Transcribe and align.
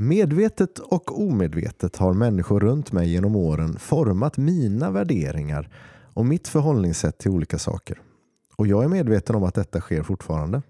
Medvetet 0.00 0.78
och 0.78 1.20
omedvetet 1.20 1.96
har 1.96 2.12
människor 2.12 2.60
runt 2.60 2.92
mig 2.92 3.10
genom 3.10 3.36
åren 3.36 3.78
format 3.78 4.36
mina 4.36 4.90
värderingar 4.90 5.68
och 6.14 6.26
mitt 6.26 6.48
förhållningssätt 6.48 7.18
till 7.18 7.30
olika 7.30 7.58
saker. 7.58 8.00
Och 8.56 8.66
jag 8.66 8.84
är 8.84 8.88
medveten 8.88 9.36
om 9.36 9.44
att 9.44 9.54
detta 9.54 9.80
sker 9.80 10.02
fortfarande. 10.02 10.62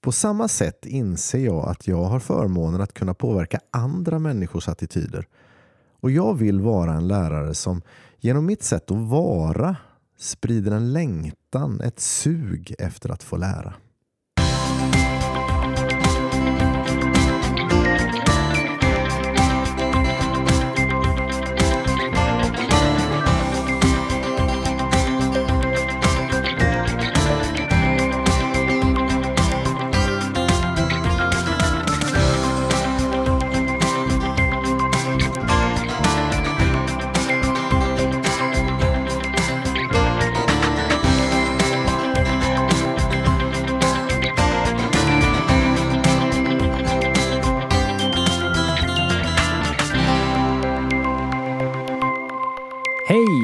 På 0.00 0.12
samma 0.12 0.48
sätt 0.48 0.86
inser 0.86 1.44
jag 1.44 1.68
att 1.68 1.88
jag 1.88 2.04
har 2.04 2.20
förmånen 2.20 2.80
att 2.80 2.94
kunna 2.94 3.14
påverka 3.14 3.60
andra 3.70 4.18
människors 4.18 4.68
attityder. 4.68 5.26
Och 6.00 6.10
jag 6.10 6.34
vill 6.34 6.60
vara 6.60 6.94
en 6.94 7.08
lärare 7.08 7.54
som 7.54 7.82
genom 8.18 8.46
mitt 8.46 8.62
sätt 8.62 8.90
att 8.90 9.08
vara 9.10 9.76
sprider 10.18 10.72
en 10.72 10.92
längtan, 10.92 11.80
ett 11.80 12.00
sug 12.00 12.74
efter 12.78 13.10
att 13.10 13.22
få 13.22 13.36
lära. 13.36 13.74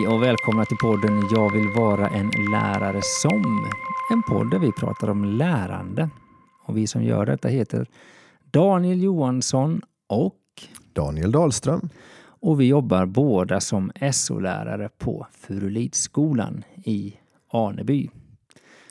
Hej 0.02 0.08
och 0.08 0.22
välkomna 0.22 0.64
till 0.64 0.76
podden 0.76 1.22
Jag 1.30 1.52
vill 1.52 1.68
vara 1.76 2.08
en 2.08 2.30
lärare 2.52 3.00
som. 3.22 3.66
En 4.12 4.22
podd 4.22 4.50
där 4.50 4.58
vi 4.58 4.72
pratar 4.72 5.10
om 5.10 5.24
lärande. 5.24 6.10
Och 6.64 6.76
vi 6.76 6.86
som 6.86 7.02
gör 7.04 7.26
detta 7.26 7.48
heter 7.48 7.86
Daniel 8.50 9.02
Johansson 9.02 9.80
och 10.06 10.38
Daniel 10.92 11.32
Dahlström. 11.32 11.88
och 12.24 12.60
vi 12.60 12.64
jobbar 12.66 13.06
båda 13.06 13.60
som 13.60 13.92
SO-lärare 14.12 14.88
på 14.98 15.26
Furulidsskolan 15.32 16.64
i 16.84 17.14
Aneby. 17.52 18.10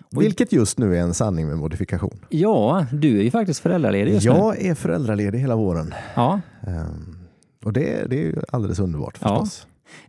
Vilket 0.10 0.52
just 0.54 0.78
nu 0.78 0.98
är 0.98 1.02
en 1.02 1.14
sanning 1.14 1.48
med 1.48 1.58
modifikation. 1.58 2.26
Ja, 2.30 2.86
du 2.92 3.20
är 3.20 3.24
ju 3.24 3.32
faktiskt 3.32 3.60
föräldraledig 3.60 4.14
just 4.14 4.26
nu. 4.28 4.32
Jag 4.32 4.62
är 4.66 4.76
föräldraledig 4.76 5.40
hela 5.40 5.56
våren. 5.56 5.94
Ja, 6.16 6.42
Ehm, 6.68 7.18
Och 7.64 7.74
det, 7.74 8.10
det 8.10 8.28
är 8.28 8.46
alldeles 8.52 8.80
underbart 8.80 9.18
Ja. 9.22 9.46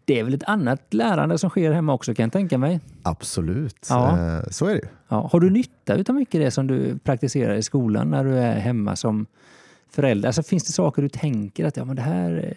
Det 0.05 0.19
är 0.21 0.25
väl 0.25 0.35
ett 0.35 0.45
annat 0.47 0.95
lärande 0.95 1.39
som 1.39 1.51
sker 1.51 1.73
hemma 1.73 1.93
också 1.95 2.15
kan 2.15 2.23
jag 2.23 2.33
tänka 2.33 2.59
mig. 2.59 2.81
Absolut. 3.03 3.87
Ja. 3.91 4.19
Eh, 4.37 4.43
Så 4.51 4.67
är 4.67 4.75
det. 4.75 4.89
Ja, 5.09 5.29
har 5.33 5.41
du 5.41 5.51
nytta 5.51 5.95
av 6.09 6.15
mycket 6.15 6.41
det 6.41 6.51
som 6.51 6.67
du 6.67 6.99
praktiserar 6.99 7.55
i 7.55 7.63
skolan 7.63 8.11
när 8.11 8.25
du 8.25 8.39
är 8.39 8.55
hemma 8.61 8.97
som 8.97 9.27
förälder? 9.91 10.29
Alltså, 10.29 10.43
finns 10.43 10.65
det 10.65 10.73
saker 10.73 11.03
du 11.03 11.09
tänker 11.09 11.65
att 11.65 11.77
ja, 11.77 11.85
men 11.85 11.97
det 11.97 12.03
här... 12.03 12.31
är- 12.31 12.55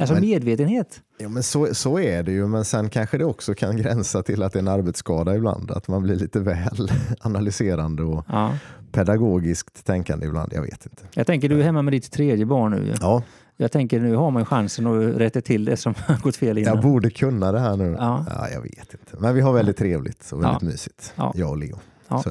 Alltså 0.00 0.14
men- 0.14 0.22
medvetenhet? 0.22 1.00
Ja, 1.18 1.28
men 1.28 1.42
så, 1.42 1.74
så 1.74 1.98
är 2.00 2.22
det 2.22 2.32
ju, 2.32 2.46
men 2.46 2.64
sen 2.64 2.90
kanske 2.90 3.18
det 3.18 3.24
också 3.24 3.54
kan 3.54 3.76
gränsa 3.82 4.22
till 4.22 4.42
att 4.42 4.52
det 4.52 4.58
är 4.58 4.60
en 4.60 4.68
arbetsskada 4.68 5.36
ibland. 5.36 5.70
Att 5.70 5.88
man 5.88 6.02
blir 6.02 6.16
lite 6.16 6.40
väl 6.40 6.90
analyserande 7.20 8.02
och 8.02 8.24
Ja. 8.28 8.52
pedagogiskt 8.92 9.84
tänkande 9.86 10.26
ibland. 10.26 10.52
Jag 10.52 10.62
vet 10.62 10.86
inte. 10.86 11.02
Jag 11.14 11.26
tänker 11.26 11.48
du 11.48 11.60
är 11.60 11.64
hemma 11.64 11.82
med 11.82 11.92
ditt 11.92 12.12
tredje 12.12 12.46
barn 12.46 12.70
nu. 12.72 12.94
Ja, 13.00 13.22
Jag 13.60 13.72
tänker 13.72 14.00
nu 14.00 14.14
har 14.16 14.30
man 14.30 14.46
chansen 14.46 14.86
att 14.86 15.16
rätta 15.16 15.40
till 15.40 15.64
det 15.64 15.76
som 15.76 15.94
har 16.06 16.16
gått 16.22 16.36
fel 16.36 16.58
innan. 16.58 16.74
jag 16.74 16.82
borde 16.82 17.10
kunna 17.10 17.52
det 17.52 17.60
här 17.60 17.76
nu. 17.76 17.96
Ja. 17.98 18.24
Ja, 18.30 18.48
jag 18.48 18.60
vet 18.62 18.92
inte. 18.92 19.16
Men 19.18 19.34
vi 19.34 19.40
har 19.40 19.52
väldigt 19.52 19.76
trevligt 19.76 20.30
och 20.32 20.42
väldigt 20.42 20.62
Ja. 20.62 20.68
mysigt. 20.68 21.12
Ja. 21.16 21.32
Jag 21.36 21.50
och 21.50 21.56
Leo. 21.56 21.78
Ja. 22.08 22.22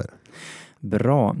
Bra. 0.80 1.36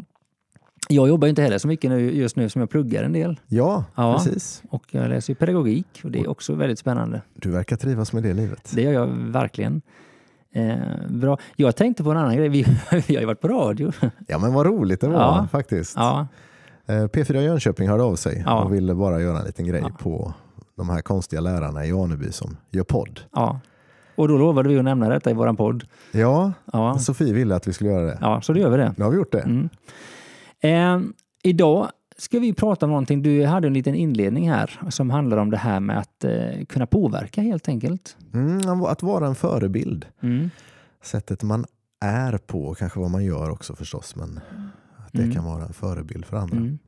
Jag 0.88 1.08
jobbar 1.08 1.28
inte 1.28 1.42
heller 1.42 1.58
så 1.58 1.68
mycket 1.68 1.90
nu, 1.90 2.12
just 2.14 2.36
nu 2.36 2.48
som 2.48 2.60
jag 2.60 2.70
pluggar 2.70 3.02
en 3.04 3.12
del. 3.12 3.40
Ja, 3.46 3.84
Ja. 3.94 4.14
precis. 4.18 4.62
Och 4.70 4.84
jag 4.90 5.08
läser 5.08 5.34
pedagogik 5.34 6.00
och 6.04 6.10
det 6.10 6.20
är 6.20 6.30
också 6.30 6.54
väldigt 6.54 6.78
spännande. 6.78 7.22
Du 7.34 7.50
verkar 7.50 7.76
trivas 7.76 8.12
med 8.12 8.22
det 8.22 8.32
livet. 8.34 8.70
Det 8.74 8.82
gör 8.82 8.92
jag 8.92 9.06
verkligen. 9.06 9.82
Eh, 10.52 10.76
bra. 11.08 11.38
Jag 11.56 11.76
tänkte 11.76 12.04
på 12.04 12.10
en 12.10 12.16
annan 12.16 12.36
grej. 12.36 12.48
Vi, 12.48 12.62
vi 13.08 13.14
har 13.14 13.20
ju 13.20 13.26
varit 13.26 13.40
på 13.40 13.48
radio. 13.48 13.92
Ja, 14.26 14.38
men 14.38 14.52
vad 14.52 14.66
roligt 14.66 15.00
det 15.00 15.08
var 15.08 15.14
Ja. 15.20 15.48
faktiskt. 15.52 15.92
Ja, 15.96 16.26
P4 16.88 17.40
Jönköping 17.40 17.88
hörde 17.88 18.02
av 18.02 18.16
sig 18.16 18.42
Ja. 18.46 18.62
och 18.64 18.74
ville 18.74 18.94
bara 18.94 19.20
göra 19.20 19.38
en 19.38 19.44
liten 19.46 19.66
grej 19.66 19.80
Ja. 19.84 19.90
på 19.98 20.34
de 20.76 20.88
här 20.88 21.00
konstiga 21.02 21.40
lärarna 21.40 21.86
i 21.86 21.92
Aneby 21.92 22.32
som 22.32 22.56
gör 22.70 22.84
podd. 22.84 23.20
ja. 23.32 23.60
Och 24.16 24.28
då 24.28 24.38
lovade 24.38 24.68
vi 24.68 24.78
att 24.78 24.84
nämna 24.84 25.08
detta 25.08 25.30
i 25.30 25.34
våran 25.34 25.56
podd. 25.56 25.84
Ja, 26.12 26.52
Ja, 26.72 26.98
Sofie 26.98 27.32
ville 27.32 27.54
att 27.56 27.68
vi 27.68 27.72
skulle 27.72 27.90
göra 27.90 28.04
det. 28.06 28.18
ja 28.20 28.40
så 28.40 28.52
då 28.52 28.58
gör 28.60 28.70
vi 28.70 28.76
det. 28.76 28.94
Nu 28.96 29.04
har 29.04 29.10
vi 29.10 29.16
gjort 29.16 29.32
det. 29.32 29.40
Mm. 29.40 29.68
Eh, 30.60 31.10
idag 31.42 31.88
ska 32.16 32.38
vi 32.38 32.52
prata 32.52 32.86
om 32.86 32.90
någonting. 32.90 33.22
Du 33.22 33.46
hade 33.46 33.66
en 33.66 33.72
liten 33.74 33.94
inledning 33.94 34.50
här 34.50 34.80
som 34.90 35.10
handlar 35.10 35.36
om 35.36 35.50
det 35.50 35.56
här 35.56 35.80
med 35.80 35.98
att 35.98 36.24
eh, 36.24 36.64
kunna 36.68 36.86
påverka 36.86 37.40
helt 37.40 37.68
enkelt. 37.68 38.16
Mm, 38.34 38.82
att 38.84 39.02
vara 39.02 39.26
en 39.26 39.34
förebild. 39.34 40.06
Mm. 40.22 40.50
Sättet 41.02 41.42
man 41.42 41.64
är 42.00 42.38
på, 42.38 42.74
kanske 42.74 43.00
vad 43.00 43.10
man 43.10 43.24
gör 43.24 43.50
också 43.50 43.74
förstås, 43.74 44.16
men 44.16 44.40
att 45.08 45.12
det 45.14 45.22
Mm. 45.22 45.34
kan 45.34 45.44
vara 45.44 45.64
en 45.64 45.72
förebild 45.72 46.24
för 46.24 46.36
andra. 46.36 46.56
Mm. 46.56 46.78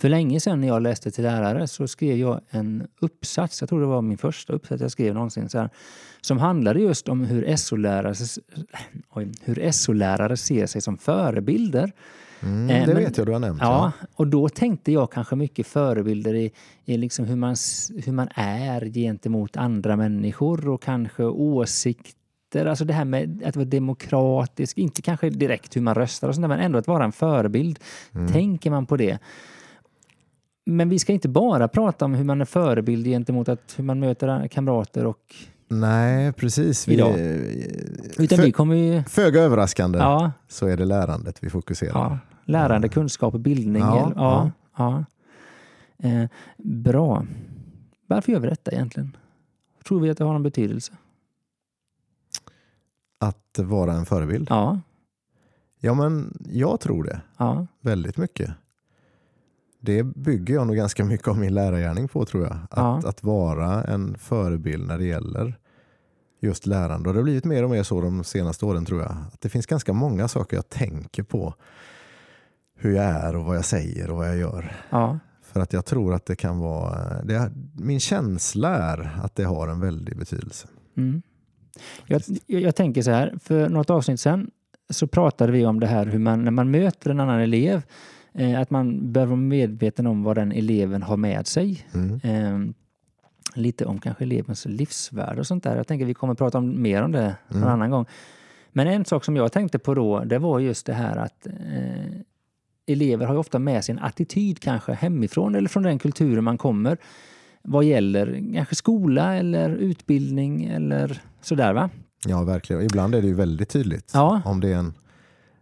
För 0.00 0.08
länge 0.08 0.40
sedan 0.40 0.60
när 0.60 0.68
jag 0.68 0.82
läste 0.82 1.10
till 1.10 1.24
lärare 1.24 1.66
så 1.66 1.88
skrev 1.88 2.16
jag 2.16 2.40
en 2.50 2.86
uppsats, 3.00 3.60
jag 3.62 3.68
tror 3.68 3.80
det 3.80 3.86
var 3.86 4.02
min 4.02 4.18
första 4.18 4.52
uppsats 4.52 4.82
jag 4.82 4.90
skrev 4.90 5.14
någonsin, 5.14 5.48
så 5.48 5.58
här, 5.58 5.70
som 6.20 6.38
handlade 6.38 6.80
just 6.80 7.08
om 7.08 7.24
hur 7.24 7.56
SO-lärare, 7.56 8.14
oj, 9.10 9.32
hur 9.42 9.70
SO-lärare 9.72 10.36
ser 10.36 10.66
sig 10.66 10.80
som 10.80 10.98
förebilder. 10.98 11.92
Mm, 12.42 12.70
Eh, 12.70 12.86
det 12.86 12.94
men- 12.94 13.02
vet 13.04 13.18
jag 13.18 13.26
du 13.26 13.32
har 13.32 13.38
nämnt. 13.38 13.60
Ja, 13.62 13.92
och 14.14 14.26
då 14.26 14.48
tänkte 14.48 14.92
jag 14.92 15.12
kanske 15.12 15.36
mycket 15.36 15.66
förebilder 15.66 16.34
i, 16.34 16.52
i 16.84 16.96
liksom 16.96 17.24
hur, 17.24 17.36
man, 17.36 17.56
hur 18.04 18.12
man 18.12 18.28
är 18.34 18.84
gentemot 18.86 19.56
andra 19.56 19.96
människor 19.96 20.68
och 20.68 20.82
kanske 20.82 21.24
åsikter. 21.24 22.19
Alltså 22.54 22.84
det 22.84 22.92
här 22.92 23.04
med 23.04 23.42
att 23.46 23.56
vara 23.56 23.64
demokratisk, 23.64 24.78
inte 24.78 25.02
kanske 25.02 25.30
direkt 25.30 25.76
hur 25.76 25.80
man 25.80 25.94
röstar 25.94 26.28
och 26.28 26.34
sånt 26.34 26.42
där, 26.42 26.48
men 26.48 26.60
ändå 26.60 26.78
att 26.78 26.86
vara 26.86 27.04
en 27.04 27.12
förebild. 27.12 27.78
Mm. 28.14 28.32
Tänker 28.32 28.70
man 28.70 28.86
på 28.86 28.96
det? 28.96 29.18
Men 30.66 30.88
vi 30.88 30.98
ska 30.98 31.12
inte 31.12 31.28
bara 31.28 31.68
prata 31.68 32.04
om 32.04 32.14
hur 32.14 32.24
man 32.24 32.40
är 32.40 32.44
förebild 32.44 33.06
gentemot 33.06 33.48
att, 33.48 33.74
hur 33.76 33.84
man 33.84 34.00
möter 34.00 34.48
kamrater 34.48 35.06
och... 35.06 35.34
Nej, 35.68 36.32
precis. 36.32 36.88
Vi, 36.88 36.94
Idag. 36.94 37.18
Utan 38.18 38.38
Fö- 38.38 38.44
vi 38.44 38.52
kommer 38.52 38.74
ju... 38.74 39.02
Föga 39.02 39.40
överraskande 39.40 39.98
Ja, 39.98 40.32
så 40.48 40.66
är 40.66 40.76
det 40.76 40.84
lärandet 40.84 41.38
vi 41.40 41.50
fokuserar. 41.50 41.92
Ja, 41.94 42.18
lärande, 42.44 42.88
kunskap 42.88 43.34
och 43.34 43.40
bildning. 43.40 43.82
Ja, 43.82 44.12
ja, 44.16 44.50
ja. 44.76 45.04
Eh, 46.08 46.28
bra. 46.58 47.26
Varför 48.06 48.32
gör 48.32 48.40
vi 48.40 48.48
detta 48.48 48.70
egentligen? 48.70 49.16
Tror 49.88 50.00
vi 50.00 50.10
att 50.10 50.18
det 50.18 50.24
har 50.24 50.32
någon 50.32 50.42
betydelse? 50.42 50.92
Att 53.20 53.58
vara 53.58 53.92
en 53.92 54.06
förebild. 54.06 54.46
Ja, 54.50 54.80
Ja, 55.82 55.94
men 55.94 56.38
jag 56.50 56.80
tror 56.80 57.04
det. 57.04 57.20
ja, 57.36 57.66
Väldigt 57.80 58.16
mycket. 58.16 58.50
Det 59.80 60.02
bygger 60.02 60.54
jag 60.54 60.66
nog 60.66 60.76
ganska 60.76 61.04
mycket 61.04 61.28
av 61.28 61.38
min 61.38 61.54
lärargärning 61.54 62.08
på 62.08 62.24
tror 62.24 62.42
jag. 62.44 62.52
Att, 62.52 62.68
Ja. 62.76 63.02
att 63.08 63.22
vara 63.22 63.84
en 63.84 64.18
förebild 64.18 64.86
när 64.86 64.98
det 64.98 65.04
gäller 65.04 65.58
just 66.40 66.66
lärande. 66.66 67.08
Och 67.08 67.14
det 67.14 67.18
har 67.20 67.24
blivit 67.24 67.44
mer 67.44 67.64
och 67.64 67.70
mer 67.70 67.82
så 67.82 68.00
de 68.00 68.24
senaste 68.24 68.66
åren 68.66 68.84
tror 68.84 69.00
jag. 69.02 69.10
Att 69.10 69.40
det 69.40 69.48
finns 69.48 69.66
ganska 69.66 69.92
många 69.92 70.28
saker 70.28 70.56
jag 70.56 70.68
tänker 70.68 71.22
på. 71.22 71.54
Hur 72.76 72.94
jag 72.96 73.04
är 73.04 73.36
och 73.36 73.44
vad 73.44 73.56
jag 73.56 73.64
säger 73.64 74.10
och 74.10 74.16
vad 74.16 74.28
jag 74.28 74.36
gör. 74.36 74.76
ja. 74.90 75.18
För 75.42 75.60
att 75.60 75.72
jag 75.72 75.84
tror 75.84 76.14
att 76.14 76.26
det 76.26 76.36
kan 76.36 76.58
vara... 76.58 77.22
Det, 77.22 77.52
min 77.74 78.00
känsla 78.00 78.68
är 78.76 79.20
att 79.22 79.34
det 79.34 79.44
har 79.44 79.68
en 79.68 79.80
väldig 79.80 80.18
betydelse. 80.18 80.68
Mm. 80.96 81.22
Jag, 82.06 82.22
jag, 82.46 82.76
tänker 82.76 83.02
så 83.02 83.10
här, 83.10 83.34
för 83.42 83.68
något 83.68 83.90
avsnitt 83.90 84.20
sen 84.20 84.50
så 84.90 85.06
pratade 85.06 85.52
vi 85.52 85.66
om 85.66 85.80
det 85.80 85.86
här 85.86 86.06
hur 86.06 86.18
man, 86.18 86.44
när 86.44 86.50
man 86.50 86.70
möter 86.70 87.10
en 87.10 87.20
annan 87.20 87.40
elev, 87.40 87.82
eh, 88.34 88.60
att 88.60 88.70
man 88.70 89.12
bör 89.12 89.26
vara 89.26 89.36
medveten 89.36 90.06
om 90.06 90.22
vad 90.22 90.36
den 90.36 90.52
eleven 90.52 91.02
har 91.02 91.16
med 91.16 91.46
sig. 91.46 91.86
Mm. 91.94 92.20
Eh, 92.22 92.74
lite 93.54 93.84
om 93.84 94.00
kanske 94.00 94.24
elevens 94.24 94.66
livsvärde 94.66 95.40
och 95.40 95.46
sånt 95.46 95.64
där. 95.64 95.76
Jag 95.76 95.86
tänker 95.86 96.06
vi 96.06 96.14
kommer 96.14 96.34
prata 96.34 96.58
om, 96.58 96.82
mer 96.82 97.02
om 97.02 97.12
det 97.12 97.36
Mm. 97.54 97.68
annan 97.68 97.90
gång. 97.90 98.06
Men 98.72 98.86
en 98.86 99.04
sak 99.04 99.24
som 99.24 99.36
jag 99.36 99.52
tänkte 99.52 99.78
på 99.78 99.94
då, 99.94 100.24
det 100.24 100.38
var 100.38 100.58
just 100.58 100.86
det 100.86 100.92
här 100.92 101.16
att 101.16 101.46
eh, 101.46 102.20
elever 102.86 103.26
har 103.26 103.34
ju 103.34 103.40
ofta 103.40 103.58
med 103.58 103.84
sig 103.84 103.92
en 103.92 103.98
attityd 103.98 104.60
kanske 104.60 104.92
hemifrån 104.92 105.54
eller 105.54 105.68
från 105.68 105.82
den 105.82 105.98
kulturen 105.98 106.44
man 106.44 106.58
kommer 106.58 106.98
vad 107.62 107.84
gäller 107.84 108.54
kanske 108.54 108.74
skola 108.74 109.34
eller 109.34 109.70
utbildning 109.70 110.64
eller 110.64 111.20
sådär 111.42 111.72
va? 111.72 111.90
Ja, 112.26 112.42
verkligen. 112.42 112.82
Ibland 112.82 113.14
är 113.14 113.20
det 113.20 113.28
ju 113.28 113.34
väldigt 113.34 113.68
tydligt. 113.68 114.10
Ja. 114.14 114.42
Om 114.44 114.60
det 114.60 114.68
är 114.68 114.76
en, 114.76 114.94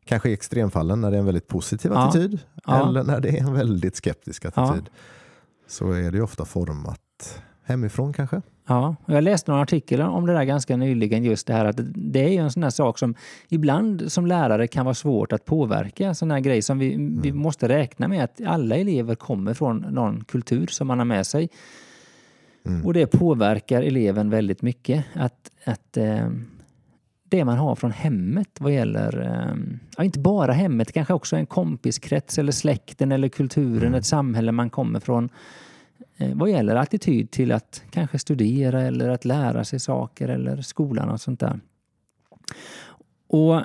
kanske 0.05 0.31
i 0.31 0.33
extremfallen 0.33 1.01
när 1.01 1.11
det 1.11 1.17
är 1.17 1.19
en 1.19 1.27
väldigt 1.27 1.49
positiv 1.49 1.91
Ja. 1.95 2.09
attityd 2.09 2.41
Ja. 2.67 2.89
eller 2.89 3.03
när 3.03 3.21
det 3.21 3.29
är 3.29 3.41
en 3.41 3.55
väldigt 3.55 3.97
skeptisk 3.97 4.45
attityd. 4.45 4.91
så 5.67 5.93
är 5.93 6.11
det 6.11 6.17
ju 6.17 6.23
ofta 6.23 6.45
format 6.45 7.01
hemifrån 7.65 8.13
kanske. 8.13 8.43
Ja, 8.69 8.97
och 9.05 9.15
jag 9.15 9.25
läste 9.25 9.51
några 9.51 9.63
artiklar 9.63 10.09
om 10.09 10.27
det 10.27 10.33
där 10.33 10.45
ganska 10.45 10.77
nyligen. 10.77 11.25
Just 11.25 11.47
det 11.47 11.53
här 11.53 11.65
att 11.65 11.77
det 11.95 12.25
är 12.25 12.29
ju 12.29 12.37
en 12.37 12.51
sån 12.53 12.63
här 12.63 12.71
sak 12.71 12.99
som 12.99 13.15
ibland 13.49 14.13
som 14.13 14.27
lärare 14.27 14.67
kan 14.67 14.85
vara 14.85 14.95
svårt 14.95 15.33
att 15.33 15.45
påverka. 15.45 16.15
Sån 16.15 16.31
här 16.31 16.41
grej 16.41 16.63
som 16.63 16.79
vi, 16.79 16.95
mm. 16.95 17.21
vi 17.23 17.33
måste 17.33 17.69
räkna 17.69 18.09
med 18.09 18.25
att 18.25 18.41
alla 18.47 18.77
elever 18.77 19.15
kommer 19.15 19.55
från 19.55 19.79
någon 19.79 20.25
kultur 20.25 20.67
som 20.67 20.87
man 20.87 20.99
har 20.99 21.05
med 21.05 21.27
sig. 21.27 21.49
Mm. 22.69 22.87
Och 22.87 22.95
det 22.95 23.07
påverkar 23.07 23.83
eleven 23.83 24.31
väldigt 24.31 24.63
mycket. 24.63 25.05
Att, 25.15 25.51
att 25.65 25.97
eh, 25.97 26.31
det 27.29 27.45
man 27.45 27.59
har 27.59 27.75
från 27.75 27.91
hemmet 27.91 28.49
vad 28.61 28.73
gäller, 28.73 29.21
eh, 29.21 29.57
ja, 29.97 30.05
inte 30.05 30.19
bara 30.19 30.53
hemmet, 30.53 30.93
kanske 30.93 31.15
också 31.15 31.37
en 31.37 31.47
kompiskrets 31.47 32.39
eller 32.39 32.53
släkten 32.53 33.13
eller 33.13 33.29
kulturen, 33.29 33.89
mm. 33.89 33.95
ett 33.95 34.07
samhälle 34.07 34.53
man 34.53 34.71
kommer 34.71 35.01
från 35.01 35.31
Eh, 36.19 36.35
vad 36.35 36.51
gäller 36.51 36.77
attityd 36.77 37.31
till 37.31 37.53
att 37.53 37.83
kanske 37.91 38.19
studera 38.19 38.83
eller 38.83 39.09
att 39.09 39.25
lära 39.25 39.65
sig 39.65 39.81
saker 39.81 40.29
eller 40.29 40.63
skolan 40.63 41.09
och 41.09 41.21
sånt 41.21 41.41
där. 41.41 41.61
Och 43.27 43.63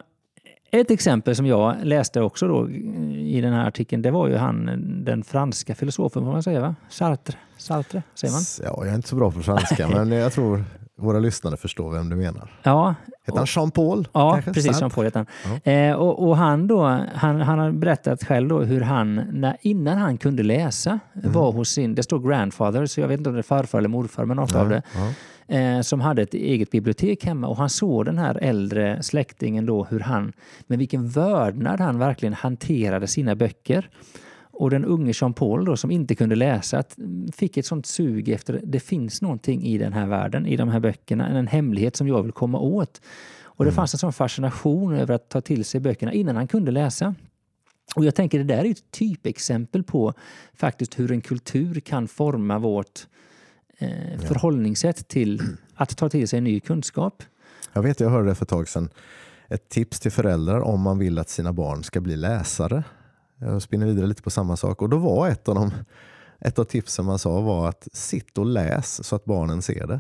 ett 0.74 0.92
exempel 0.92 1.36
som 1.36 1.46
jag 1.46 1.76
läste 1.84 2.22
också 2.22 2.48
då 2.48 2.70
i 2.70 3.42
den 3.42 3.54
här 3.54 3.68
artikeln, 3.68 4.02
det 4.02 4.12
var 4.12 4.28
ju 4.28 4.36
han, 4.36 4.70
den 5.06 5.24
franska 5.24 5.76
filosofen, 5.76 6.24
får 6.24 6.32
man 6.32 6.44
säga 6.44 6.62
va? 6.62 6.76
Sartre, 6.90 7.38
Sartre 7.58 8.04
säger 8.16 8.34
man? 8.34 8.42
Ja, 8.64 8.86
jag 8.86 8.92
är 8.92 8.96
inte 8.96 9.08
så 9.08 9.16
bra 9.16 9.32
på 9.32 9.42
franska, 9.42 9.88
men 9.94 10.12
jag 10.12 10.34
tror 10.34 10.64
våra 10.98 11.20
lyssnare 11.20 11.58
förstår 11.58 11.92
vem 11.92 12.10
du 12.10 12.16
menar. 12.16 12.52
Ja. 12.64 12.96
Heter 13.26 13.38
han 13.38 13.48
Jean-Paul? 13.50 14.08
Ja, 14.14 14.32
kanske? 14.34 14.54
precis. 14.54 14.82
Jean-Paul 14.82 15.06
heter 15.06 15.26
han. 15.44 15.60
Ja. 15.64 15.72
Eh, 15.72 15.96
och, 15.96 16.28
och, 16.28 16.38
han, 16.38 16.68
då, 16.68 16.84
han, 17.16 17.42
han 17.42 17.60
har 17.60 17.72
berättat 17.72 18.24
själv 18.24 18.50
då 18.50 18.62
hur 18.62 18.82
han, 18.82 19.16
när, 19.16 19.58
innan 19.62 19.98
han 19.98 20.18
kunde 20.18 20.44
läsa, 20.44 21.00
mm. 21.16 21.32
var 21.32 21.52
hos 21.52 21.70
sin, 21.70 21.96
det 21.96 22.04
står 22.04 22.20
grandfather, 22.20 22.86
så 22.86 23.02
jag 23.02 23.08
vet 23.08 23.18
inte 23.18 23.30
om 23.30 23.36
det 23.36 23.42
är 23.42 23.44
farfar 23.44 23.78
eller 23.78 23.90
morfar, 23.90 24.26
men 24.26 24.38
något 24.38 24.54
ja, 24.54 24.60
av 24.60 24.70
det. 24.70 24.82
Ja. 24.96 25.14
Eh, 25.48 25.82
som 25.82 26.02
hade 26.02 26.22
ett 26.22 26.34
eget 26.34 26.72
bibliotek 26.72 27.26
hemma 27.26 27.48
och 27.48 27.58
han 27.58 27.70
såg 27.70 28.06
den 28.06 28.18
här 28.18 28.38
äldre 28.42 29.04
släktingen 29.04 29.66
då 29.66 29.84
hur 29.84 30.00
han, 30.00 30.34
med 30.68 30.80
vilken 30.80 31.10
vördnad 31.10 31.80
han 31.80 32.00
verkligen 32.00 32.34
hanterade 32.34 33.08
sina 33.08 33.36
böcker. 33.36 33.90
Och 34.56 34.70
den 34.70 34.86
unge 34.86 35.12
Jean-Paul 35.16 35.66
då, 35.66 35.78
som 35.78 35.92
inte 35.92 36.16
kunde 36.16 36.36
läsa 36.36 36.84
fick 37.34 37.58
ett 37.58 37.66
sånt 37.66 37.86
sug 37.86 38.30
efter 38.30 38.62
det 38.64 38.80
finns 38.80 39.22
någonting 39.22 39.64
i 39.64 39.78
den 39.78 39.94
här 39.94 40.08
världen, 40.08 40.46
i 40.46 40.58
de 40.58 40.70
här 40.70 40.80
böckerna, 40.80 41.28
en 41.28 41.48
hemlighet 41.48 41.96
som 41.96 42.08
jag 42.08 42.24
vill 42.24 42.32
komma 42.32 42.60
åt. 42.60 43.02
Och 43.44 43.66
det 43.66 43.70
mm. 43.70 43.76
fanns 43.76 43.94
en 43.94 43.98
sån 43.98 44.14
fascination 44.14 44.94
över 44.94 45.16
att 45.16 45.30
ta 45.30 45.42
till 45.42 45.66
sig 45.66 45.82
böckerna 45.82 46.14
innan 46.14 46.36
han 46.36 46.48
kunde 46.48 46.72
läsa. 46.72 47.16
Och 47.96 48.06
jag 48.06 48.16
tänker 48.16 48.38
det 48.38 48.44
där 48.44 48.66
är 48.66 48.72
ett 48.72 48.92
typexempel 48.92 49.84
på 49.84 50.14
faktiskt 50.54 51.00
hur 51.00 51.12
en 51.12 51.22
kultur 51.22 51.80
kan 51.80 52.08
forma 52.08 52.60
vårt 52.60 53.08
eh, 53.84 54.20
förhållningssätt 54.20 55.08
till 55.08 55.42
att 55.76 55.98
ta 55.98 56.10
till 56.10 56.28
sig 56.28 56.42
ny 56.42 56.60
kunskap. 56.60 57.24
Jag 57.74 57.82
vet, 57.82 58.00
jag 58.00 58.10
hörde 58.10 58.30
det 58.30 58.36
för 58.36 58.46
ett 58.46 58.50
tag 58.50 58.70
sedan. 58.70 58.90
Ett 59.48 59.70
tips 59.70 60.00
till 60.00 60.12
föräldrar 60.12 60.60
om 60.60 60.82
man 60.82 60.98
vill 60.98 61.20
att 61.20 61.30
sina 61.30 61.54
barn 61.54 61.84
ska 61.84 62.02
bli 62.02 62.16
läsare. 62.16 62.84
Jag 63.40 63.62
spinner 63.62 63.86
vidare 63.86 64.08
lite 64.08 64.22
på 64.22 64.30
samma 64.30 64.58
sak. 64.58 64.82
Och 64.82 64.90
då 64.90 64.98
var 64.98 65.28
ett 65.28 65.50
av, 65.50 65.56
de, 65.56 65.72
ett 66.40 66.60
av 66.60 66.64
tipsen 66.64 67.06
man 67.06 67.20
sa 67.20 67.42
var 67.42 67.70
att 67.70 67.88
sitt 67.94 68.38
och 68.38 68.46
läs 68.46 69.08
så 69.08 69.16
att 69.16 69.26
barnen 69.26 69.62
ser 69.62 69.88
det. 69.88 70.00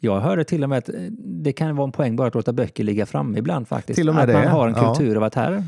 Jag 0.00 0.20
hörde 0.20 0.44
till 0.44 0.62
och 0.62 0.68
med 0.68 0.78
att 0.78 0.90
det 1.18 1.52
kan 1.52 1.76
vara 1.76 1.84
en 1.84 1.92
poäng 1.92 2.16
bara 2.16 2.28
att 2.28 2.34
låta 2.34 2.52
böcker 2.52 2.84
ligga 2.84 3.06
framme 3.06 3.38
ibland 3.38 3.68
faktiskt. 3.68 3.96
Till 3.96 4.08
och 4.08 4.14
med 4.14 4.22
att 4.22 4.28
det. 4.28 4.34
man 4.34 4.46
har 4.46 4.68
en 4.68 4.74
kultur 4.74 5.10
ja. 5.10 5.16
av 5.16 5.22
att 5.22 5.34
här 5.34 5.64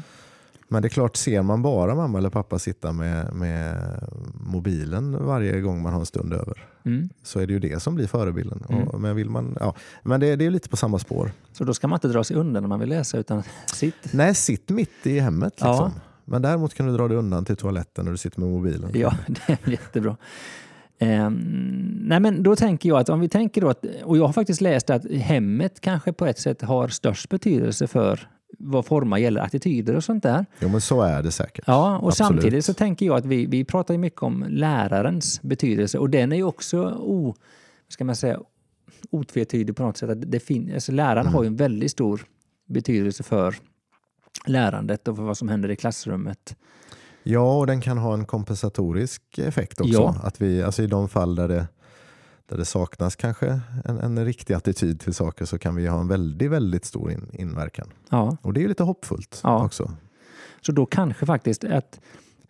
men 0.69 0.82
det 0.82 0.88
är 0.88 0.91
klart, 0.91 1.17
ser 1.17 1.43
man 1.43 1.62
bara 1.62 1.94
mamma 1.94 2.19
eller 2.19 2.31
pappa 2.31 2.59
sitta 2.59 2.93
med, 2.93 3.35
med 3.35 3.76
mobilen 4.35 5.26
varje 5.26 5.61
gång 5.61 5.82
man 5.82 5.93
har 5.93 6.00
en 6.00 6.06
stund 6.06 6.32
över 6.32 6.65
mm. 6.85 7.09
så 7.23 7.41
är 7.41 7.47
det 7.47 7.53
ju 7.53 7.59
det 7.59 7.81
som 7.81 7.94
blir 7.94 8.06
förebilden. 8.06 8.65
Mm. 8.69 8.88
Och, 8.88 9.00
men 9.00 9.17
vill 9.17 9.31
man, 9.31 9.56
ja, 9.61 9.75
men 10.03 10.20
det, 10.20 10.37
det 10.37 10.47
är 10.47 10.50
lite 10.50 10.69
på 10.69 10.76
samma 10.76 10.99
spår. 10.99 11.31
Så 11.53 11.65
då 11.65 11.75
ska 11.75 11.88
man 11.88 11.97
inte 11.97 12.09
dra 12.09 12.25
sig 12.25 12.37
undan 12.37 12.62
när 12.62 12.69
man 12.69 12.81
vill 12.81 12.88
läsa 12.88 13.19
utan 13.19 13.43
sitt? 13.67 14.12
Nej, 14.12 14.35
sitt 14.35 14.70
mitt 14.70 15.06
i 15.06 15.19
hemmet. 15.19 15.53
Liksom. 15.53 15.70
Ja. 15.70 15.93
Men 16.25 16.43
däremot 16.43 16.75
kan 16.75 16.87
du 16.87 16.97
dra 16.97 17.09
dig 17.09 17.17
undan 17.17 17.44
till 17.44 17.56
toaletten 17.56 18.05
när 18.05 18.12
du 18.12 18.19
sitter 18.19 18.41
med 18.41 18.49
mobilen. 18.49 18.91
Ja, 18.94 19.14
det 19.26 19.53
är 19.53 19.71
jättebra. 19.71 20.17
Um, 21.00 22.00
nej 22.03 22.21
men 22.21 22.43
då 22.43 22.56
tänker 22.56 22.88
jag 22.88 22.99
att 22.99 23.09
om 23.09 23.21
vi 23.21 23.29
tänker 23.29 23.61
då 23.61 23.69
att, 23.69 23.85
och 24.05 24.19
jag 24.19 24.26
har 24.26 24.32
faktiskt 24.32 24.61
läst 24.61 24.91
att 24.91 25.11
hemmet 25.11 25.81
kanske 25.81 26.12
på 26.12 26.26
ett 26.26 26.38
sätt 26.38 26.62
har 26.62 26.88
störst 26.88 27.29
betydelse 27.29 27.87
för 27.87 28.29
vad 28.58 28.87
formar 28.87 29.19
gäller 29.19 29.40
attityder 29.40 29.96
och 29.96 30.05
sånt 30.05 30.22
där. 30.22 30.46
Jo 30.60 30.69
men 30.69 30.81
så 30.81 31.02
är 31.02 31.22
det 31.22 31.31
säkert. 31.31 31.64
Ja, 31.66 31.99
och 31.99 32.08
Absolut. 32.08 32.28
samtidigt 32.28 32.64
så 32.64 32.75
tänker 32.75 33.06
jag 33.06 33.16
att 33.16 33.26
vi, 33.26 33.46
vi 33.46 33.64
pratar 33.64 33.94
ju 33.94 33.99
mycket 33.99 34.22
om 34.22 34.44
lärarens 34.49 35.43
betydelse 35.43 35.99
och 35.99 36.10
den 36.10 36.32
är 36.32 36.37
ju 36.37 36.43
också 36.43 36.82
o, 37.00 37.34
ska 37.88 38.05
man 38.05 38.16
säga, 38.16 38.40
otvetydig 39.10 39.76
på 39.76 39.82
något 39.82 39.96
sätt. 39.96 40.10
Att 40.10 40.32
det 40.32 40.40
fin 40.40 40.70
alltså 40.75 40.93
läraren 40.93 41.20
mm. 41.20 41.34
har 41.34 41.43
ju 41.43 41.46
en 41.46 41.56
väldigt 41.56 41.90
stor 41.90 42.25
betydelse 42.69 43.22
för 43.22 43.55
lärandet 44.46 45.08
och 45.08 45.16
för 45.16 45.22
vad 45.22 45.38
som 45.38 45.49
händer 45.49 45.70
i 45.70 45.76
klassrummet. 45.76 46.56
Ja, 47.22 47.58
och 47.58 47.66
den 47.66 47.81
kan 47.81 47.99
ha 47.99 48.14
en 48.14 48.25
kompensatorisk 48.25 49.38
effekt 49.38 49.81
också. 49.81 49.93
Ja. 49.93 50.16
Att 50.22 50.40
vi, 50.40 50.62
alltså 50.62 50.82
I 50.82 50.87
de 50.87 51.08
fall 51.08 51.34
där 51.34 51.49
det, 51.49 51.66
där 52.49 52.56
det 52.56 52.65
saknas 52.65 53.17
kanske 53.17 53.61
en, 53.85 53.99
en 53.99 54.25
riktig 54.25 54.55
attityd 54.55 55.00
till 55.00 55.15
saker 55.15 55.45
så 55.45 55.59
kan 55.59 55.75
vi 55.77 55.87
ha 55.87 56.00
en 56.00 56.09
väldigt, 56.09 56.50
väldigt 56.50 56.85
stor 56.85 57.12
in, 57.12 57.31
inverkan. 57.33 57.89
Ja. 58.11 58.37
Och 58.43 58.53
det 58.53 58.65
är 58.65 58.69
lite 58.69 58.83
hoppfullt 58.83 59.41
ja. 59.43 59.65
också. 59.65 59.93
Så 60.61 60.73
då 60.73 60.87
kanske 60.87 61.27
faktiskt 61.27 61.65
att 61.65 62.00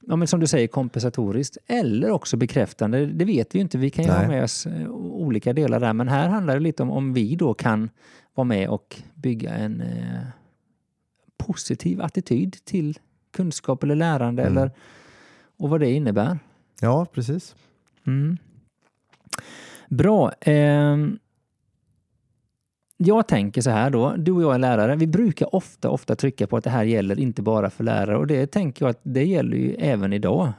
ja, 0.00 0.16
men 0.16 0.28
som 0.28 0.40
du 0.40 0.46
säger 0.46 0.66
kompensatoriskt 0.66 1.58
eller 1.66 2.10
också 2.10 2.36
bekräftande. 2.36 3.06
Det 3.06 3.24
vet 3.24 3.54
vi 3.54 3.58
ju 3.58 3.62
inte. 3.62 3.78
Vi 3.78 3.90
kan 3.90 4.04
ju 4.04 4.10
Nej. 4.10 4.20
ha 4.20 4.28
med 4.28 4.44
oss 4.44 4.66
eh, 4.66 4.90
olika 4.90 5.52
delar 5.52 5.80
där. 5.80 5.92
Men 5.92 6.08
här 6.08 6.28
handlar 6.28 6.54
det 6.54 6.60
lite 6.60 6.82
om 6.82 6.90
om 6.90 7.12
vi 7.12 7.36
då 7.36 7.54
kan 7.54 7.90
vara 8.34 8.44
med 8.44 8.68
och 8.68 9.02
bygga 9.14 9.54
en 9.54 9.80
eh, 9.80 10.20
positiv 11.36 12.02
attityd 12.02 12.56
till 12.64 12.98
kunskap 13.32 13.82
eller 13.82 13.94
lärande 13.94 14.42
mm. 14.42 14.56
eller, 14.56 14.70
och 15.56 15.70
vad 15.70 15.80
det 15.80 15.90
innebär. 15.90 16.38
Ja, 16.80 17.06
precis. 17.12 17.56
Mm. 18.06 18.38
Bra. 19.88 20.32
Eh, 20.40 20.96
jag 22.96 23.28
tänker 23.28 23.60
så 23.60 23.70
här 23.70 23.90
då, 23.90 24.14
du 24.16 24.32
och 24.32 24.42
jag 24.42 24.54
är 24.54 24.58
lärare, 24.58 24.96
vi 24.96 25.06
brukar 25.06 25.54
ofta, 25.54 25.90
ofta 25.90 26.16
trycka 26.16 26.46
på 26.46 26.56
att 26.56 26.64
det 26.64 26.70
här 26.70 26.84
gäller 26.84 27.20
inte 27.20 27.42
bara 27.42 27.70
för 27.70 27.84
lärare 27.84 28.18
och 28.18 28.26
det 28.26 28.46
tänker 28.46 28.84
jag 28.84 28.90
att 28.90 29.00
det 29.02 29.24
gäller 29.24 29.56
ju 29.56 29.74
även 29.74 30.12
idag. 30.12 30.52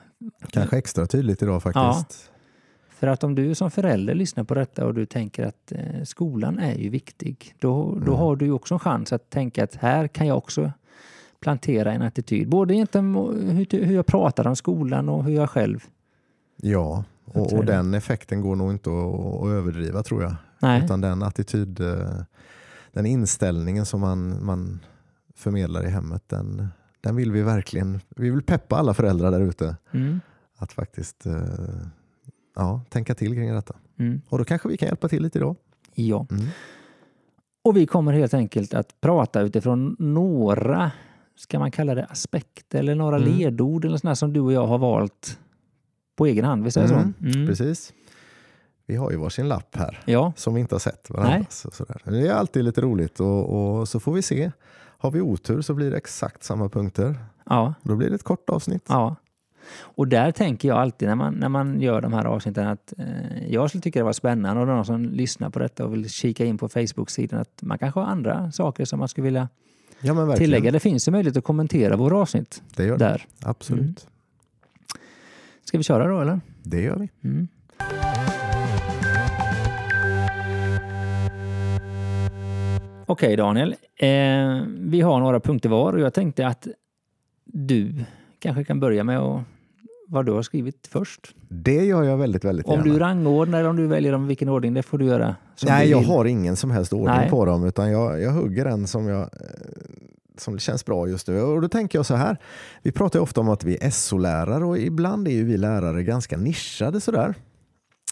Kanske 0.49 0.77
extra 0.77 1.05
tydligt 1.05 1.41
idag 1.41 1.63
faktiskt. 1.63 2.29
Ja. 2.31 2.35
För 2.89 3.07
att 3.07 3.23
om 3.23 3.35
du 3.35 3.55
som 3.55 3.71
förälder 3.71 4.15
lyssnar 4.15 4.43
på 4.43 4.53
detta 4.53 4.85
och 4.85 4.93
du 4.93 5.05
tänker 5.05 5.45
att 5.45 5.71
eh, 5.71 6.03
skolan 6.03 6.59
är 6.59 6.75
ju 6.75 6.89
viktig, 6.89 7.55
då, 7.59 7.83
då 7.83 8.11
mm. 8.11 8.13
har 8.13 8.35
du 8.35 8.45
ju 8.45 8.51
också 8.51 8.73
en 8.73 8.79
chans 8.79 9.13
att 9.13 9.29
tänka 9.29 9.63
att 9.63 9.75
här 9.75 10.07
kan 10.07 10.27
jag 10.27 10.37
också 10.37 10.71
plantera 11.39 11.93
en 11.93 12.01
attityd. 12.01 12.49
Både 12.49 12.73
hur, 12.73 13.85
hur 13.85 13.95
jag 13.95 14.05
pratar 14.05 14.47
om 14.47 14.55
skolan 14.55 15.09
och 15.09 15.23
hur 15.23 15.35
jag 15.35 15.49
själv 15.49 15.79
Ja, 16.61 17.03
och, 17.33 17.53
och 17.53 17.65
den 17.65 17.93
effekten 17.93 18.41
går 18.41 18.55
nog 18.55 18.71
inte 18.71 18.89
att, 18.89 19.43
att 19.43 19.49
överdriva 19.49 20.03
tror 20.03 20.23
jag. 20.23 20.35
Nej. 20.59 20.83
Utan 20.83 21.01
den 21.01 21.23
attityd, 21.23 21.79
eh, 21.79 22.21
den 22.91 23.05
inställningen 23.05 23.85
som 23.85 24.01
man, 24.01 24.45
man 24.45 24.79
förmedlar 25.35 25.85
i 25.85 25.89
hemmet, 25.89 26.23
den, 26.27 26.67
den 27.01 27.15
vill 27.15 27.31
vi 27.31 27.41
verkligen, 27.41 27.99
vi 28.15 28.29
vill 28.29 28.43
peppa 28.43 28.75
alla 28.75 28.93
föräldrar 28.93 29.31
där 29.31 29.41
ute. 29.41 29.75
Mm. 29.91 30.19
Att 30.57 30.73
faktiskt 30.73 31.25
eh, 31.25 31.33
ja, 32.55 32.81
tänka 32.89 33.15
till 33.15 33.33
kring 33.33 33.53
detta. 33.53 33.75
Mm. 33.99 34.21
Och 34.29 34.37
då 34.37 34.45
kanske 34.45 34.69
vi 34.69 34.77
kan 34.77 34.87
hjälpa 34.87 35.07
till 35.07 35.23
lite 35.23 35.37
idag. 35.37 35.55
Ja. 35.93 36.27
Mm. 36.31 36.45
Och 37.61 37.77
vi 37.77 37.85
kommer 37.85 38.13
helt 38.13 38.33
enkelt 38.33 38.73
att 38.73 39.01
prata 39.01 39.41
utifrån 39.41 39.95
några 39.99 40.91
ska 41.35 41.59
man 41.59 41.71
kalla 41.71 41.95
det 41.95 42.05
aspekter 42.05 42.79
eller 42.79 42.95
några 42.95 43.17
mm. 43.17 43.29
ledord 43.29 43.85
eller 43.85 43.97
sådär 43.97 44.13
som 44.13 44.33
du 44.33 44.39
och 44.39 44.53
jag 44.53 44.67
har 44.67 44.77
valt 44.77 45.39
på 46.19 46.25
egen 46.25 46.45
hand. 46.45 46.63
Visst 46.63 46.77
är 46.77 46.87
det 46.87 46.93
mm. 46.93 47.13
så? 47.19 47.25
Mm. 47.25 47.47
Precis. 47.47 47.93
Vi 48.85 48.95
har 48.95 49.11
ju 49.11 49.17
varsin 49.17 49.47
lapp 49.47 49.75
här 49.75 49.99
ja. 50.05 50.33
som 50.35 50.53
vi 50.53 50.61
inte 50.61 50.75
har 50.75 50.79
sett 50.79 51.09
varandras. 51.09 51.65
Det 52.03 52.27
är 52.27 52.33
alltid 52.33 52.63
lite 52.65 52.81
roligt 52.81 53.19
och, 53.19 53.79
och, 53.79 53.87
så 53.87 53.99
får 53.99 54.13
vi 54.13 54.21
se. 54.21 54.51
Har 54.97 55.11
vi 55.11 55.21
otur 55.21 55.61
så 55.61 55.73
blir 55.73 55.91
det 55.91 55.97
exakt 55.97 56.43
samma 56.43 56.69
punkter. 56.69 57.19
Ja. 57.45 57.73
Då 57.83 57.95
blir 57.95 58.09
det 58.09 58.15
ett 58.15 58.23
kort 58.23 58.49
avsnitt. 58.49 58.85
Ja. 58.87 59.15
Och 59.79 60.07
där 60.07 60.31
tänker 60.31 60.67
jag 60.67 60.77
alltid 60.77 61.07
när 61.07 61.15
man, 61.15 61.33
när 61.33 61.49
man 61.49 61.81
gör 61.81 62.01
de 62.01 62.13
här 62.13 62.25
avsnitten 62.25 62.67
att 62.67 62.93
eh, 62.97 63.53
jag 63.53 63.69
skulle 63.69 63.81
tycka 63.81 63.99
det 63.99 64.03
var 64.03 64.13
spännande 64.13 64.61
och 64.61 64.67
någon 64.67 64.85
som 64.85 65.05
lyssnar 65.05 65.49
på 65.49 65.59
detta 65.59 65.85
och 65.85 65.93
vill 65.93 66.09
kika 66.09 66.45
in 66.45 66.57
på 66.57 66.69
Facebook-sidan 66.69 67.39
att 67.39 67.61
man 67.61 67.77
kanske 67.77 67.99
har 67.99 68.07
andra 68.07 68.51
saker 68.51 68.85
som 68.85 68.99
man 68.99 69.07
skulle 69.07 69.25
vilja 69.25 69.49
ja, 70.01 70.13
men 70.13 70.37
tillägga. 70.37 70.71
Det 70.71 70.79
finns 70.79 71.07
ju 71.07 71.11
möjlighet 71.11 71.37
att 71.37 71.43
kommentera 71.43 71.95
våra 71.95 72.17
avsnitt. 72.17 72.63
Det 72.75 72.85
gör 72.85 72.97
det. 72.97 73.19
Absolut. 73.41 73.81
Mm. 73.81 73.95
Ska 75.69 75.77
vi 75.77 75.83
köra 75.83 76.07
då 76.07 76.21
eller? 76.21 76.41
Det 76.63 76.81
gör 76.81 76.95
vi. 76.95 77.09
Mm. 77.23 77.47
Okej 83.05 83.27
okay, 83.27 83.35
Daniel, 83.35 83.75
eh, 83.95 84.07
vi 84.77 85.01
har 85.01 85.19
några 85.19 85.39
punkter 85.39 85.69
var 85.69 85.93
och 85.93 85.99
jag 85.99 86.13
tänkte 86.13 86.47
att 86.47 86.67
du 87.45 88.05
kanske 88.39 88.63
kan 88.63 88.79
börja 88.79 89.03
med 89.03 89.19
att 89.19 89.41
vad 90.07 90.25
du 90.25 90.31
har 90.31 90.41
skrivit 90.41 90.87
först. 90.91 91.35
Det 91.47 91.85
gör 91.85 92.03
jag 92.03 92.17
väldigt, 92.17 92.45
väldigt 92.45 92.65
Om 92.65 92.79
gärna. 92.79 92.93
du 92.93 92.99
rangordnar 92.99 93.59
eller 93.59 93.69
om 93.69 93.75
du 93.75 93.87
väljer 93.87 94.11
dem 94.11 94.27
vilken 94.27 94.49
ordning, 94.49 94.73
det 94.73 94.83
får 94.83 94.97
du 94.97 95.05
göra. 95.05 95.35
Nej, 95.65 95.85
du 95.85 95.91
jag 95.91 96.01
har 96.01 96.25
ingen 96.25 96.55
som 96.55 96.71
helst 96.71 96.93
ordning 96.93 97.15
Nej. 97.15 97.29
på 97.29 97.45
dem 97.45 97.65
utan 97.65 97.91
jag, 97.91 98.21
jag 98.21 98.31
hugger 98.31 98.65
en 98.65 98.87
som, 98.87 99.07
jag, 99.07 99.21
eh, 99.21 99.27
som 100.39 100.59
känns 100.59 100.85
bra 100.85 101.07
just 101.07 101.27
nu. 101.27 101.41
Och 101.41 101.61
då 101.61 101.67
tänker 101.69 101.97
jag 101.99 102.05
så 102.05 102.15
här, 102.15 102.37
vi 102.81 102.91
pratar 102.91 103.19
ofta 103.19 103.41
om 103.41 103.49
att 103.49 103.63
vi 103.63 103.77
är 103.81 103.89
SO-lärare 103.89 104.65
och 104.65 104.77
ibland 104.77 105.27
är 105.27 105.31
ju 105.31 105.43
vi 105.43 105.57
lärare 105.57 106.03
ganska 106.03 106.37
nischade 106.37 107.01
sådär. 107.01 107.35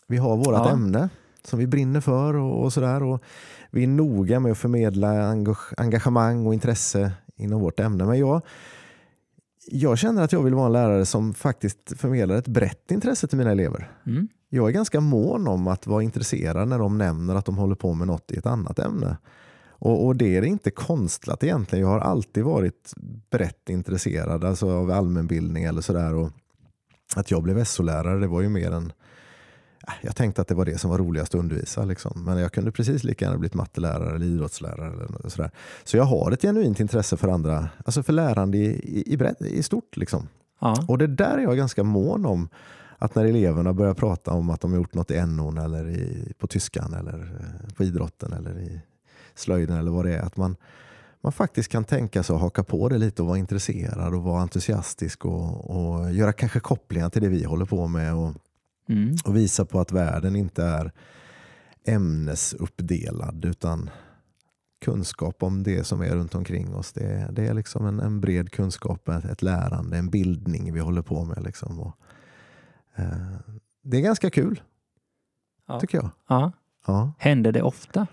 Vi 0.07 0.17
har 0.17 0.37
vårt 0.37 0.47
Ja. 0.47 0.69
ämne 0.69 1.09
som 1.43 1.59
vi 1.59 1.67
brinner 1.67 2.01
för 2.01 2.33
och, 2.35 2.63
och 2.63 2.73
sådär. 2.73 3.03
Och 3.03 3.23
vi 3.71 3.83
är 3.83 3.87
noga 3.87 4.39
med 4.39 4.51
att 4.51 4.57
förmedla 4.57 5.07
engage- 5.07 5.73
engagemang 5.77 6.45
och 6.47 6.53
intresse 6.53 7.11
inom 7.35 7.61
vårt 7.61 7.79
ämne. 7.79 8.05
Men 8.05 8.19
jag, 8.19 8.41
jag 9.67 9.97
känner 9.97 10.21
att 10.21 10.31
jag 10.31 10.43
vill 10.43 10.53
vara 10.53 10.65
en 10.65 10.73
lärare 10.73 11.05
som 11.05 11.33
faktiskt 11.33 11.93
förmedlar 11.97 12.35
ett 12.35 12.47
brett 12.47 12.91
intresse 12.91 13.27
till 13.27 13.37
mina 13.37 13.51
elever. 13.51 13.91
Mm. 14.05 14.27
Jag 14.49 14.67
är 14.67 14.71
ganska 14.73 14.99
mån 15.01 15.47
om 15.47 15.67
att 15.67 15.87
vara 15.87 16.03
intresserad 16.03 16.67
när 16.67 16.79
de 16.79 16.97
nämner 16.97 17.35
att 17.35 17.45
de 17.45 17.57
håller 17.57 17.75
på 17.75 17.93
med 17.93 18.07
något 18.07 18.31
i 18.31 18.37
ett 18.37 18.45
annat 18.45 18.79
ämne. 18.79 19.17
Och, 19.79 20.05
och 20.05 20.15
det 20.15 20.37
är 20.37 20.41
inte 20.41 20.71
konstlat 20.71 21.43
egentligen. 21.43 21.85
Jag 21.85 21.91
har 21.91 21.99
alltid 21.99 22.43
varit 22.43 22.93
brett 23.29 23.69
intresserad 23.69 24.43
alltså 24.43 24.71
av 24.71 24.91
allmänbildning 24.91 25.63
eller 25.63 25.81
sådär. 25.81 26.29
Att 27.15 27.31
jag 27.31 27.43
blev 27.43 27.63
SO-lärare 27.63 28.19
det 28.19 28.27
var 28.27 28.41
ju 28.41 28.49
mer 28.49 28.71
en... 28.71 28.91
äh, 29.87 29.93
Jag 30.01 30.15
tänkte 30.15 30.41
att 30.41 30.47
det 30.47 30.55
var 30.55 30.65
det 30.65 30.77
som 30.77 30.89
var 30.89 30.97
roligast 30.97 31.35
att 31.35 31.39
undervisa. 31.39 31.85
Liksom. 31.85 32.23
Men 32.25 32.37
jag 32.37 32.51
kunde 32.51 32.71
precis 32.71 33.03
lika 33.03 33.25
gärna 33.25 33.37
blivit 33.37 33.53
mattelärare 33.53 34.15
eller 34.15 34.25
idrottslärare. 34.25 34.93
Eller 34.93 35.29
sådär. 35.29 35.51
Så 35.83 35.97
jag 35.97 36.03
har 36.03 36.31
ett 36.31 36.41
genuint 36.41 36.79
intresse 36.79 37.17
för 37.17 37.27
andra, 37.27 37.69
alltså 37.85 38.03
för 38.03 38.13
lärande 38.13 38.57
i, 38.57 38.65
i, 38.65 39.13
i, 39.13 39.17
bredd, 39.17 39.35
i 39.39 39.63
stort. 39.63 39.97
Liksom. 39.97 40.27
Ja. 40.59 40.85
Och 40.87 40.97
det 40.97 41.07
där 41.07 41.37
är 41.37 41.41
jag 41.41 41.57
ganska 41.57 41.83
mån 41.83 42.25
om. 42.25 42.49
Att 42.99 43.15
när 43.15 43.25
eleverna 43.25 43.73
börjar 43.73 43.93
prata 43.93 44.31
om 44.31 44.49
att 44.49 44.61
de 44.61 44.71
har 44.71 44.77
gjort 44.79 44.93
något 44.93 45.11
i 45.11 45.25
NO 45.25 45.61
eller 45.63 45.89
i, 45.89 46.33
på 46.37 46.47
tyskan 46.47 46.93
eller 46.93 47.19
eh, 47.19 47.73
på 47.73 47.83
idrotten 47.83 48.33
eller 48.33 48.59
i 48.59 48.81
slöjden 49.39 49.77
eller 49.77 49.91
vad 49.91 50.05
det 50.05 50.15
är. 50.15 50.21
Att 50.21 50.37
man, 50.37 50.55
man 51.21 51.31
faktiskt 51.31 51.71
kan 51.71 51.83
tänka 51.83 52.23
sig 52.23 52.35
att 52.35 52.41
haka 52.41 52.63
på 52.63 52.89
det 52.89 52.97
lite 52.97 53.21
och 53.21 53.27
vara 53.27 53.37
intresserad 53.37 54.13
och 54.13 54.23
vara 54.23 54.41
entusiastisk 54.41 55.25
och, 55.25 55.69
och 55.69 56.11
göra 56.13 56.33
kanske 56.33 56.59
kopplingar 56.59 57.09
till 57.09 57.21
det 57.21 57.29
vi 57.29 57.43
håller 57.43 57.65
på 57.65 57.87
med 57.87 58.13
och, 58.15 58.33
Mm. 58.89 59.15
och 59.25 59.35
visa 59.35 59.65
på 59.65 59.79
att 59.79 59.91
världen 59.91 60.35
inte 60.35 60.63
är 60.63 60.91
ämnesuppdelad 62.07 63.45
utan 63.45 63.89
kunskap 64.85 65.43
om 65.43 65.63
det 65.63 65.83
som 65.83 66.01
är 66.01 66.09
runt 66.15 66.35
omkring 66.35 66.75
oss. 66.75 66.93
Det, 66.93 67.03
är- 67.03 67.31
det 67.31 67.47
är 67.47 67.53
liksom 67.53 67.85
en, 67.85 67.99
en 67.99 68.21
bred 68.21 68.51
kunskap, 68.51 69.07
ett, 69.09 69.25
ett 69.25 69.41
lärande, 69.41 69.97
en 69.97 70.09
bildning 70.09 70.73
vi 70.73 70.79
håller 70.79 71.01
på 71.01 71.25
med. 71.25 71.43
Liksom. 71.43 71.79
Och, 71.79 71.97
eh, 72.95 73.07
det 73.81 73.97
är 73.97 74.01
ganska 74.01 74.29
kul, 74.29 74.61
Ja. 75.67 75.79
tycker 75.79 75.97
jag. 75.97 76.09
Ja. 76.27 76.51
Ja. 76.87 77.11
Händer 77.17 77.51
det 77.51 77.61
ofta? 77.61 78.07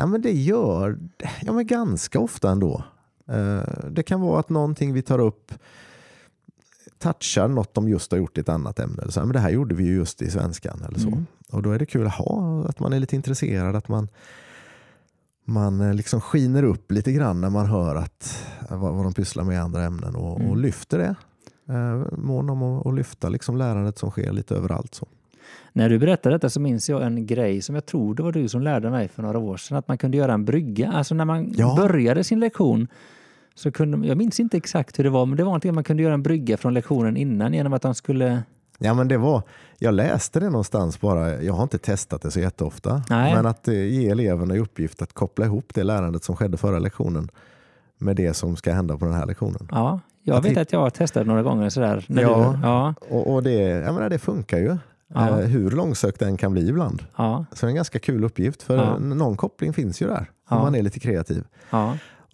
Ja, 0.00 0.06
men 0.06 0.22
det 0.22 0.32
gör 0.32 0.98
ja, 1.42 1.52
men 1.52 1.66
ganska 1.66 2.20
ofta 2.20 2.50
ändå. 2.50 2.84
Eh, 3.28 3.62
det 3.90 4.02
kan 4.02 4.20
vara 4.20 4.40
att 4.40 4.48
någonting 4.48 4.92
vi 4.92 5.02
tar 5.02 5.18
upp 5.18 5.52
touchar 6.98 7.48
något 7.48 7.74
de 7.74 7.88
just 7.88 8.10
har 8.10 8.18
gjort 8.18 8.38
i 8.38 8.40
ett 8.40 8.48
annat 8.48 8.78
ämne. 8.78 9.02
Eller 9.02 9.12
så. 9.12 9.20
Men 9.20 9.32
det 9.32 9.38
här 9.38 9.50
gjorde 9.50 9.74
vi 9.74 9.84
ju 9.84 9.94
just 9.94 10.22
i 10.22 10.30
svenskan. 10.30 10.82
Eller 10.88 10.98
så. 10.98 11.08
Mm. 11.08 11.26
Och 11.52 11.62
då 11.62 11.70
är 11.70 11.78
det 11.78 11.86
kul 11.86 12.06
att 12.06 12.14
ha, 12.14 12.64
att 12.68 12.80
man 12.80 12.92
är 12.92 13.00
lite 13.00 13.16
intresserad, 13.16 13.76
att 13.76 13.88
man, 13.88 14.08
man 15.44 15.80
eh, 15.80 15.94
liksom 15.94 16.20
skiner 16.20 16.62
upp 16.62 16.92
lite 16.92 17.12
grann 17.12 17.40
när 17.40 17.50
man 17.50 17.66
hör 17.66 17.96
att, 17.96 18.46
vad, 18.68 18.94
vad 18.94 19.04
de 19.04 19.12
pysslar 19.14 19.44
med 19.44 19.54
i 19.54 19.58
andra 19.58 19.84
ämnen 19.84 20.16
och, 20.16 20.34
och 20.34 20.40
Mm. 20.40 20.58
lyfter 20.58 20.98
det. 20.98 21.14
Eh, 21.74 22.18
mån 22.18 22.50
om 22.50 22.62
att 22.62 22.94
lyfta 22.94 23.28
liksom 23.28 23.56
lärandet 23.56 23.98
som 23.98 24.10
sker 24.10 24.32
lite 24.32 24.54
överallt. 24.54 24.94
Så. 24.94 25.06
När 25.72 25.88
du 25.88 25.98
berättade 25.98 26.34
detta 26.34 26.50
så 26.50 26.60
minns 26.60 26.88
jag 26.88 27.02
en 27.02 27.26
grej 27.26 27.62
som 27.62 27.74
jag 27.74 27.86
tror 27.86 28.14
det 28.14 28.22
var 28.22 28.32
du 28.32 28.48
som 28.48 28.62
lärde 28.62 28.90
mig 28.90 29.08
för 29.08 29.22
några 29.22 29.38
år 29.38 29.56
sedan. 29.56 29.76
Att 29.78 29.88
man 29.88 29.98
kunde 29.98 30.16
göra 30.16 30.32
en 30.32 30.44
brygga. 30.44 30.92
Alltså 30.92 31.14
när 31.14 31.24
man 31.24 31.52
Ja. 31.56 31.74
började 31.76 32.24
sin 32.24 32.40
lektion 32.40 32.88
så 33.54 33.72
kunde, 33.72 34.06
jag 34.08 34.16
minns 34.18 34.40
inte 34.40 34.56
exakt 34.56 34.98
hur 34.98 35.04
det 35.04 35.10
var, 35.10 35.26
men 35.26 35.36
det 35.36 35.42
var 35.42 35.48
någonting 35.48 35.68
att 35.68 35.74
man 35.74 35.84
kunde 35.84 36.02
göra 36.02 36.14
en 36.14 36.22
brygga 36.22 36.56
från 36.56 36.74
lektionen 36.74 37.16
innan 37.16 37.54
genom 37.54 37.72
att 37.72 37.82
de 37.82 37.94
skulle... 37.94 38.42
Ja, 38.78 38.94
men 38.94 39.08
det 39.08 39.16
var, 39.18 39.42
jag 39.78 39.94
läste 39.94 40.40
det 40.40 40.50
någonstans 40.50 41.00
bara, 41.00 41.42
jag 41.42 41.52
har 41.54 41.62
inte 41.62 41.78
testat 41.78 42.22
det 42.22 42.30
så 42.30 42.40
jätteofta. 42.40 43.02
Nej. 43.10 43.34
Men 43.34 43.46
att 43.46 43.68
eh, 43.68 43.74
ge 43.74 44.08
eleverna 44.10 44.56
i 44.56 44.58
uppgift 44.58 45.02
att 45.02 45.12
koppla 45.12 45.44
ihop 45.44 45.74
det 45.74 45.82
lärandet 45.82 46.24
som 46.24 46.36
skedde 46.36 46.56
förra 46.56 46.78
lektionen 46.78 47.28
med 47.98 48.16
det 48.16 48.34
som 48.34 48.56
ska 48.56 48.72
hända 48.72 48.96
på 48.98 49.04
den 49.04 49.14
här 49.14 49.26
lektionen. 49.26 49.68
Ja, 49.70 50.00
jag 50.22 50.36
Att 50.36 50.44
vet 50.44 50.56
att 50.58 50.72
jag 50.72 50.80
har 50.80 50.90
testat 50.90 51.26
några 51.26 51.42
gånger 51.42 51.68
sådär. 51.68 52.04
När 52.08 52.22
Ja. 52.22 52.54
Du, 52.56 52.66
ja, 52.68 52.94
Och, 53.10 53.34
och 53.34 53.42
det, 53.42 53.52
jag 53.60 53.94
menar, 53.94 54.10
det 54.10 54.18
funkar 54.18 54.58
ju. 54.58 54.76
Ja. 55.14 55.40
Eh, 55.40 55.46
hur 55.48 55.70
långsökt 55.70 56.18
den 56.20 56.36
kan 56.36 56.52
bli 56.52 56.68
ibland. 56.68 57.04
ja, 57.16 57.44
Så 57.52 57.66
det 57.66 57.68
är 57.68 57.70
en 57.70 57.74
ganska 57.76 57.98
kul 57.98 58.24
uppgift 58.24 58.62
för 58.62 58.76
Ja. 58.76 58.98
någon 58.98 59.36
koppling 59.36 59.72
finns 59.72 60.02
ju 60.02 60.06
där. 60.06 60.30
Om 60.48 60.58
man 60.58 60.74
är 60.74 60.82
lite 60.82 61.00
kreativ 61.00 61.44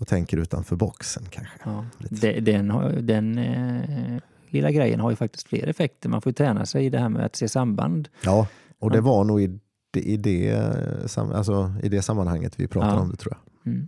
och 0.00 0.06
tänker 0.08 0.36
utanför 0.36 0.76
boxen 0.76 1.22
kanske. 1.30 2.40
Den, 2.40 2.70
har- 2.70 2.90
den 2.90 3.38
eh, 3.38 4.18
lilla 4.48 4.70
grejen 4.70 5.00
har 5.00 5.10
ju 5.10 5.16
faktiskt 5.16 5.48
fler 5.48 5.66
effekter. 5.66 6.08
Man 6.08 6.22
får 6.22 6.30
ju 6.30 6.34
träna 6.34 6.66
sig 6.66 6.84
i 6.86 6.90
det 6.90 6.98
här 6.98 7.08
med 7.08 7.24
att 7.26 7.36
se 7.36 7.48
samband. 7.48 8.08
Ja, 8.22 8.46
och 8.78 8.90
det 8.90 9.00
var 9.00 9.24
nog 9.24 9.40
i 9.42 9.58
i 9.96 10.16
det, 10.16 10.48
eh, 10.50 11.20
alltså, 11.36 11.72
i 11.82 11.88
det 11.88 12.02
sammanhanget 12.02 12.60
vi 12.60 12.66
pratade 12.68 13.00
om 13.00 13.10
det 13.10 13.16
tror 13.16 13.34
jag. 13.64 13.72
Mm. 13.72 13.86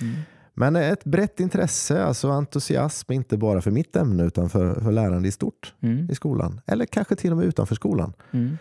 Mm. 0.00 0.14
Men 0.54 0.76
ett 0.76 1.04
brett 1.04 1.40
intresse, 1.40 2.04
alltså 2.04 2.28
entusiasm, 2.28 3.12
inte 3.12 3.36
bara 3.36 3.60
för 3.62 3.70
mitt 3.70 3.96
ämne 3.96 4.24
utan 4.24 4.50
för, 4.50 4.74
för 4.80 4.92
lärande 4.92 5.28
i 5.28 5.32
stort 5.32 5.74
Mm. 5.80 6.10
i 6.10 6.14
skolan. 6.14 6.60
Eller 6.66 6.86
kanske 6.86 7.16
till 7.16 7.30
och 7.32 7.38
med 7.38 7.46
utanför 7.46 7.74
skolan. 7.74 8.12
Mm. 8.30 8.58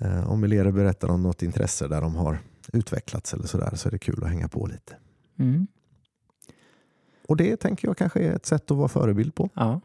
Eh, 0.00 0.30
om 0.30 0.44
elever 0.44 0.72
berättar 0.72 1.08
om 1.08 1.22
något 1.22 1.42
intresse 1.42 1.88
där 1.88 2.00
de 2.00 2.14
har 2.14 2.38
utvecklats 2.72 3.34
eller 3.34 3.46
sådär 3.46 3.70
så 3.74 3.88
är 3.88 3.90
det 3.90 3.98
kul 3.98 4.24
att 4.24 4.28
hänga 4.30 4.48
på 4.48 4.66
lite. 4.66 4.96
Mm. 5.38 5.66
Och 7.28 7.36
det 7.36 7.56
tänker 7.56 7.88
jag 7.88 7.96
kanske 7.96 8.20
är 8.20 8.32
ett 8.32 8.46
sätt 8.46 8.70
att 8.70 8.76
vara 8.76 8.88
förebild 8.88 9.34
på. 9.34 9.50
Ja. 9.54 9.80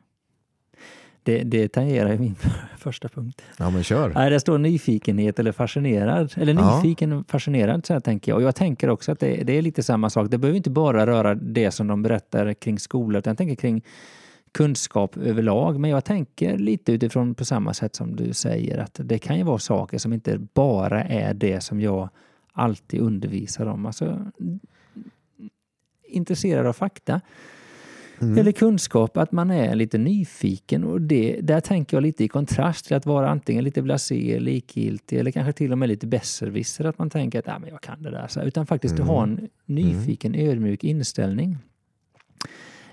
Det, 1.23 1.43
det 1.43 1.67
tangerar 1.67 2.17
min 2.17 2.35
första 2.77 3.07
punkt. 3.09 3.41
Ja 3.57 3.69
men 3.69 3.83
kör. 3.83 4.09
Nej, 4.15 4.29
det 4.29 4.39
står 4.39 4.57
nyfikenhet 4.57 5.39
eller 5.39 5.51
fascinerad. 5.51 6.33
Eller 6.37 6.53
Ja. 6.53 6.75
nyfiken 6.81 7.23
fascinerad, 7.27 7.85
så 7.85 7.93
här 7.93 7.99
tänker 7.99 8.31
jag. 8.31 8.35
Och 8.37 8.43
jag 8.43 8.55
tänker 8.55 8.89
också 8.89 9.11
att 9.11 9.19
det, 9.19 9.43
det 9.43 9.57
är 9.57 9.61
lite 9.61 9.83
samma 9.83 10.09
sak. 10.09 10.31
Det 10.31 10.37
behöver 10.37 10.57
inte 10.57 10.69
bara 10.69 11.07
röra 11.07 11.35
det 11.35 11.71
som 11.71 11.87
de 11.87 12.01
berättar 12.01 12.53
kring 12.53 12.79
skolan, 12.79 13.19
utan 13.19 13.31
jag 13.31 13.37
tänker 13.37 13.55
kring 13.55 13.81
kunskap 14.51 15.17
överlag. 15.17 15.79
Men 15.79 15.89
jag 15.89 16.05
tänker 16.05 16.57
lite 16.57 16.91
utifrån 16.91 17.35
på 17.35 17.45
samma 17.45 17.73
sätt 17.73 17.95
som 17.95 18.15
du 18.15 18.33
säger 18.33 18.77
att 18.77 18.99
det 19.03 19.19
kan 19.19 19.37
ju 19.37 19.43
vara 19.43 19.59
saker 19.59 19.97
som 19.97 20.13
inte 20.13 20.37
bara 20.53 21.03
är 21.03 21.33
det 21.33 21.61
som 21.63 21.81
jag 21.81 22.09
alltid 22.53 22.99
undervisar 23.01 23.65
om. 23.65 23.85
Alltså, 23.85 24.25
intresserad 26.07 26.65
av 26.67 26.73
fakta. 26.73 27.21
Mm. 28.23 28.37
Eller 28.37 28.51
kunskap, 28.51 29.17
att 29.17 29.31
man 29.31 29.51
är 29.51 29.75
lite 29.75 29.97
nyfiken. 29.97 30.83
Och 30.83 31.01
det, 31.01 31.39
där 31.41 31.59
tänker 31.59 31.97
jag 31.97 32.01
lite 32.01 32.23
i 32.23 32.27
kontrast 32.27 32.85
till 32.85 32.95
att 32.95 33.05
vara 33.05 33.29
antingen 33.29 33.63
lite 33.63 33.81
blasé, 33.81 34.39
likgiltig 34.39 35.19
eller 35.19 35.31
kanske 35.31 35.53
till 35.53 35.71
och 35.71 35.77
med 35.77 35.89
lite 35.89 36.07
besserwisser. 36.07 36.85
Att 36.85 36.97
man 36.97 37.09
tänker 37.09 37.39
att 37.39 37.47
ah, 37.47 37.59
men 37.59 37.69
jag 37.69 37.81
kan 37.81 38.03
det 38.03 38.11
där. 38.11 38.27
Så, 38.27 38.41
utan 38.41 38.65
faktiskt 38.65 38.93
Mm. 38.95 39.07
ha 39.07 39.23
en 39.23 39.49
nyfiken, 39.65 40.35
ödmjuk 40.35 40.83
inställning. 40.83 41.57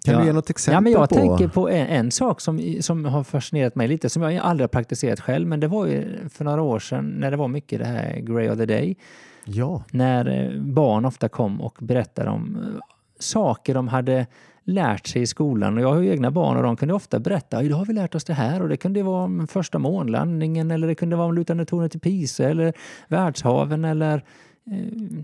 Kan 0.04 0.14
Ja. 0.14 0.20
du 0.20 0.26
ge 0.26 0.32
något 0.32 0.50
exempel 0.50 0.74
Ja, 0.76 0.80
men 0.80 0.92
jag 0.92 1.08
på? 1.08 1.14
tänker 1.14 1.48
på 1.48 1.68
en, 1.70 1.86
en 1.86 2.10
sak 2.10 2.40
som, 2.40 2.76
som 2.80 3.04
har 3.04 3.24
fascinerat 3.24 3.74
mig 3.74 3.88
lite, 3.88 4.08
som 4.08 4.22
jag 4.22 4.36
aldrig 4.36 4.62
har 4.62 4.68
praktiserat 4.68 5.20
själv, 5.20 5.48
men 5.48 5.60
det 5.60 5.68
var 5.68 5.86
ju 5.86 6.28
för 6.28 6.44
några 6.44 6.62
år 6.62 6.78
sedan 6.78 7.04
när 7.18 7.30
det 7.30 7.36
var 7.36 7.48
mycket 7.48 7.78
det 7.78 7.84
här 7.86 8.16
Grey 8.20 8.48
of 8.50 8.58
the 8.58 8.66
Day. 8.66 8.96
Ja, 9.44 9.84
När 9.90 10.44
eh, 10.54 10.60
barn 10.62 11.04
ofta 11.04 11.28
kom 11.28 11.60
och 11.60 11.78
berättade 11.80 12.30
om 12.30 12.56
eh, 12.56 12.80
saker 13.18 13.74
de 13.74 13.88
hade 13.88 14.26
lärt 14.70 15.06
sig 15.06 15.22
i 15.22 15.26
skolan. 15.26 15.76
Och 15.76 15.82
jag 15.82 15.92
har 15.92 16.00
ju 16.00 16.10
egna 16.10 16.30
barn 16.30 16.56
och 16.56 16.62
de 16.62 16.76
kunde 16.76 16.94
ofta 16.94 17.18
berätta 17.18 17.62
idag 17.62 17.76
har 17.76 17.84
vi 17.86 17.92
lärt 17.92 18.14
oss 18.14 18.24
det 18.24 18.34
här 18.34 18.62
och 18.62 18.68
det 18.68 18.76
kunde 18.76 19.02
vara 19.02 19.24
om 19.24 19.46
första 19.46 19.78
månlandningen 19.78 20.70
eller 20.70 20.88
det 20.88 20.94
kunde 20.94 21.16
vara 21.16 21.26
om 21.26 21.34
lutande 21.34 21.64
tornet 21.64 21.94
i 21.94 21.98
Pisa 21.98 22.44
eller 22.48 22.72
världshaven 23.08 23.84
eller 23.84 24.24
eh, 24.70 25.18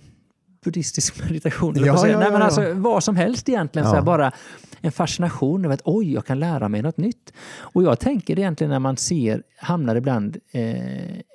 buddhistisk 0.65 1.25
meditation. 1.31 1.75
Ja, 1.77 1.97
säga. 1.97 2.13
ja, 2.13 2.19
Nej, 2.19 2.31
men 2.31 2.41
ja, 2.41 2.45
alltså, 2.45 2.63
ja. 2.63 2.75
vad 2.75 3.05
som 3.05 3.17
helst 3.17 3.49
egentligen. 3.49 3.87
Ja. 3.87 3.91
Så 3.91 3.97
här, 3.97 4.03
bara 4.03 4.33
en 4.81 4.93
fascination 4.93 5.65
över 5.65 5.75
att 5.75 5.83
oj, 5.85 6.13
jag 6.13 6.27
kan 6.27 6.39
lära 6.39 6.69
mig 6.69 6.83
något 6.83 6.97
nytt. 6.97 7.33
Och 7.59 7.83
jag 7.83 8.01
tänker 8.01 8.39
egentligen 8.39 8.71
när 8.71 8.79
man 8.79 8.97
ser, 8.97 9.43
hamnar 9.57 9.97
ibland 9.97 10.37
eh, 10.53 10.63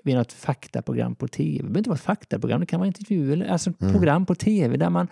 vid 0.04 0.16
något 0.16 0.34
faktaprogram 0.34 1.16
på 1.16 1.28
tv. 1.28 1.58
Det 1.58 1.64
behöver 1.64 1.78
inte 1.80 1.90
vara 1.90 1.96
ett 1.98 2.02
faktaprogram, 2.02 2.60
det 2.60 2.66
kan 2.66 2.80
vara 2.80 2.88
intervju 2.88 3.34
eller 3.34 3.48
alltså 3.48 3.74
Mm. 3.82 3.94
program 3.94 4.26
på 4.26 4.36
tv 4.36 4.78
där 4.78 4.90
man 4.90 5.08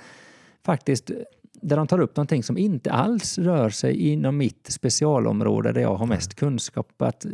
faktiskt 0.66 1.12
där 1.62 1.78
de 1.78 1.88
tar 1.88 2.00
upp 2.00 2.16
någonting 2.16 2.44
som 2.44 2.58
inte 2.58 2.92
alls 2.92 3.38
rör 3.38 3.70
sig 3.70 4.10
inom 4.10 4.38
mitt 4.38 4.68
specialområde 4.72 5.72
där 5.72 5.82
jag 5.82 5.96
har 5.96 6.06
mest 6.06 6.36
kunskap. 6.36 7.02
Att 7.02 7.26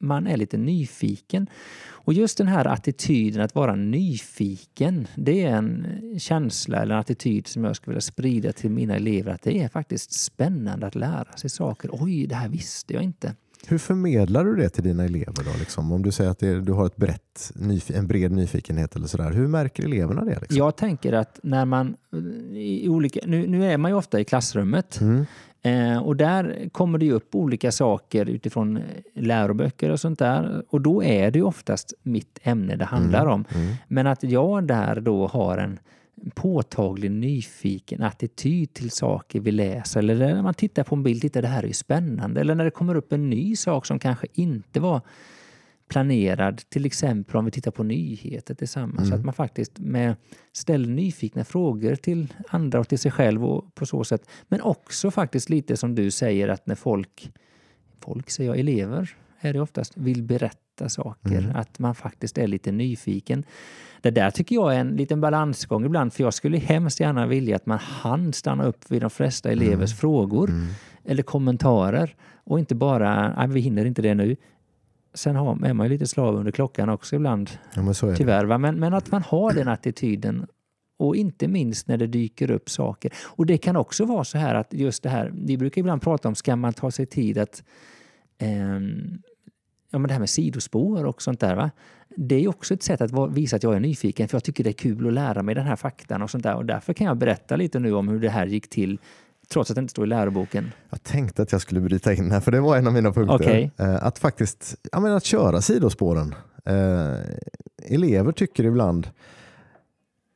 man 0.00 0.26
är 0.26 0.36
lite 0.36 0.56
nyfiken. 0.56 1.46
Och 1.82 2.12
just 2.12 2.38
den 2.38 2.48
här 2.48 2.66
attityden 2.66 3.42
att 3.42 3.54
vara 3.54 3.74
nyfiken, 3.74 5.06
det 5.16 5.44
är 5.44 5.56
en 5.56 5.86
känsla 6.18 6.82
eller 6.82 6.94
en 6.94 7.00
attityd 7.00 7.46
som 7.46 7.64
jag 7.64 7.76
skulle 7.76 7.92
vilja 7.92 8.00
sprida 8.00 8.52
till 8.52 8.70
mina 8.70 8.96
elever. 8.96 9.32
Att 9.32 9.42
det 9.42 9.58
är 9.58 9.68
faktiskt 9.68 10.12
spännande 10.12 10.86
att 10.86 10.94
lära 10.94 11.32
sig 11.36 11.50
saker. 11.50 11.90
Oj, 11.92 12.26
det 12.26 12.34
här 12.34 12.48
visste 12.48 12.94
jag 12.94 13.02
inte. 13.02 13.34
Hur 13.66 13.78
förmedlar 13.78 14.44
du 14.44 14.56
det 14.56 14.68
till 14.68 14.84
dina 14.84 15.04
elever? 15.04 15.44
då? 15.44 15.50
Liksom? 15.58 15.92
Om 15.92 16.02
du 16.02 16.12
säger 16.12 16.30
att 16.30 16.38
det, 16.38 16.60
du 16.60 16.72
har 16.72 16.86
ett 16.86 16.96
brett, 16.96 17.52
en 17.94 18.06
bred 18.06 18.32
nyfikenhet 18.32 18.96
eller 18.96 19.06
sådär. 19.06 19.30
Hur 19.30 19.46
märker 19.46 19.84
eleverna 19.84 20.24
det? 20.24 20.40
Liksom? 20.40 20.56
Jag 20.56 20.76
tänker 20.76 21.12
att 21.12 21.40
när 21.42 21.64
man 21.64 21.96
i 22.52 22.88
olika, 22.88 23.20
nu, 23.26 23.46
nu 23.46 23.64
är 23.72 23.76
man 23.76 23.90
ju 23.90 23.96
ofta 23.96 24.20
i 24.20 24.24
klassrummet 24.24 25.00
Mm. 25.00 25.26
Eh, 25.62 25.98
och 25.98 26.16
där 26.16 26.68
kommer 26.72 26.98
det 26.98 27.12
upp 27.12 27.34
olika 27.34 27.72
saker 27.72 28.28
utifrån 28.28 28.76
eh, 28.76 28.82
läroböcker 29.14 29.90
och 29.90 30.00
sånt 30.00 30.18
där. 30.18 30.62
Och 30.68 30.80
då 30.80 31.04
är 31.04 31.30
det 31.30 31.42
oftast 31.42 31.94
mitt 32.02 32.38
ämne 32.42 32.76
det 32.76 32.84
handlar 32.84 33.26
om. 33.26 33.44
Mm. 33.54 33.74
Men 33.88 34.06
att 34.06 34.22
jag 34.22 34.66
där 34.66 35.00
då 35.00 35.26
har 35.26 35.58
en 35.58 35.78
påtaglig 36.34 37.10
nyfiken 37.10 38.02
attityd 38.02 38.74
till 38.74 38.90
saker 38.90 39.40
vi 39.40 39.50
läser. 39.50 39.98
Eller 39.98 40.34
när 40.34 40.42
man 40.42 40.54
tittar 40.54 40.84
på 40.84 40.94
en 40.94 41.02
bild, 41.02 41.20
titta 41.20 41.40
det 41.40 41.48
här 41.48 41.62
är 41.62 41.66
ju 41.66 41.72
spännande. 41.72 42.40
Eller 42.40 42.54
när 42.54 42.64
det 42.64 42.70
kommer 42.70 42.94
upp 42.94 43.12
en 43.12 43.30
ny 43.30 43.56
sak 43.56 43.86
som 43.86 43.98
kanske 43.98 44.26
inte 44.32 44.80
var 44.80 45.00
planerad. 45.88 46.62
Till 46.68 46.86
exempel 46.86 47.36
om 47.36 47.44
vi 47.44 47.50
tittar 47.50 47.70
på 47.70 47.82
nyheter 47.82 48.54
tillsammans. 48.54 49.08
Så 49.08 49.14
att 49.14 49.24
man 49.24 49.34
faktiskt 49.34 49.78
med, 49.78 50.16
ställer 50.52 50.88
nyfikna 50.88 51.44
frågor 51.44 51.94
till 51.94 52.34
andra 52.48 52.80
och 52.80 52.88
till 52.88 52.98
sig 52.98 53.10
själv 53.10 53.44
och 53.44 53.74
på 53.74 53.86
så 53.86 54.04
sätt. 54.04 54.28
Men 54.48 54.60
också 54.60 55.10
faktiskt 55.10 55.50
lite 55.50 55.76
som 55.76 55.94
du 55.94 56.10
säger 56.10 56.48
att 56.48 56.66
när 56.66 56.74
folk, 56.74 57.32
folk 58.00 58.30
säger 58.30 58.50
jag, 58.50 58.58
elever 58.58 59.16
är 59.40 59.52
det 59.52 59.60
oftast, 59.60 59.96
vill 59.96 60.22
berätta 60.22 60.69
saker. 60.88 61.52
Att 61.54 61.78
man 61.78 61.94
faktiskt 61.94 62.38
är 62.38 62.46
lite 62.46 62.72
nyfiken. 62.72 63.44
Det 64.02 64.10
där 64.10 64.30
tycker 64.30 64.54
jag 64.56 64.74
är 64.74 64.80
en 64.80 64.96
liten 64.96 65.20
balansgång 65.20 65.84
ibland 65.84 66.12
för 66.12 66.22
jag 66.24 66.34
skulle 66.34 66.58
hemskt 66.58 67.00
gärna 67.00 67.26
vilja 67.26 67.56
att 67.56 67.66
man 67.66 67.78
hann 67.78 68.32
stanna 68.32 68.64
upp 68.64 68.90
vid 68.90 69.00
de 69.02 69.10
flesta 69.10 69.50
elevers 69.50 69.98
frågor 69.98 70.50
eller 71.04 71.22
kommentarer 71.22 72.14
och 72.44 72.58
inte 72.58 72.74
bara, 72.74 73.46
vi 73.46 73.60
hinner 73.60 73.84
inte 73.84 74.02
det 74.02 74.14
nu. 74.14 74.36
Sen 75.14 75.36
har, 75.36 75.66
är 75.66 75.72
man 75.74 75.86
ju 75.86 75.92
lite 75.92 76.06
slav 76.06 76.34
under 76.36 76.52
klockan 76.52 76.88
också 76.88 77.16
ibland, 77.16 77.50
Ja, 77.74 77.82
men 77.82 77.94
så 77.94 78.06
är 78.06 78.10
det. 78.10 78.16
tyvärr. 78.16 78.44
Va? 78.44 78.58
Men, 78.58 78.80
men 78.80 78.94
att 78.94 79.12
man 79.12 79.22
har 79.22 79.52
den 79.52 79.68
attityden 79.68 80.46
och 80.98 81.16
inte 81.16 81.48
minst 81.48 81.88
när 81.88 81.96
det 81.96 82.06
dyker 82.06 82.50
upp 82.50 82.70
saker. 82.70 83.12
Och 83.24 83.46
det 83.46 83.58
kan 83.58 83.76
också 83.76 84.04
vara 84.04 84.24
så 84.24 84.38
här 84.38 84.54
att 84.54 84.72
just 84.72 85.02
det 85.02 85.08
här, 85.08 85.32
vi 85.34 85.56
brukar 85.56 85.80
ibland 85.80 86.02
prata 86.02 86.28
om, 86.28 86.34
ska 86.34 86.56
man 86.56 86.72
ta 86.72 86.90
sig 86.90 87.06
tid 87.06 87.38
att 87.38 87.64
ehm, 88.38 89.22
ja, 89.90 89.98
men 89.98 90.08
det 90.08 90.12
här 90.12 90.18
med 90.18 90.30
sidospår 90.30 91.04
och 91.04 91.22
sånt 91.22 91.40
där. 91.40 91.56
Va? 91.56 91.70
Det 92.16 92.44
är 92.44 92.48
också 92.48 92.74
ett 92.74 92.82
sätt 92.82 93.00
att 93.00 93.32
visa 93.32 93.56
att 93.56 93.62
jag 93.62 93.74
är 93.76 93.80
nyfiken 93.80 94.28
för 94.28 94.36
jag 94.36 94.44
tycker 94.44 94.64
det 94.64 94.70
är 94.70 94.72
kul 94.72 95.06
att 95.06 95.12
lära 95.12 95.42
mig 95.42 95.54
den 95.54 95.66
här 95.66 95.76
faktan 95.76 96.22
och 96.22 96.30
sånt 96.30 96.44
där. 96.44 96.54
Och 96.54 96.64
därför 96.66 96.92
kan 96.92 97.06
jag 97.06 97.16
berätta 97.16 97.56
lite 97.56 97.78
nu 97.78 97.92
om 97.94 98.08
hur 98.08 98.20
det 98.20 98.30
här 98.30 98.46
gick 98.46 98.70
till 98.70 98.98
trots 99.48 99.70
att 99.70 99.74
det 99.74 99.80
inte 99.80 99.90
står 99.90 100.04
i 100.04 100.08
läroboken. 100.08 100.72
Jag 100.90 101.02
tänkte 101.02 101.42
att 101.42 101.52
jag 101.52 101.60
skulle 101.60 101.80
bryta 101.80 102.14
in 102.14 102.30
här, 102.30 102.40
för 102.40 102.52
det 102.52 102.60
var 102.60 102.76
en 102.76 102.86
av 102.86 102.92
mina 102.92 103.12
punkter. 103.12 103.34
Okej. 103.34 103.70
Eh, 103.76 104.04
Att 104.06 104.18
faktiskt 104.18 104.76
menar, 104.92 105.16
att 105.16 105.24
köra 105.24 105.60
sidospåren. 105.60 106.34
Eh, 106.64 107.18
elever 107.94 108.32
tycker 108.32 108.64
ibland 108.64 109.08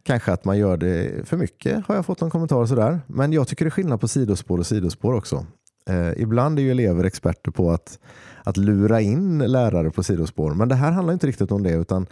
kanske 0.03 0.33
att 0.33 0.45
man 0.45 0.59
gör 0.59 0.77
det 0.77 1.29
för 1.29 1.37
mycket, 1.37 1.87
har 1.87 1.95
jag 1.95 2.07
fått 2.07 2.23
en 2.23 2.31
kommentar 2.31 2.67
sådär. 2.67 3.01
Men 3.07 3.33
jag 3.33 3.49
tycker 3.49 3.65
det 3.65 3.69
är 3.69 3.71
skillnad 3.71 4.01
på 4.01 4.09
sidospår 4.09 4.59
och 4.59 4.67
sidospår 4.67 5.13
också. 5.15 5.47
Eh, 5.91 6.23
ibland 6.23 6.59
är 6.59 6.62
ju 6.62 6.71
elever 6.71 7.05
experter 7.05 7.50
på 7.50 7.71
att, 7.71 7.99
att 8.45 8.57
lura 8.57 9.00
in 9.00 9.38
lärare 9.38 9.91
på 9.91 10.03
sidospår, 10.03 10.55
men 10.55 10.69
det 10.69 10.75
här 10.75 10.93
handlar 10.93 11.12
inte 11.12 11.26
riktigt 11.26 11.53
om 11.53 11.62
det, 11.62 11.73
utan 11.73 12.07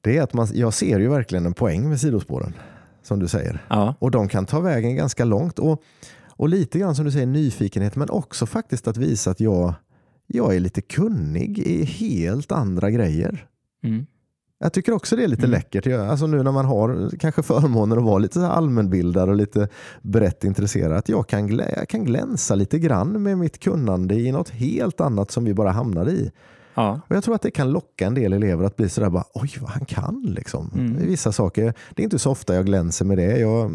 det 0.00 0.16
är 0.16 0.22
att 0.22 0.32
man, 0.32 0.48
jag 0.52 0.74
ser 0.74 1.00
ju 1.00 1.08
verkligen 1.08 1.46
en 1.46 1.54
poäng 1.54 1.88
med 1.88 2.00
sidospåren, 2.00 2.54
som 3.02 3.18
du 3.18 3.28
säger. 3.28 3.64
Ja, 3.68 3.94
Och 3.98 4.10
de 4.10 4.28
kan 4.28 4.46
ta 4.46 4.60
vägen 4.60 4.96
ganska 4.96 5.24
långt. 5.24 5.58
Och, 5.58 5.82
och 6.28 6.48
lite 6.48 6.78
grann 6.78 6.94
som 6.94 7.04
du 7.04 7.10
säger 7.10 7.26
nyfikenhet 7.26 7.96
men 7.96 8.10
också 8.10 8.46
faktiskt 8.46 8.88
att 8.88 8.96
visa 8.96 9.30
att 9.30 9.40
jag, 9.40 9.74
jag 10.26 10.56
är 10.56 10.60
lite 10.60 10.80
kunnig 10.80 11.58
i 11.58 11.84
helt 11.84 12.52
andra 12.52 12.90
grejer. 12.90 13.46
mm. 13.82 14.06
Jag 14.62 14.72
tycker 14.72 14.92
också 14.92 15.16
det 15.16 15.24
är 15.24 15.28
lite 15.28 15.46
Mm. 15.46 15.50
läckert. 15.50 15.86
Alltså 15.86 16.26
nu 16.26 16.42
när 16.42 16.52
man 16.52 16.64
har 16.64 17.10
kanske 17.18 17.42
förmånen 17.42 17.98
att 17.98 18.04
vara 18.04 18.18
lite 18.18 18.46
allmänbildad 18.46 19.28
och 19.28 19.36
lite 19.36 19.68
brett 20.02 20.44
intresserad. 20.44 20.92
Att 20.92 21.08
jag 21.08 21.26
kan, 21.26 21.46
glä, 21.46 21.74
jag 21.76 21.88
kan 21.88 22.04
glänsa 22.04 22.54
lite 22.54 22.78
grann 22.78 23.22
med 23.22 23.38
mitt 23.38 23.58
kunnande 23.58 24.14
i 24.14 24.32
något 24.32 24.48
helt 24.48 25.00
annat 25.00 25.30
som 25.30 25.44
vi 25.44 25.54
bara 25.54 25.70
hamnade 25.70 26.10
i. 26.10 26.30
ja. 26.74 27.00
Och 27.08 27.16
Jag 27.16 27.24
tror 27.24 27.34
att 27.34 27.42
det 27.42 27.50
kan 27.50 27.72
locka 27.72 28.06
en 28.06 28.14
del 28.14 28.32
elever 28.32 28.64
att 28.64 28.76
bli 28.76 28.88
sådär 28.88 29.10
bara, 29.10 29.24
oj 29.34 29.50
vad 29.60 29.70
han 29.70 29.84
kan 29.84 30.22
liksom. 30.36 30.70
Mm. 30.74 31.06
Vissa 31.06 31.32
saker, 31.32 31.74
det 31.94 32.02
är 32.02 32.04
inte 32.04 32.18
så 32.18 32.30
ofta 32.30 32.54
jag 32.54 32.66
glänser 32.66 33.04
med 33.04 33.18
det. 33.18 33.38
Jag 33.38 33.72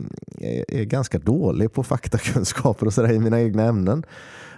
är 0.67 0.83
ganska 0.83 1.19
dålig 1.19 1.73
på 1.73 1.83
faktakunskaper 1.83 2.86
och 2.86 2.93
sådär 2.93 3.12
i 3.12 3.19
mina 3.19 3.41
egna 3.41 3.63
ämnen. 3.63 4.03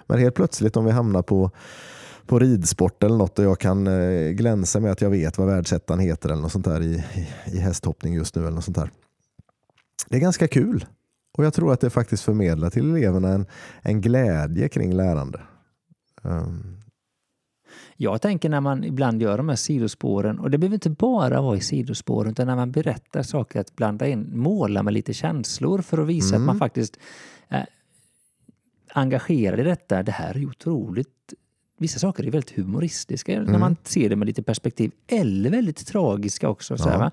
Men 0.06 0.18
helt 0.18 0.34
plötsligt 0.34 0.76
om 0.76 0.84
vi 0.84 0.90
hamnar 0.90 1.22
på, 1.22 1.50
på 2.28 2.38
ridsport 2.38 3.02
eller 3.02 3.16
något 3.16 3.38
och 3.38 3.44
jag 3.44 3.58
kan 3.58 3.86
eh, 3.86 4.30
glänsa 4.30 4.80
med 4.80 4.92
att 4.92 5.00
jag 5.00 5.10
vet 5.10 5.38
vad 5.38 5.46
världsettan 5.46 5.98
heter 5.98 6.28
eller 6.28 6.42
något 6.42 6.52
sånt 6.52 6.64
där 6.64 6.82
i, 6.82 7.04
i, 7.14 7.28
i 7.56 7.58
hästhoppning 7.58 8.14
just 8.14 8.34
nu 8.34 8.42
eller 8.42 8.50
något 8.54 8.64
sånt 8.64 8.76
där. 8.76 8.90
Det 10.08 10.16
är 10.16 10.20
ganska 10.20 10.48
kul. 10.48 10.84
Och 11.38 11.44
jag 11.44 11.54
tror 11.54 11.72
att 11.72 11.80
det 11.80 11.90
faktiskt 11.90 12.22
förmedlar 12.22 12.70
till 12.70 12.90
eleverna 12.96 13.28
en, 13.28 13.46
en 13.82 14.00
glädje 14.00 14.68
kring 14.68 14.92
lärande. 14.92 15.40
Um, 16.22 16.76
Jag 17.96 18.22
tänker 18.22 18.48
när 18.48 18.60
man 18.60 18.84
ibland 18.84 19.22
gör 19.22 19.36
de 19.36 19.48
här 19.48 19.56
sidospåren, 19.56 20.38
och 20.38 20.50
det 20.50 20.58
behöver 20.58 20.74
inte 20.74 20.90
bara 20.90 21.40
vara 21.40 21.56
i 21.56 21.60
sidospåren, 21.60 22.30
utan 22.32 22.46
när 22.46 22.56
man 22.56 22.72
berättar 22.72 23.22
saker, 23.22 23.60
att 23.60 23.76
blanda 23.76 24.06
in, 24.08 24.30
måla 24.38 24.82
med 24.82 24.94
lite 24.94 25.14
känslor 25.14 25.82
för 25.82 25.98
att 25.98 26.06
visa 26.06 26.36
Mm. 26.36 26.42
att 26.42 26.46
man 26.46 26.58
faktiskt 26.58 26.98
är 27.48 27.66
engagerad 28.92 29.60
i 29.60 29.62
detta. 29.62 30.02
Det 30.02 30.12
här 30.12 30.36
är 30.36 30.46
otroligt 30.46 31.34
Vissa 31.78 31.98
saker 31.98 32.26
är 32.26 32.30
väldigt 32.30 32.56
humoristiska 32.56 33.32
när 33.32 33.48
Mm. 33.48 33.60
man 33.60 33.76
ser 33.84 34.08
det 34.08 34.16
med 34.16 34.26
lite 34.26 34.42
perspektiv. 34.42 34.90
Eller 35.06 35.50
väldigt 35.50 35.86
tragiska 35.86 36.48
också. 36.48 36.78
Så 36.78 36.88
här? 36.88 37.10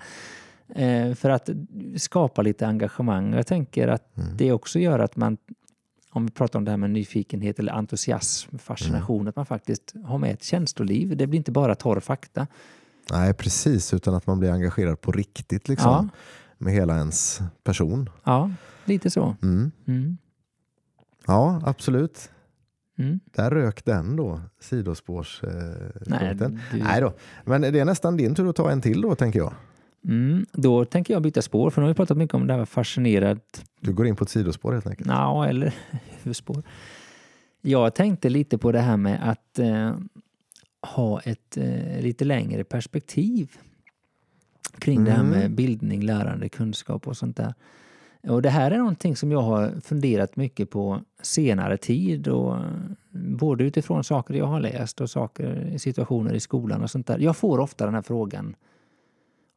Eh, 0.76 1.16
för 1.16 1.30
att 1.30 1.50
skapa 1.98 2.42
lite 2.42 2.68
engagemang. 2.68 3.34
Jag 3.34 3.48
tänker 3.48 3.88
att 3.88 4.18
Mm. 4.18 4.38
det 4.38 4.52
också 4.52 4.80
gör 4.80 5.00
att 5.00 5.16
man, 5.16 5.38
om 6.12 6.26
vi 6.26 6.32
pratar 6.32 6.60
om 6.60 6.66
det 6.66 6.72
här 6.72 6.78
med 6.78 6.90
nyfikenhet 6.90 7.60
eller 7.60 7.74
entusiasm, 7.74 8.58
fascination, 8.58 9.16
Mm. 9.20 9.28
att 9.28 9.36
man 9.36 9.46
faktiskt 9.46 9.94
har 10.06 10.18
med 10.18 10.32
ett 10.34 10.44
känsloliv. 10.44 11.18
Det 11.18 11.28
blir 11.28 11.38
inte 11.38 11.52
bara 11.52 11.76
torr 11.76 12.00
fakta. 12.00 12.48
Nej, 13.12 13.34
precis. 13.34 13.94
Utan 13.94 14.14
att 14.16 14.28
man 14.28 14.40
blir 14.40 14.52
engagerad 14.52 15.02
på 15.02 15.12
riktigt 15.12 15.68
liksom, 15.70 15.92
Ja. 15.92 16.08
med 16.58 16.74
hela 16.74 16.98
ens 16.98 17.40
person. 17.64 18.10
Ja, 18.24 18.52
lite 18.86 19.10
så. 19.10 19.36
Mm. 19.42 19.72
Mm. 19.88 20.18
Ja, 21.28 21.62
absolut. 21.66 22.32
Mm. 22.98 23.20
Där 23.26 23.52
rök 23.52 23.86
den 23.86 24.16
då, 24.16 24.42
sidospårspunkten. 24.60 26.42
Eh, 26.42 26.60
Nej, 26.72 26.82
Nej 26.84 27.02
då. 27.02 27.14
Men 27.44 27.62
det 27.62 27.80
är 27.80 27.86
nästan 27.86 28.18
din 28.18 28.36
tur 28.36 28.50
att 28.50 28.56
ta 28.56 28.72
en 28.72 28.82
till 28.82 29.02
då, 29.02 29.16
tänker 29.16 29.40
jag. 29.40 29.54
Mm. 30.08 30.46
Då 30.52 30.86
tänker 30.86 31.14
jag 31.14 31.22
byta 31.24 31.42
spår, 31.42 31.70
för 31.70 31.82
nu 31.82 31.86
har 31.88 31.94
vi 31.94 31.96
pratat 31.98 32.18
mycket 32.18 32.34
om 32.34 32.48
det 32.48 32.54
här 32.54 32.58
med 32.60 32.70
fascinerad 32.70 33.40
Du 33.80 33.94
går 33.94 34.08
in 34.08 34.16
på 34.16 34.24
ett 34.24 34.30
sidospår 34.30 34.74
helt 34.74 34.88
enkelt. 34.88 35.08
Ja, 35.10 35.48
eller 35.48 35.74
huvudspår. 36.24 36.64
Jag 37.62 37.96
tänkte 37.96 38.30
lite 38.30 38.58
på 38.58 38.72
det 38.72 38.80
här 38.80 38.98
med 38.98 39.30
att 39.30 39.60
eh, 39.60 39.96
ha 40.82 41.20
ett 41.22 41.58
eh, 41.58 42.02
lite 42.02 42.26
längre 42.26 42.64
perspektiv 42.64 43.52
kring 44.80 45.04
det 45.04 45.12
här 45.12 45.20
Mm. 45.24 45.40
med 45.40 45.52
bildning, 45.52 46.02
lärande, 46.02 46.50
kunskap 46.50 47.08
och 47.08 47.18
sånt 47.18 47.38
där. 47.38 47.54
Och 48.28 48.42
det 48.42 48.50
här 48.50 48.72
är 48.72 48.78
någonting 48.78 49.16
som 49.16 49.32
jag 49.32 49.42
har 49.42 49.82
funderat 49.82 50.36
mycket 50.36 50.70
på 50.70 51.02
senare 51.22 51.78
tid 51.78 52.28
och 52.28 52.56
eh, 52.56 52.64
både 53.12 53.64
utifrån 53.64 54.04
saker 54.04 54.34
jag 54.34 54.46
har 54.46 54.60
läst 54.60 55.02
och 55.02 55.10
saker, 55.10 55.78
situationer 55.78 56.34
i 56.34 56.40
skolan 56.40 56.84
och 56.84 56.92
sånt 56.92 57.08
där. 57.08 57.20
Jag 57.20 57.38
får 57.38 57.60
ofta 57.60 57.86
den 57.86 57.94
här 57.94 58.02
frågan 58.02 58.56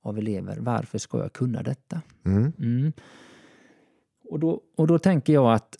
av 0.03 0.19
elever. 0.19 0.57
Varför 0.61 0.99
ska 0.99 1.19
jag 1.19 1.33
kunna 1.33 1.63
detta? 1.63 2.03
Mm. 2.27 2.53
Mm. 2.59 2.93
Och, 4.31 4.39
då, 4.39 4.61
och 4.77 4.87
då 4.87 4.99
tänker 4.99 5.33
jag 5.33 5.53
att 5.55 5.77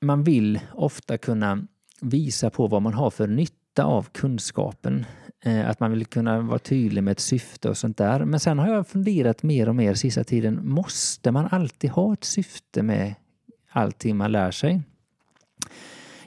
man 0.00 0.24
vill 0.24 0.60
ofta 0.74 1.18
kunna 1.18 1.66
visa 2.00 2.50
på 2.50 2.66
vad 2.66 2.82
man 2.82 2.94
har 2.94 3.10
för 3.10 3.26
nytta 3.26 3.84
av 3.84 4.08
kunskapen. 4.12 5.04
Eh, 5.42 5.70
att 5.70 5.80
man 5.80 5.90
vill 5.90 6.06
kunna 6.06 6.40
vara 6.40 6.58
tydlig 6.58 7.04
med 7.04 7.12
ett 7.12 7.20
syfte 7.20 7.68
och 7.68 7.76
sånt 7.76 7.96
där. 7.96 8.24
Men 8.24 8.40
sen 8.40 8.58
har 8.58 8.68
jag 8.68 8.86
funderat 8.86 9.42
mer 9.42 9.68
och 9.68 9.76
mer 9.76 9.94
sista 9.94 10.24
tiden. 10.24 10.68
Måste 10.68 11.30
man 11.30 11.48
alltid 11.50 11.90
ha 11.90 12.12
ett 12.12 12.24
syfte 12.24 12.82
med 12.82 13.14
allting 13.70 14.16
man 14.16 14.32
lär 14.32 14.50
sig? 14.50 14.82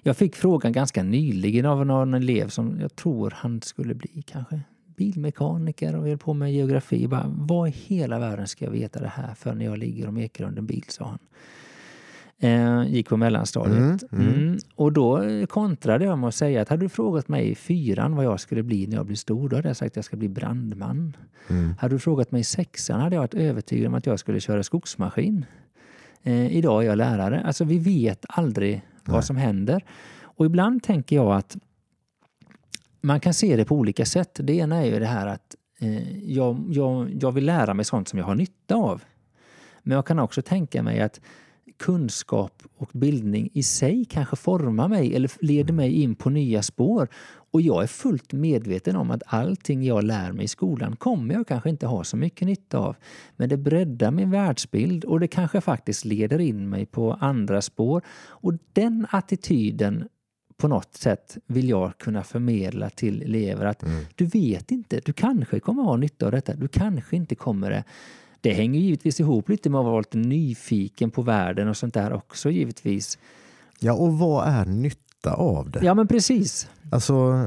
Jag 0.02 0.18
fick 0.18 0.36
frågan 0.36 0.72
ganska 0.72 1.04
nyligen 1.04 1.66
av 1.66 1.86
någon 1.86 2.14
elev 2.14 2.50
som 2.50 2.80
jag 2.82 2.96
tror 2.96 3.34
han 3.38 3.62
skulle 3.62 3.96
bli 3.96 4.22
kanske 4.22 4.62
bilmekaniker 4.98 5.96
och 5.96 6.08
höll 6.08 6.18
på 6.18 6.34
med 6.34 6.54
geografi. 6.54 7.08
Bara, 7.08 7.26
vad 7.28 7.70
i 7.70 7.72
hela 7.72 8.20
världen 8.20 8.48
ska 8.48 8.66
jag 8.66 8.72
veta 8.72 9.00
det 9.00 9.08
här 9.08 9.36
för 9.36 9.54
när 9.54 9.66
jag 9.66 9.78
ligger 9.78 10.08
och 10.08 10.14
mekar 10.14 10.46
under 10.46 10.60
en 10.60 10.66
bil, 10.66 10.86
sa 10.88 11.06
han. 11.06 11.20
Eh, 12.44 12.84
gick 12.88 13.10
på 13.10 13.18
mellanstadiet. 13.18 14.04
Mm, 14.12 14.28
mm. 14.28 14.34
Mm. 14.34 14.60
Och 14.76 14.92
då 14.92 15.24
kontrade 15.48 16.06
jag 16.06 16.20
med 16.20 16.28
att 16.28 16.36
säga 16.36 16.62
att 16.62 16.70
hade 16.70 16.86
du 16.86 16.90
frågat 16.90 17.28
mig 17.28 17.50
i 17.50 17.56
fyran 17.56 18.16
vad 18.16 18.26
jag 18.26 18.40
skulle 18.40 18.64
bli 18.64 18.88
när 18.88 18.96
jag 18.96 19.06
blir 19.06 19.16
stor, 19.16 19.50
då 19.50 19.56
hade 19.56 19.68
jag 19.68 19.78
sagt 19.78 19.92
att 19.92 19.96
jag 19.96 20.06
ska 20.06 20.18
bli 20.18 20.30
brandman. 20.30 21.18
Mm. 21.50 21.74
Hade 21.80 21.96
du 21.96 22.00
frågat 22.00 22.32
mig 22.32 22.42
i 22.42 22.44
sexan 22.44 23.00
hade 23.00 23.16
jag 23.16 23.22
varit 23.22 23.34
övertygad 23.34 23.88
om 23.88 23.94
att 23.94 24.06
jag 24.06 24.20
skulle 24.20 24.40
köra 24.40 24.64
skogsmaskin. 24.64 25.46
Eh, 26.24 26.58
idag 26.58 26.84
är 26.84 26.88
jag 26.88 26.98
lärare. 26.98 27.44
Alltså 27.46 27.64
vi 27.64 27.80
vet 27.80 28.26
aldrig 28.30 28.82
vad 29.04 29.16
Nej. 29.16 29.24
som 29.24 29.36
händer. 29.36 29.86
Och 30.22 30.46
ibland 30.46 30.84
tänker 30.84 31.16
jag 31.16 31.36
att 31.36 31.58
man 33.02 33.20
kan 33.20 33.34
se 33.34 33.56
det 33.56 33.66
på 33.66 33.76
olika 33.76 34.06
sätt. 34.06 34.40
Det 34.44 34.54
ena 34.54 34.78
är 34.78 34.86
ju 34.86 35.00
det 35.00 35.06
här 35.06 35.28
att 35.28 35.56
eh, 35.80 36.32
jag, 36.32 36.66
jag, 36.70 37.12
jag 37.22 37.32
vill 37.32 37.46
lära 37.46 37.74
mig 37.74 37.86
sånt 37.86 38.08
som 38.08 38.20
jag 38.20 38.26
har 38.26 38.36
nytta 38.36 38.76
av. 38.76 39.04
Men 39.84 39.96
jag 39.96 40.06
kan 40.06 40.20
också 40.20 40.42
tänka 40.42 40.84
mig 40.84 41.02
att 41.02 41.22
kunskap 41.84 42.64
och 42.78 42.90
bildning 42.94 43.50
i 43.54 43.64
sig 43.64 44.06
kanske 44.06 44.36
formar 44.36 44.88
mig 44.88 45.16
eller 45.16 45.32
leder 45.40 45.74
mig 45.74 45.92
in 45.92 46.16
på 46.16 46.30
nya 46.30 46.64
spår. 46.64 47.08
Och 47.52 47.62
jag 47.62 47.84
är 47.84 47.88
fullt 47.88 48.34
medveten 48.34 48.96
om 48.96 49.12
att 49.12 49.24
allting 49.26 49.84
jag 49.84 50.04
lär 50.04 50.32
mig 50.32 50.46
i 50.46 50.48
skolan 50.48 50.96
kommer 50.96 51.34
jag 51.34 51.48
kanske 51.48 51.70
inte 51.70 51.88
ha 51.88 52.04
så 52.04 52.18
mycket 52.18 52.48
nytta 52.48 52.78
av. 52.78 52.96
Men 53.36 53.50
det 53.50 53.58
breddar 53.58 54.12
min 54.12 54.32
världsbild 54.32 55.06
och 55.06 55.20
det 55.20 55.28
kanske 55.28 55.62
faktiskt 55.62 56.06
leder 56.06 56.40
in 56.42 56.70
mig 56.70 56.86
på 56.86 57.14
andra 57.14 57.62
spår. 57.62 58.02
Och 58.28 58.54
den 58.74 59.08
attityden 59.10 60.08
på 60.58 60.68
något 60.68 60.94
sätt 60.94 61.38
vill 61.46 61.70
jag 61.70 61.98
kunna 61.98 62.24
förmedla 62.24 62.90
till 62.90 63.22
elever 63.22 63.66
att 63.66 63.84
mm. 63.84 64.06
du 64.16 64.26
vet 64.26 64.72
inte, 64.72 65.02
du 65.06 65.14
kanske 65.14 65.60
kommer 65.60 65.84
ha 65.84 65.98
nytta 65.98 66.26
av 66.26 66.32
detta, 66.32 66.54
du 66.54 66.68
kanske 66.68 67.16
inte 67.16 67.36
kommer 67.36 67.70
det. 67.70 67.84
Det 68.44 68.54
hänger 68.54 68.80
givetvis 68.80 69.20
ihop 69.20 69.50
lite 69.50 69.70
med 69.70 69.80
att 69.80 69.86
vara 69.86 70.00
lite 70.00 70.18
nyfiken 70.18 71.12
på 71.12 71.22
världen 71.22 71.68
och 71.68 71.78
sånt 71.78 71.94
där 71.94 72.14
också 72.14 72.50
givetvis. 72.50 73.18
Ja, 73.80 73.94
och 73.94 74.14
vad 74.14 74.48
är 74.48 74.66
nytta 74.66 75.34
av 75.34 75.70
det? 75.70 75.80
Ja, 75.86 75.94
men 75.94 76.08
precis. 76.08 76.68
Alltså, 76.92 77.46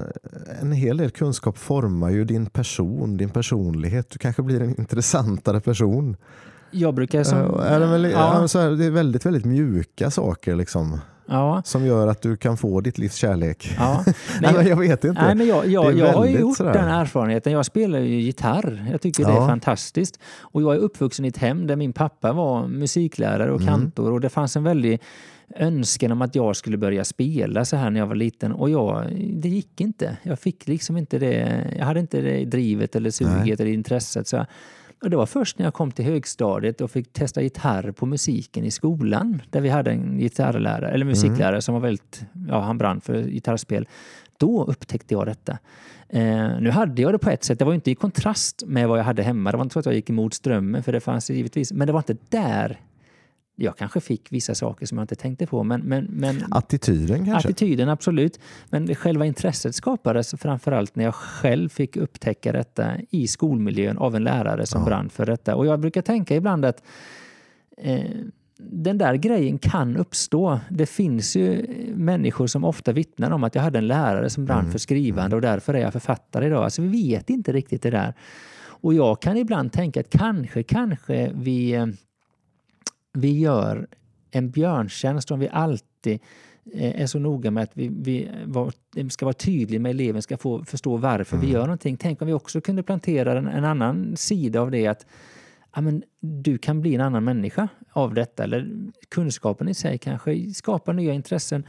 en 0.60 0.72
hel 0.72 0.96
del 0.96 1.10
kunskap 1.10 1.58
formar 1.58 2.10
ju 2.10 2.24
din 2.24 2.46
person, 2.46 3.16
din 3.16 3.30
personlighet. 3.30 4.10
Du 4.10 4.18
kanske 4.18 4.42
blir 4.42 4.62
en 4.62 4.80
intressantare 4.80 5.60
person. 5.60 6.16
Jag 6.70 6.94
brukar 6.94 7.24
som... 7.24 7.60
är 7.60 7.80
det, 7.80 7.86
väl, 7.86 8.04
ja. 8.04 8.48
så 8.48 8.58
här, 8.58 8.70
det 8.70 8.84
är 8.84 8.90
väldigt, 8.90 9.26
väldigt 9.26 9.44
mjuka 9.44 10.10
saker. 10.10 10.56
Liksom. 10.56 10.98
Ja. 11.28 11.62
Som 11.64 11.86
gör 11.86 12.06
att 12.06 12.22
du 12.22 12.36
kan 12.36 12.56
få 12.56 12.80
ditt 12.80 12.98
livs 12.98 13.14
kärlek. 13.14 13.74
Ja. 13.78 14.04
Nej, 14.40 14.54
jag, 14.54 14.68
jag 14.68 14.76
vet 14.76 15.04
inte. 15.04 15.22
Nej, 15.22 15.34
men 15.34 15.46
jag, 15.46 15.66
jag, 15.66 15.98
jag 15.98 16.12
har 16.12 16.26
gjort 16.26 16.56
sådär. 16.56 16.72
den 16.72 16.88
erfarenheten. 16.88 17.52
Jag 17.52 17.66
spelar 17.66 17.98
ju 17.98 18.20
gitarr. 18.20 18.88
Jag 18.90 19.00
tycker 19.00 19.22
ja. 19.22 19.28
det 19.28 19.34
är 19.34 19.46
fantastiskt. 19.46 20.20
Och 20.40 20.62
jag 20.62 20.74
är 20.74 20.78
uppvuxen 20.78 21.24
i 21.24 21.28
ett 21.28 21.36
hem 21.36 21.66
där 21.66 21.76
min 21.76 21.92
pappa 21.92 22.32
var 22.32 22.66
musiklärare 22.68 23.52
och 23.52 23.60
mm. 23.60 23.74
kantor 23.74 24.12
och 24.12 24.20
det 24.20 24.28
fanns 24.28 24.56
en 24.56 24.64
väldig 24.64 25.00
önskan 25.56 26.12
om 26.12 26.22
att 26.22 26.34
jag 26.34 26.56
skulle 26.56 26.76
börja 26.76 27.04
spela 27.04 27.64
så 27.64 27.76
här 27.76 27.90
när 27.90 28.00
jag 28.00 28.06
var 28.06 28.14
liten 28.14 28.52
och 28.52 28.70
jag, 28.70 29.04
det 29.32 29.48
gick 29.48 29.80
inte. 29.80 30.16
Jag 30.22 30.38
fick 30.38 30.68
liksom 30.68 30.96
inte 30.96 31.18
det, 31.18 31.64
jag 31.78 31.84
hade 31.84 32.00
inte 32.00 32.20
det 32.20 32.44
drivet 32.44 32.96
eller 32.96 33.10
suget 33.10 33.36
Nej. 33.36 33.52
eller 33.52 33.66
intresset. 33.66 34.28
Så 34.28 34.46
och 35.02 35.10
det 35.10 35.16
var 35.16 35.26
först 35.26 35.58
när 35.58 35.66
jag 35.66 35.74
kom 35.74 35.92
till 35.92 36.04
högstadiet 36.04 36.80
och 36.80 36.90
fick 36.90 37.12
testa 37.12 37.42
gitarr 37.42 37.90
på 37.90 38.06
musiken 38.06 38.64
i 38.64 38.70
skolan 38.70 39.42
där 39.50 39.60
vi 39.60 39.68
hade 39.68 39.90
en 39.90 40.18
gitarrlärare, 40.18 40.90
eller 40.90 41.04
musiklärare 41.04 41.48
mm. 41.48 41.62
som 41.62 41.74
var 41.74 41.80
väldigt, 41.80 42.24
ja 42.48 42.60
han 42.60 42.78
brann 42.78 43.00
för 43.00 43.22
gitarrspel. 43.22 43.88
Då 44.38 44.64
upptäckte 44.64 45.14
jag 45.14 45.26
detta. 45.26 45.58
Eh, 46.08 46.60
nu 46.60 46.70
hade 46.70 47.02
jag 47.02 47.14
det 47.14 47.18
på 47.18 47.30
ett 47.30 47.44
sätt, 47.44 47.58
det 47.58 47.64
var 47.64 47.74
inte 47.74 47.90
i 47.90 47.94
kontrast 47.94 48.62
med 48.66 48.88
vad 48.88 48.98
jag 48.98 49.04
hade 49.04 49.22
hemma. 49.22 49.50
Det 49.50 49.56
var 49.56 49.64
inte 49.64 49.72
så 49.72 49.78
att 49.78 49.86
jag 49.86 49.94
gick 49.94 50.10
emot 50.10 50.34
strömmen, 50.34 50.82
för 50.82 50.92
det 50.92 51.00
fanns 51.00 51.30
givetvis, 51.30 51.72
men 51.72 51.86
det 51.86 51.92
var 51.92 52.00
inte 52.00 52.16
där 52.28 52.80
jag 53.56 53.76
kanske 53.76 54.00
fick 54.00 54.32
vissa 54.32 54.54
saker 54.54 54.86
som 54.86 54.98
jag 54.98 55.02
inte 55.02 55.14
tänkte 55.14 55.46
på. 55.46 55.64
Men, 55.64 55.80
men, 55.80 56.04
men, 56.04 56.44
attityden 56.50 57.24
kanske? 57.24 57.48
Attityden, 57.48 57.88
absolut. 57.88 58.40
Men 58.70 58.94
själva 58.94 59.26
intresset 59.26 59.74
skapades 59.74 60.34
framförallt 60.38 60.96
när 60.96 61.04
jag 61.04 61.14
själv 61.14 61.68
fick 61.68 61.96
upptäcka 61.96 62.52
detta 62.52 62.92
i 63.10 63.26
skolmiljön 63.26 63.98
av 63.98 64.16
en 64.16 64.24
lärare 64.24 64.66
som 64.66 64.80
ja. 64.80 64.86
brann 64.86 65.08
för 65.08 65.26
detta. 65.26 65.56
Och 65.56 65.66
jag 65.66 65.80
brukar 65.80 66.02
tänka 66.02 66.36
ibland 66.36 66.64
att 66.64 66.82
eh, 67.76 68.10
den 68.58 68.98
där 68.98 69.14
grejen 69.14 69.58
kan 69.58 69.96
uppstå. 69.96 70.60
Det 70.70 70.86
finns 70.86 71.36
ju 71.36 71.66
människor 71.94 72.46
som 72.46 72.64
ofta 72.64 72.92
vittnar 72.92 73.30
om 73.30 73.44
att 73.44 73.54
jag 73.54 73.62
hade 73.62 73.78
en 73.78 73.86
lärare 73.86 74.30
som 74.30 74.44
brann 74.44 74.60
mm. 74.60 74.72
för 74.72 74.78
skrivande 74.78 75.26
mm. 75.26 75.36
och 75.36 75.42
därför 75.42 75.74
är 75.74 75.78
jag 75.78 75.92
författare 75.92 76.46
idag. 76.46 76.64
Alltså 76.64 76.82
vi 76.82 76.88
vet 76.88 77.30
inte 77.30 77.52
riktigt 77.52 77.82
det 77.82 77.90
där. 77.90 78.14
Och 78.58 78.94
jag 78.94 79.22
kan 79.22 79.36
ibland 79.36 79.72
tänka 79.72 80.00
att 80.00 80.10
kanske, 80.10 80.62
kanske 80.62 81.30
vi 81.34 81.74
eh, 81.74 81.86
vi 83.16 83.38
gör 83.38 83.86
en 84.30 84.50
björntjänst 84.50 85.30
om 85.30 85.38
vi 85.38 85.48
alltid 85.48 86.20
eh, 86.72 87.02
är 87.02 87.06
så 87.06 87.18
noga 87.18 87.50
med 87.50 87.62
att 87.62 87.70
vi, 87.74 87.88
vi 87.88 88.30
var, 88.44 88.72
ska 89.10 89.24
vara 89.24 89.34
tydliga 89.34 89.80
med 89.80 89.90
eleven, 89.90 90.22
ska 90.22 90.36
få 90.36 90.64
förstå 90.64 90.96
varför 90.96 91.36
mm. 91.36 91.46
vi 91.46 91.52
gör 91.52 91.62
någonting. 91.62 91.96
Tänk 91.96 92.22
om 92.22 92.26
vi 92.28 92.34
också 92.34 92.60
kunde 92.60 92.82
plantera 92.82 93.38
en, 93.38 93.46
en 93.46 93.64
annan 93.64 94.16
sida 94.16 94.60
av 94.60 94.70
det 94.70 94.86
att 94.86 95.06
ja, 95.74 95.80
men, 95.80 96.02
du 96.20 96.58
kan 96.58 96.80
bli 96.80 96.94
en 96.94 97.00
annan 97.00 97.24
människa 97.24 97.68
av 97.92 98.14
detta. 98.14 98.44
Eller 98.44 98.90
kunskapen 99.08 99.68
i 99.68 99.74
sig 99.74 99.98
kanske 99.98 100.54
skapar 100.54 100.92
nya 100.92 101.12
intressen. 101.12 101.64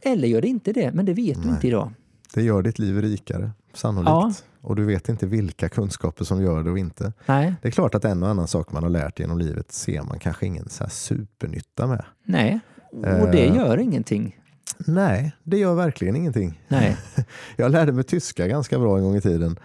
Eller 0.00 0.28
gör 0.28 0.40
det 0.40 0.48
inte 0.48 0.72
det, 0.72 0.92
men 0.92 1.06
det 1.06 1.14
vet 1.14 1.36
Nej. 1.36 1.46
du 1.46 1.52
inte 1.52 1.66
idag. 1.66 1.92
Det 2.34 2.42
gör 2.42 2.62
ditt 2.62 2.78
liv 2.78 3.02
rikare, 3.02 3.50
sannolikt. 3.74 4.08
Ja. 4.10 4.32
Och 4.62 4.76
du 4.76 4.84
vet 4.84 5.08
inte 5.08 5.26
vilka 5.26 5.68
kunskaper 5.68 6.24
som 6.24 6.42
gör 6.42 6.62
det 6.62 6.70
och 6.70 6.78
inte. 6.78 7.12
Nej. 7.26 7.54
Det 7.62 7.68
är 7.68 7.72
klart 7.72 7.94
att 7.94 8.04
en 8.04 8.22
och 8.22 8.28
annan 8.28 8.48
sak 8.48 8.72
man 8.72 8.82
har 8.82 8.90
lärt 8.90 9.20
genom 9.20 9.38
livet 9.38 9.72
ser 9.72 10.02
man 10.02 10.18
kanske 10.18 10.46
ingen 10.46 10.68
så 10.68 10.88
supernytta 10.88 11.86
med. 11.86 12.04
Nej, 12.24 12.60
och 12.92 13.30
det 13.30 13.48
uh, 13.50 13.56
gör 13.56 13.78
ingenting. 13.78 14.38
Nej, 14.78 15.32
det 15.42 15.58
gör 15.58 15.74
verkligen 15.74 16.16
ingenting. 16.16 16.60
Nej. 16.68 16.96
jag 17.56 17.70
lärde 17.70 17.92
mig 17.92 18.04
tyska 18.04 18.46
ganska 18.46 18.78
bra 18.78 18.98
en 18.98 19.04
gång 19.04 19.16
i 19.16 19.20
tiden. 19.20 19.58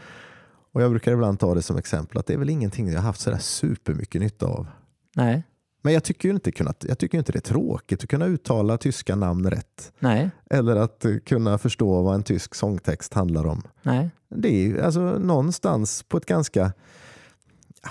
Och 0.72 0.82
jag 0.82 0.92
brukar 0.92 1.12
ibland 1.12 1.40
ta 1.40 1.56
det 1.56 1.62
som 1.62 1.78
exempel 1.78 2.18
att 2.18 2.26
det 2.26 2.34
är 2.34 2.38
väl 2.38 2.50
ingenting 2.50 2.88
jag 2.88 2.96
har 2.96 3.02
haft 3.02 3.22
sådär 3.22 3.38
supermycket 3.38 4.22
nytta 4.22 4.46
av. 4.46 4.68
Nej. 5.16 5.44
Men 5.82 5.94
jag 5.94 6.04
tycker 6.04 6.30
ju 6.30 6.36
inte, 6.36 6.52
jag 6.88 6.98
tycker 6.98 7.18
inte 7.18 7.32
det 7.32 7.40
är 7.40 7.54
tråkigt 7.54 8.04
att 8.04 8.10
kunna 8.10 8.26
uttala 8.26 8.78
tyska 8.78 9.16
namn 9.16 9.50
rätt. 9.50 9.94
Nej. 10.00 10.30
Eller 10.50 10.76
att 10.76 11.06
kunna 11.26 11.58
förstå 11.58 12.02
vad 12.02 12.16
en 12.16 12.24
tysk 12.24 12.56
sångtext 12.56 13.14
handlar 13.14 13.46
om. 13.46 13.64
Nej. 13.82 14.10
Det 14.30 14.48
är 14.48 14.68
ju 14.68 14.82
alltså 14.82 15.02
någonstans 15.02 16.04
på 16.04 16.18
ett 16.18 16.26
ganska 16.26 16.74
ja, 17.84 17.90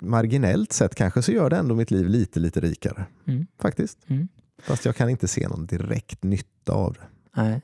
marginellt 0.00 0.72
sätt 0.72 0.94
kanske 0.94 1.22
så 1.22 1.32
gör 1.32 1.50
det 1.50 1.56
ändå 1.56 1.74
mitt 1.74 1.90
liv 1.90 2.08
lite, 2.08 2.40
lite 2.40 2.60
rikare. 2.60 3.06
Mm. 3.26 3.46
Faktiskt. 3.60 3.98
Mm. 4.06 4.28
Fast 4.62 4.84
jag 4.84 4.96
kan 4.96 5.08
inte 5.08 5.28
se 5.28 5.48
någon 5.48 5.66
direkt 5.66 6.22
nytta 6.22 6.72
av 6.72 6.92
det. 6.92 7.06
Nej. 7.42 7.60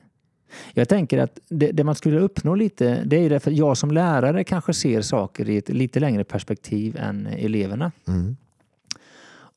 Jag 0.73 0.89
tänker 0.89 1.17
att 1.17 1.39
det, 1.49 1.71
det, 1.71 1.83
man 1.83 1.95
skulle 1.95 2.19
uppnå 2.19 2.55
lite, 2.55 3.03
det 3.05 3.15
är 3.15 3.29
därför 3.29 3.51
jag 3.51 3.77
som 3.77 3.91
lärare 3.91 4.43
kanske 4.43 4.73
ser 4.73 5.01
saker 5.01 5.49
i 5.49 5.57
ett 5.57 5.69
lite 5.69 5.99
längre 5.99 6.23
perspektiv 6.23 6.97
än 6.97 7.27
eleverna. 7.27 7.91
Mm. 8.07 8.37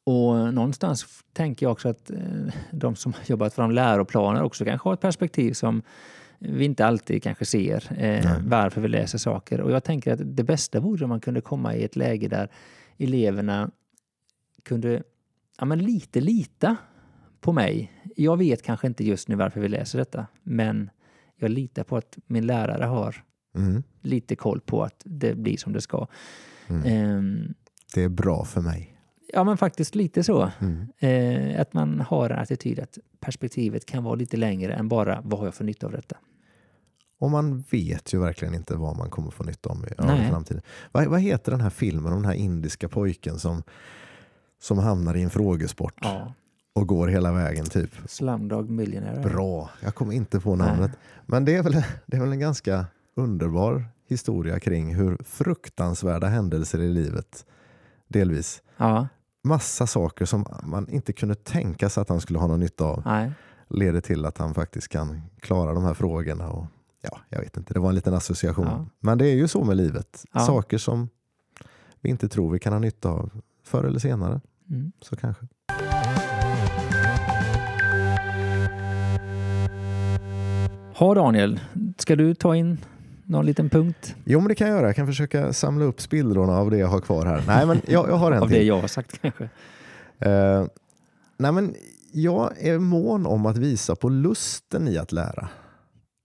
Och 0.09 0.55
någonstans 0.55 1.07
tänker 1.33 1.67
jag 1.67 1.73
också 1.73 1.89
att 1.89 2.11
eh, 2.11 2.19
de 2.71 2.97
som 2.97 3.13
jobbat 3.27 3.55
fram 3.55 3.71
läroplaner 3.71 4.43
också 4.43 4.65
kanske 4.65 4.89
har 4.89 4.95
ett 4.95 5.01
perspektiv 5.01 5.53
som 5.53 5.83
vi 6.39 6.65
inte 6.65 6.87
alltid 6.87 7.23
kanske 7.23 7.45
ser 7.45 8.03
eh, 8.03 8.39
varför 8.45 8.81
vi 8.81 8.89
läser 8.89 9.19
saker. 9.19 9.61
Och 9.61 9.73
jag 9.73 9.85
tänker 9.85 10.13
att 10.13 10.37
det 10.37 10.45
bästa 10.45 10.81
vore 10.81 11.05
om 11.05 11.09
man 11.09 11.21
kunde 11.21 11.41
komma 11.41 11.75
i 11.75 11.85
ett 11.85 11.97
läge 11.97 12.29
där 12.29 12.49
eleverna 12.97 13.71
kunde 14.65 15.03
ja, 15.59 15.65
men 15.65 15.79
lite 15.79 16.21
lita 16.21 16.77
på 17.41 17.53
mig. 17.53 17.93
Jag 18.17 18.37
vet 18.37 18.63
kanske 18.63 18.87
inte 18.87 19.05
just 19.05 19.29
nu 19.29 19.35
varför 19.35 19.61
vi 19.61 19.69
läser 19.69 19.99
detta, 19.99 20.27
men 20.43 20.91
jag 21.37 21.51
litar 21.51 21.85
på 21.85 21.97
att 21.97 22.19
min 22.27 22.47
lärare 22.47 22.85
har 22.85 23.25
mm. 23.57 23.83
lite 24.01 24.37
koll 24.37 24.61
på 24.61 24.83
att 24.83 25.03
det 25.05 25.35
blir 25.35 25.57
som 25.57 25.73
det 25.73 25.81
ska. 25.81 26.07
Mm. 26.69 27.17
Um, 27.17 27.55
det 27.95 28.03
är 28.03 28.09
bra 28.09 28.45
för 28.45 28.61
mig. 28.61 28.98
Ja, 29.33 29.45
men 29.45 29.57
faktiskt 29.57 29.95
lite 29.95 30.25
så. 30.25 30.51
Mm. 30.59 30.89
Eh, 30.99 31.61
att 31.61 31.73
man 31.73 32.01
har 32.01 32.31
en 32.31 32.39
attityd 32.39 32.81
att 32.81 32.99
perspektivet 33.21 33.87
kan 33.87 34.05
vara 34.05 34.15
lite 34.15 34.37
längre 34.37 34.73
än 34.73 34.89
bara 34.89 35.21
vad 35.25 35.39
har 35.41 35.47
jag 35.47 35.55
för 35.55 35.65
nytta 35.65 35.87
av 35.87 35.93
detta. 35.93 36.17
Och 37.21 37.31
man 37.31 37.65
vet 37.71 38.15
ju 38.15 38.21
verkligen 38.21 38.55
inte 38.55 38.77
vad 38.77 38.97
man 38.97 39.11
kommer 39.11 39.31
få 39.31 39.45
nytta 39.45 39.71
av 39.71 39.87
i 39.87 40.29
framtiden. 40.31 40.63
Vad, 40.93 41.07
vad 41.07 41.21
heter 41.21 41.53
den 41.53 41.61
här 41.61 41.71
filmen 41.71 42.13
om 42.13 42.23
den 42.23 42.31
här 42.31 42.39
indiska 42.39 42.89
pojken 42.89 43.39
som, 43.39 43.63
som 44.61 44.79
hamnar 44.79 45.17
i 45.17 45.23
en 45.23 45.31
frågesport 45.31 45.95
ja. 46.01 46.33
och 46.73 46.87
går 46.87 47.09
hela 47.09 47.33
vägen 47.33 47.67
typ? 47.67 47.91
Slumdog 48.07 48.71
Millionaire. 48.71 49.23
Bra, 49.23 49.71
jag 49.83 49.95
kommer 49.95 50.13
inte 50.13 50.41
på 50.41 50.57
namnet. 50.57 50.91
Nej. 50.91 51.01
Men 51.27 51.45
det 51.45 51.55
är, 51.55 51.63
väl, 51.63 51.83
det 52.07 52.17
är 52.17 52.21
väl 52.21 52.33
en 52.33 52.41
ganska 52.41 52.87
underbar 53.15 53.85
historia 54.09 54.61
kring 54.61 54.95
hur 54.95 55.19
fruktansvärda 55.25 56.27
händelser 56.27 56.79
i 56.79 56.89
livet 56.89 57.47
delvis 58.09 58.63
ja 58.77 59.09
massa 59.45 59.87
saker 59.87 60.25
som 60.25 60.47
man 60.63 60.89
inte 60.89 61.13
kunde 61.13 61.35
tänka 61.35 61.89
sig 61.89 62.01
att 62.01 62.09
han 62.09 62.21
skulle 62.21 62.39
ha 62.39 62.47
någon 62.47 62.61
nytta 62.61 62.85
av 62.85 63.03
Nej. 63.05 63.33
leder 63.69 64.01
till 64.01 64.25
att 64.25 64.39
han 64.39 64.55
faktiskt 64.55 64.89
kan 64.89 65.23
klara 65.41 65.75
de 65.75 65.85
här 65.85 65.95
frågorna. 65.95 66.49
Och, 66.49 66.67
ja, 67.03 67.19
jag 67.29 67.41
vet 67.41 67.57
inte, 67.57 67.75
det 67.75 67.81
var 67.81 67.89
en 67.89 67.95
liten 67.95 68.15
association. 68.15 68.67
Ja. 68.67 68.87
Men 69.01 69.19
det 69.19 69.27
är 69.27 69.35
ju 69.35 69.49
så 69.49 69.65
med 69.65 69.77
livet. 69.77 70.25
Ja. 70.33 70.41
Saker 70.41 70.79
som 70.79 71.09
vi 72.01 72.11
inte 72.11 72.29
tror 72.29 72.51
vi 72.51 72.59
kan 72.59 72.73
ha 72.73 72.81
nytta 72.81 73.09
av 73.09 73.31
förr 73.65 73.85
eller 73.85 73.99
senare. 73.99 74.41
Mm. 74.71 74.93
Så 75.01 75.17
kanske. 75.17 75.47
Ha 80.95 81.15
Daniel, 81.15 81.61
ska 81.99 82.17
du 82.17 82.35
ta 82.35 82.57
in 82.57 82.79
någon 83.29 83.47
liten 83.47 83.69
punkt? 83.69 84.15
Jo, 84.25 84.41
men 84.41 84.49
det 84.49 84.55
kan 84.55 84.69
jag 84.69 84.77
göra. 84.77 84.87
Jag 84.87 84.97
kan 84.97 85.07
försöka 85.07 85.53
samla 85.53 85.85
upp 85.85 86.01
spillrorna 86.01 86.53
av 86.53 86.71
det 86.71 86.79
jag 86.79 86.89
har 86.89 87.01
kvar 87.01 87.27
här. 87.27 87.45
Nej, 87.47 87.67
men 87.67 87.81
jag, 87.87 88.09
jag 88.09 88.17
har 88.17 88.33
en 88.33 88.39
Av 88.43 88.49
till. 88.49 88.57
det 88.57 88.63
jag 88.63 88.81
har 88.81 88.89
sagt 88.89 89.21
kanske? 89.23 89.45
Uh, 90.27 90.67
nej, 91.37 91.53
men 91.53 91.75
jag 92.13 92.53
är 92.59 92.79
mån 92.79 93.27
om 93.27 93.47
att 93.47 93.57
visa 93.57 93.97
på 93.97 94.09
lusten 94.09 94.89
i 94.89 94.99
att 94.99 95.13
lära. 95.13 95.49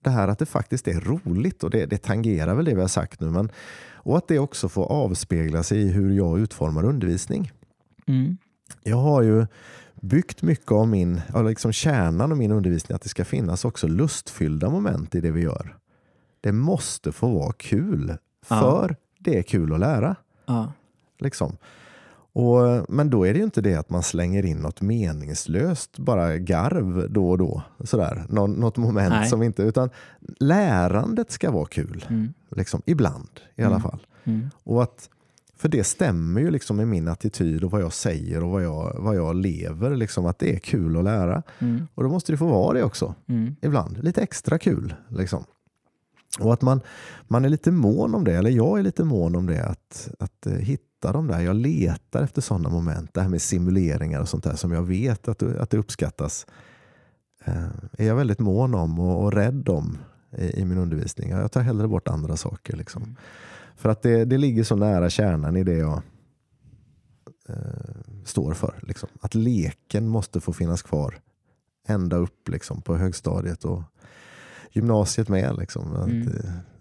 Det 0.04 0.10
här 0.10 0.28
att 0.28 0.40
det 0.40 0.46
faktiskt 0.46 0.88
är 0.88 1.00
roligt 1.00 1.64
och 1.64 1.70
det, 1.70 1.86
det 1.86 1.98
tangerar 1.98 2.56
väl 2.56 2.66
det 2.66 2.76
vi 2.76 2.82
har 2.82 2.88
sagt 2.88 3.20
nu. 3.20 3.30
Men, 3.30 3.52
och 3.94 4.18
att 4.18 4.28
det 4.28 4.40
också 4.40 4.70
får 4.70 4.92
avspegla 4.92 5.64
sig 5.64 5.82
i 5.82 5.92
hur 5.92 6.12
jag 6.12 6.40
utformar 6.40 6.86
undervisning. 6.86 7.52
Mm. 8.08 8.38
Jag 8.84 8.98
har 8.98 9.22
ju 9.22 9.46
byggt 10.02 10.42
mycket 10.42 10.72
av 10.72 10.88
min, 10.88 11.22
liksom 11.46 11.72
kärnan 11.72 12.32
av 12.32 12.38
min 12.38 12.52
undervisning 12.52 12.96
att 12.96 13.02
det 13.02 13.10
ska 13.10 13.26
finnas 13.26 13.66
också 13.66 13.88
lustfyllda 13.88 14.70
moment 14.70 15.16
i 15.16 15.22
det 15.22 15.32
vi 15.32 15.42
gör. 15.42 15.78
Det 16.44 16.52
måste 16.52 17.12
få 17.12 17.28
vara 17.28 17.54
kul, 17.54 18.18
för 18.42 18.90
ja. 18.90 18.96
det 19.20 19.38
är 19.38 19.44
kul 19.44 19.74
att 19.74 19.80
lära. 19.80 20.16
Ja. 20.46 20.72
Liksom. 21.20 21.58
Och, 22.34 22.86
men 22.90 23.10
då 23.10 23.28
är 23.28 23.34
det 23.34 23.40
ju 23.40 23.46
inte 23.46 23.62
det 23.62 23.76
att 23.76 23.90
man 23.90 24.04
slänger 24.04 24.46
in 24.46 24.58
något 24.58 24.82
meningslöst, 24.82 26.00
bara 26.00 26.38
garv 26.38 27.12
då 27.12 27.30
och 27.30 27.38
då. 27.38 27.64
Sådär. 27.84 28.26
Nå, 28.30 28.48
något 28.48 28.78
moment 28.78 29.10
Nej. 29.10 29.30
som 29.30 29.44
inte... 29.44 29.64
Utan 29.64 29.90
lärandet 30.40 31.32
ska 31.32 31.52
vara 31.52 31.66
kul. 31.66 32.06
Mm. 32.10 32.34
Liksom, 32.50 32.82
ibland 32.86 33.30
i 33.56 33.64
alla 33.64 33.76
mm. 33.76 33.82
fall. 33.82 34.06
Mm. 34.24 34.50
Och 34.64 34.84
att, 34.84 35.10
för 35.56 35.70
det 35.70 35.84
stämmer 35.84 36.42
ju 36.42 36.52
liksom 36.52 36.78
med 36.78 36.88
min 36.88 37.08
attityd 37.08 37.64
och 37.64 37.72
vad 37.72 37.82
jag 37.82 37.94
säger 37.94 38.44
och 38.44 38.50
vad 38.50 38.64
jag, 38.64 38.96
vad 39.00 39.16
jag 39.16 39.36
lever. 39.36 39.96
Liksom, 39.96 40.26
att 40.26 40.40
det 40.40 40.56
är 40.56 40.60
kul 40.60 40.98
att 40.98 41.04
lära. 41.04 41.44
Mm. 41.60 41.88
Och 41.96 42.04
då 42.04 42.10
måste 42.10 42.34
det 42.34 42.38
få 42.38 42.48
vara 42.48 42.74
det 42.74 42.84
också. 42.84 43.16
Mm. 43.28 43.56
Ibland. 43.62 44.04
Lite 44.04 44.22
extra 44.22 44.58
kul. 44.58 44.96
Liksom. 45.10 45.44
Och 46.40 46.54
att 46.54 46.62
man, 46.62 46.82
man 47.28 47.46
är 47.46 47.50
lite 47.50 47.72
mån 47.72 48.16
om 48.16 48.24
det, 48.24 48.34
eller 48.34 48.50
jag 48.50 48.80
är 48.80 48.84
lite 48.84 49.04
mån 49.04 49.36
om 49.36 49.46
det. 49.46 49.66
Att, 49.66 50.10
att 50.20 50.48
hitta 50.60 50.94
hitta 51.04 51.14
de 51.14 51.28
där. 51.28 51.40
Jag 51.40 51.56
letar 51.56 52.24
efter 52.24 52.42
sådana 52.42 52.70
moment. 52.70 53.14
Det 53.14 53.22
här 53.22 53.30
med 53.30 53.42
simuleringar 53.42 54.22
och 54.22 54.30
sånt 54.30 54.44
där 54.44 54.56
som 54.56 54.72
jag 54.72 54.84
vet 54.84 55.28
att, 55.28 55.44
att 55.44 55.70
det 55.70 55.78
uppskattas. 55.78 56.46
Eh, 57.46 57.68
är 57.98 58.06
jag 58.06 58.16
väldigt 58.16 58.40
mån 58.40 58.76
om 58.76 59.00
och, 59.00 59.24
och 59.24 59.34
rädd 59.34 59.70
om 59.70 59.98
i, 60.38 60.60
i, 60.60 60.66
min 60.66 60.78
undervisning. 60.78 61.30
Jag 61.30 61.52
tar 61.52 61.62
hellre 61.62 61.88
bort 61.88 62.08
andra 62.08 62.38
saker. 62.38 62.78
Liksom. 62.78 63.04
Mm. 63.04 63.16
För 63.76 63.90
att 63.90 64.02
det, 64.02 64.26
det 64.26 64.38
ligger 64.38 64.64
så 64.64 64.76
nära 64.76 65.10
kärnan 65.10 65.56
i 65.56 65.64
det 65.64 65.78
jag 65.78 66.02
eh, 67.50 67.56
står 68.26 68.54
för. 68.54 68.80
Liksom. 68.82 69.10
Att 69.22 69.36
leken 69.36 70.08
måste 70.08 70.40
få 70.40 70.54
finnas 70.54 70.82
kvar 70.82 71.16
ända 71.88 72.18
upp 72.18 72.50
liksom, 72.50 72.82
på 72.82 72.96
högstadiet 72.96 73.66
och 73.66 73.84
gymnasiet 74.74 75.30
med. 75.30 75.58
Liksom. 75.58 75.96
Att, 75.96 76.08
mm. 76.08 76.28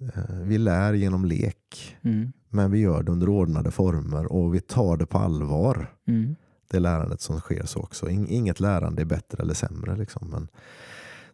eh, 0.00 0.37
vi 0.42 0.59
lär 0.59 0.92
genom 0.92 1.24
lek. 1.24 1.96
Mm. 2.02 2.33
Men 2.48 2.70
vi 2.70 2.78
gör 2.78 3.02
det 3.02 3.12
under 3.12 3.28
ordnade 3.28 3.70
former 3.70 4.33
och 4.33 4.55
vi 4.55 4.61
tar 4.61 4.96
det 4.96 5.07
på 5.07 5.18
allvar. 5.18 5.94
Mm. 6.09 6.37
Det 6.70 6.78
lärandet 6.78 7.20
som 7.20 7.40
sker 7.40 7.64
så 7.64 7.81
också. 7.81 8.09
Inget 8.09 8.61
lärande 8.61 9.02
är 9.02 9.07
bättre 9.07 9.42
eller 9.42 9.55
sämre. 9.55 9.96
Liksom. 9.96 10.31
Men 10.31 10.48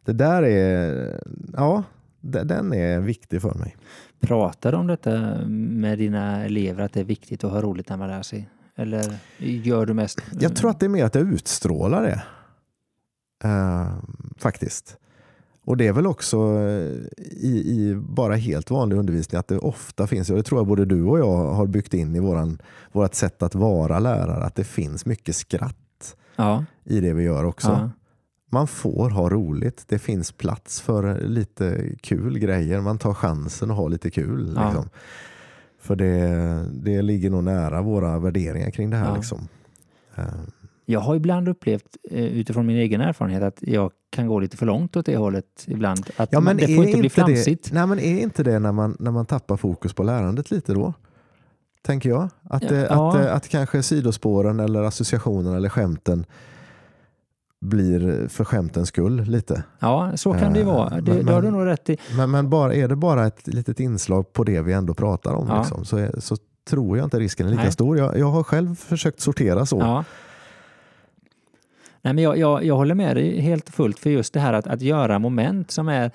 det 0.04 0.12
där 0.12 0.42
är, 0.42 1.20
ja, 1.52 1.82
den 2.20 2.72
är 2.72 3.00
viktig 3.00 3.42
för 3.42 3.54
mig. 3.54 3.76
Pratar 4.20 4.72
du 4.72 4.78
om 4.78 4.86
detta 4.86 5.38
med 5.48 5.98
dina 5.98 6.44
elever, 6.44 6.84
att 6.84 6.92
det 6.92 7.00
är 7.00 7.04
viktigt 7.04 7.44
att 7.44 7.52
ha 7.52 7.62
roligt 7.62 7.88
när 7.88 7.96
man 7.96 8.08
lär 8.08 8.22
sig? 8.22 8.48
Eller 8.76 9.18
gör 9.38 9.86
du 9.86 9.94
mest? 9.94 10.22
Jag 10.40 10.56
tror 10.56 10.70
att 10.70 10.80
det 10.80 10.86
är 10.86 10.90
mer 10.90 11.04
att 11.04 11.14
jag 11.14 11.32
utstrålar 11.32 12.02
det. 12.02 12.22
Uh, 13.48 13.98
faktiskt. 14.36 14.96
Och 15.68 15.76
det 15.76 15.86
är 15.86 15.92
väl 15.92 16.06
också 16.06 16.36
eh, 16.36 17.22
i, 17.26 17.62
i, 17.66 17.94
bara 17.94 18.34
helt 18.34 18.70
vanlig 18.70 18.96
undervisning 18.96 19.38
att 19.38 19.48
det 19.48 19.58
ofta 19.58 20.06
finns, 20.06 20.30
och 20.30 20.36
det 20.36 20.42
tror 20.42 20.60
jag 20.60 20.66
både 20.66 20.84
du 20.84 21.02
och 21.02 21.18
jag 21.18 21.54
har 21.54 21.66
byggt 21.66 21.94
in 21.94 22.16
i 22.16 22.20
våran, 22.20 22.62
vårt 22.92 23.14
sätt 23.14 23.42
att 23.42 23.54
vara 23.54 23.98
lärare, 23.98 24.44
att 24.44 24.54
det 24.54 24.64
finns 24.64 25.06
mycket 25.06 25.36
skratt 25.36 26.16
ja. 26.36 26.64
i 26.84 27.00
det 27.00 27.12
vi 27.12 27.22
gör 27.22 27.44
också. 27.44 27.68
Ja. 27.68 27.90
Man 28.50 28.66
får 28.66 29.10
ha 29.10 29.28
roligt. 29.28 29.84
Det 29.88 29.98
finns 29.98 30.32
plats 30.32 30.80
för 30.80 31.20
lite 31.20 31.96
kul 32.00 32.38
grejer. 32.38 32.80
Man 32.80 32.98
tar 32.98 33.14
chansen 33.14 33.70
att 33.70 33.76
ha 33.76 33.88
lite 33.88 34.10
kul. 34.10 34.52
Ja. 34.56 34.64
Liksom. 34.64 34.88
För 35.80 35.96
det, 35.96 36.64
det 36.72 37.02
ligger 37.02 37.30
nog 37.30 37.44
nära 37.44 37.82
våra 37.82 38.18
värderingar 38.18 38.70
kring 38.70 38.90
det 38.90 38.96
här. 38.96 39.16
Liksom. 39.16 39.48
Eh, 40.88 40.92
jag 40.92 41.00
har 41.00 41.14
ibland 41.14 41.48
upplevt 41.48 41.96
eh, 42.10 42.24
utifrån 42.24 42.66
min 42.66 42.76
egen 42.76 43.00
erfarenhet 43.00 43.42
att 43.42 43.58
jag 43.60 43.92
kan 44.10 44.26
gå 44.26 44.40
lite 44.40 44.56
för 44.56 44.66
långt 44.66 44.96
åt 44.96 45.06
det 45.06 45.16
hållet 45.16 45.64
ibland. 45.66 46.10
Att 46.16 46.32
ja, 46.32 46.40
men 46.40 46.56
det 46.56 46.76
får 46.76 46.84
inte 46.84 46.98
bli 46.98 47.10
flamsigt. 47.10 47.64
Det, 47.64 47.74
nej, 47.74 47.86
men 47.86 47.98
är 47.98 48.20
inte 48.20 48.42
det 48.42 48.58
när 48.58 48.72
man, 48.72 48.96
när 48.98 49.10
man 49.10 49.26
tappar 49.26 49.56
fokus 49.56 49.92
på 49.92 50.02
lärandet 50.02 50.50
lite 50.50 50.74
då? 50.74 50.92
Tänker 51.82 52.08
jag. 52.08 52.28
Att, 52.42 52.62
ja, 52.62 52.82
att, 52.82 52.90
ja. 52.90 53.18
att, 53.18 53.26
att 53.26 53.48
kanske 53.48 53.82
sidospåren 53.82 54.60
eller 54.60 54.82
associationen 54.82 55.54
eller 55.54 55.68
skämten 55.68 56.26
blir 57.60 58.28
för 58.28 58.44
skämtens 58.44 58.88
skull 58.88 59.20
lite. 59.20 59.62
Ja, 59.78 60.12
så 60.16 60.32
kan 60.32 60.52
det 60.52 60.58
ju 60.58 60.64
vara. 60.64 61.00
Det, 61.00 61.14
men, 61.14 61.26
det 61.26 61.32
har 61.32 61.42
du 61.42 61.50
nog 61.50 61.66
rätt 61.66 61.90
i. 61.90 61.96
Men, 62.16 62.30
men 62.30 62.50
bara, 62.50 62.74
är 62.74 62.88
det 62.88 62.96
bara 62.96 63.26
ett 63.26 63.46
litet 63.46 63.80
inslag 63.80 64.32
på 64.32 64.44
det 64.44 64.60
vi 64.60 64.72
ändå 64.72 64.94
pratar 64.94 65.32
om 65.32 65.48
ja. 65.48 65.58
liksom, 65.58 65.84
så, 65.84 66.08
så 66.18 66.36
tror 66.68 66.96
jag 66.96 67.06
inte 67.06 67.18
risken 67.18 67.46
är 67.46 67.50
lika 67.50 67.62
Nej. 67.62 67.72
stor. 67.72 67.98
Jag, 67.98 68.18
jag 68.18 68.30
har 68.30 68.42
själv 68.42 68.74
försökt 68.74 69.20
sortera 69.20 69.66
så. 69.66 69.78
Ja. 69.78 70.04
Nej, 72.02 72.14
men 72.14 72.24
jag, 72.24 72.38
jag, 72.38 72.64
jag 72.64 72.76
håller 72.76 72.94
med 72.94 73.16
dig 73.16 73.40
helt 73.40 73.68
och 73.68 73.74
fullt 73.74 73.98
för 73.98 74.10
just 74.10 74.32
det 74.32 74.40
här 74.40 74.52
att, 74.52 74.66
att 74.66 74.82
göra 74.82 75.18
moment 75.18 75.70
som 75.70 75.88
är 75.88 76.10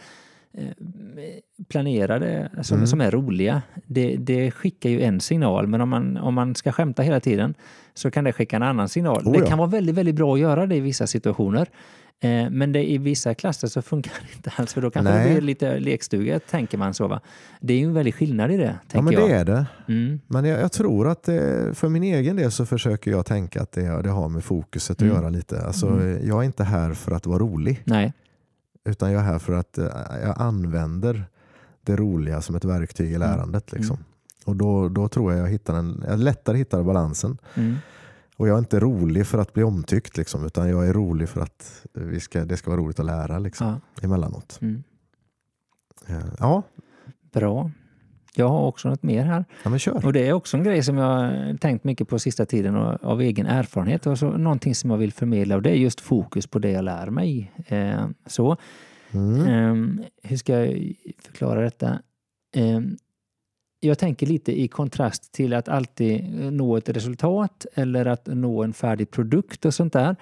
planerade, 1.70 2.50
som, 2.62 2.78
mm. 2.78 2.88
som 2.88 3.02
är 3.02 3.12
roliga, 3.12 3.62
det, 3.88 4.18
det 4.18 4.52
skickar 4.52 4.90
ju 4.90 5.02
en 5.02 5.22
signal. 5.22 5.68
Men 5.68 5.82
om 5.82 5.90
man, 5.90 6.18
om 6.18 6.34
man 6.34 6.56
ska 6.56 6.72
skämta 6.72 7.02
hela 7.02 7.20
tiden 7.20 7.54
så 7.94 8.12
kan 8.12 8.24
det 8.24 8.34
skicka 8.34 8.56
en 8.56 8.64
annan 8.64 8.90
signal. 8.90 9.28
Oh 9.28 9.36
ja. 9.36 9.42
Det 9.42 9.48
kan 9.48 9.58
vara 9.58 9.70
väldigt, 9.70 9.96
väldigt 9.96 10.16
bra 10.16 10.34
att 10.34 10.40
göra 10.40 10.66
det 10.66 10.76
i 10.76 10.80
vissa 10.80 11.08
situationer. 11.08 11.70
Eh, 12.20 12.50
men 12.50 12.72
det, 12.72 12.92
i 12.92 12.98
vissa 12.98 13.34
klasser 13.34 13.68
så 13.68 13.82
funkar 13.82 14.12
det 14.22 14.36
inte 14.36 14.52
alls 14.56 14.74
för 14.74 14.82
då 14.82 14.92
kanske 14.92 15.14
Nej. 15.14 15.28
det 15.28 15.34
blir 15.34 15.42
lite 15.42 15.80
lekstuga, 15.80 16.40
tänker 16.40 16.78
man 16.78 16.94
så. 16.94 17.08
Va? 17.08 17.22
Det 17.60 17.74
är 17.74 17.78
ju 17.78 17.86
en 17.86 17.94
väldig 17.94 18.16
skillnad 18.16 18.52
i 18.52 18.58
det. 18.58 18.80
Ja, 18.92 19.02
men 19.02 19.14
det 19.14 19.22
jag. 19.22 19.30
är 19.30 19.46
det. 19.46 19.66
Mm. 19.88 20.20
Men 20.28 20.46
jag, 20.46 20.62
jag, 20.62 20.72
tror 20.72 21.08
att 21.08 21.24
det, 21.24 21.70
för 21.78 21.90
min 21.90 22.04
egen 22.04 22.36
del 22.36 22.52
så 22.52 22.66
försöker 22.66 23.12
jag 23.12 23.26
tänka 23.26 23.62
att 23.62 23.72
det, 23.72 24.02
det 24.02 24.10
har 24.10 24.30
med 24.30 24.44
fokuset 24.44 25.02
mm. 25.02 25.14
att 25.14 25.20
göra 25.20 25.30
lite. 25.30 25.62
Alltså, 25.62 25.88
mm. 25.88 26.28
Jag 26.28 26.40
är 26.40 26.44
inte 26.44 26.64
här 26.64 26.94
för 26.94 27.12
att 27.12 27.26
vara 27.26 27.40
rolig. 27.40 27.82
Nej. 27.86 28.14
Utan 28.86 29.12
jag 29.12 29.22
är 29.22 29.26
här 29.26 29.40
för 29.40 29.54
att 29.54 29.78
eh, 29.78 29.86
jag 30.22 30.42
använder 30.42 31.26
det 31.82 31.96
roliga 31.96 32.42
som 32.42 32.56
ett 32.56 32.66
verktyg 32.66 33.12
i 33.12 33.16
mm. 33.16 33.30
lärandet. 33.30 33.72
Liksom. 33.72 33.96
Mm. 33.96 34.06
Och 34.46 34.56
då, 34.56 34.90
då 34.90 35.08
tror 35.08 35.34
jag 35.34 35.42
jag 35.42 35.50
hittar 35.50 35.76
en, 35.76 36.04
jag 36.08 36.20
lättare 36.20 36.58
hittar 36.58 36.84
balansen. 36.84 37.38
Mm. 37.54 37.76
Och 38.38 38.48
jag 38.48 38.56
är 38.56 38.60
inte 38.60 38.80
rolig 38.80 39.28
för 39.28 39.38
att 39.38 39.54
bli 39.54 39.64
omtyckt, 39.64 40.18
liksom, 40.18 40.46
utan 40.46 40.70
jag 40.70 40.88
är 40.88 40.94
rolig 40.94 41.30
för 41.30 41.42
att 41.42 41.86
vi 41.94 42.20
ska, 42.20 42.46
det 42.46 42.58
ska 42.58 42.72
vara 42.72 42.82
roligt 42.82 43.00
att 43.00 43.06
lära 43.06 43.40
liksom, 43.40 43.68
ja. 43.68 43.80
emellanåt. 44.02 44.60
Mm. 44.62 44.84
Ja. 46.40 46.64
Bra. 47.32 47.72
Jag 48.36 48.50
har 48.50 48.68
också 48.68 48.90
något 48.90 49.04
mer 49.04 49.24
här. 49.24 49.46
Ja. 49.64 50.08
Och 50.08 50.14
Det 50.14 50.28
är 50.28 50.34
också 50.34 50.58
en 50.58 50.64
grej 50.64 50.84
som 50.84 50.98
jag 50.98 51.06
har 51.06 51.58
tänkt 51.58 51.84
mycket 51.84 52.08
på 52.08 52.20
sista 52.20 52.46
tiden 52.46 52.76
och, 52.76 53.04
av 53.04 53.22
egen 53.22 53.46
erfarenhet. 53.46 54.06
Och 54.06 54.20
så 54.20 54.30
någonting 54.30 54.76
som 54.76 54.90
jag 54.90 54.98
vill 54.98 55.14
förmedla 55.14 55.56
och 55.56 55.62
det 55.62 55.70
är 55.70 55.76
just 55.76 56.02
fokus 56.02 56.48
på 56.48 56.60
det 56.60 56.72
jag 56.72 56.86
lär 56.86 57.10
mig. 57.10 57.52
Eh, 57.68 58.06
så. 58.26 58.58
Mm. 59.12 59.48
Eh, 59.48 60.06
hur 60.24 60.38
ska 60.38 60.66
jag 60.66 60.94
förklara 61.24 61.62
detta? 61.62 62.00
Eh, 62.56 62.80
jag 63.80 63.98
tänker 63.98 64.28
lite 64.28 64.62
i 64.62 64.68
kontrast 64.68 65.32
till 65.32 65.54
att 65.54 65.70
alltid 65.70 66.36
nå 66.54 66.78
ett 66.78 66.90
resultat 66.90 67.66
eller 67.74 68.06
att 68.06 68.28
nå 68.28 68.64
en 68.64 68.74
färdig 68.74 69.12
produkt 69.12 69.66
och 69.66 69.74
sånt 69.74 69.94
där. 69.94 70.16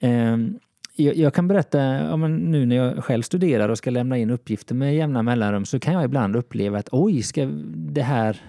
Mm. 0.00 0.58
Jag, 0.96 1.34
kan 1.34 1.48
berätta, 1.48 1.78
ja, 1.78 2.16
nu 2.16 2.66
när 2.66 2.76
jag 2.76 3.04
själv 3.04 3.22
studerar 3.22 3.68
och 3.68 3.78
ska 3.78 3.90
lämna 3.90 4.18
in 4.18 4.30
uppgifter 4.30 4.74
med 4.74 4.96
jämna 4.96 5.22
mellanrum 5.22 5.64
så 5.64 5.80
kan 5.80 5.94
jag 5.94 6.04
ibland 6.04 6.36
uppleva 6.36 6.78
att 6.78 6.88
oj, 6.92 7.22
ska 7.22 7.44
det 7.74 8.02
här, 8.02 8.40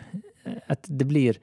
att 0.68 0.86
det 0.88 1.06
blir 1.06 1.38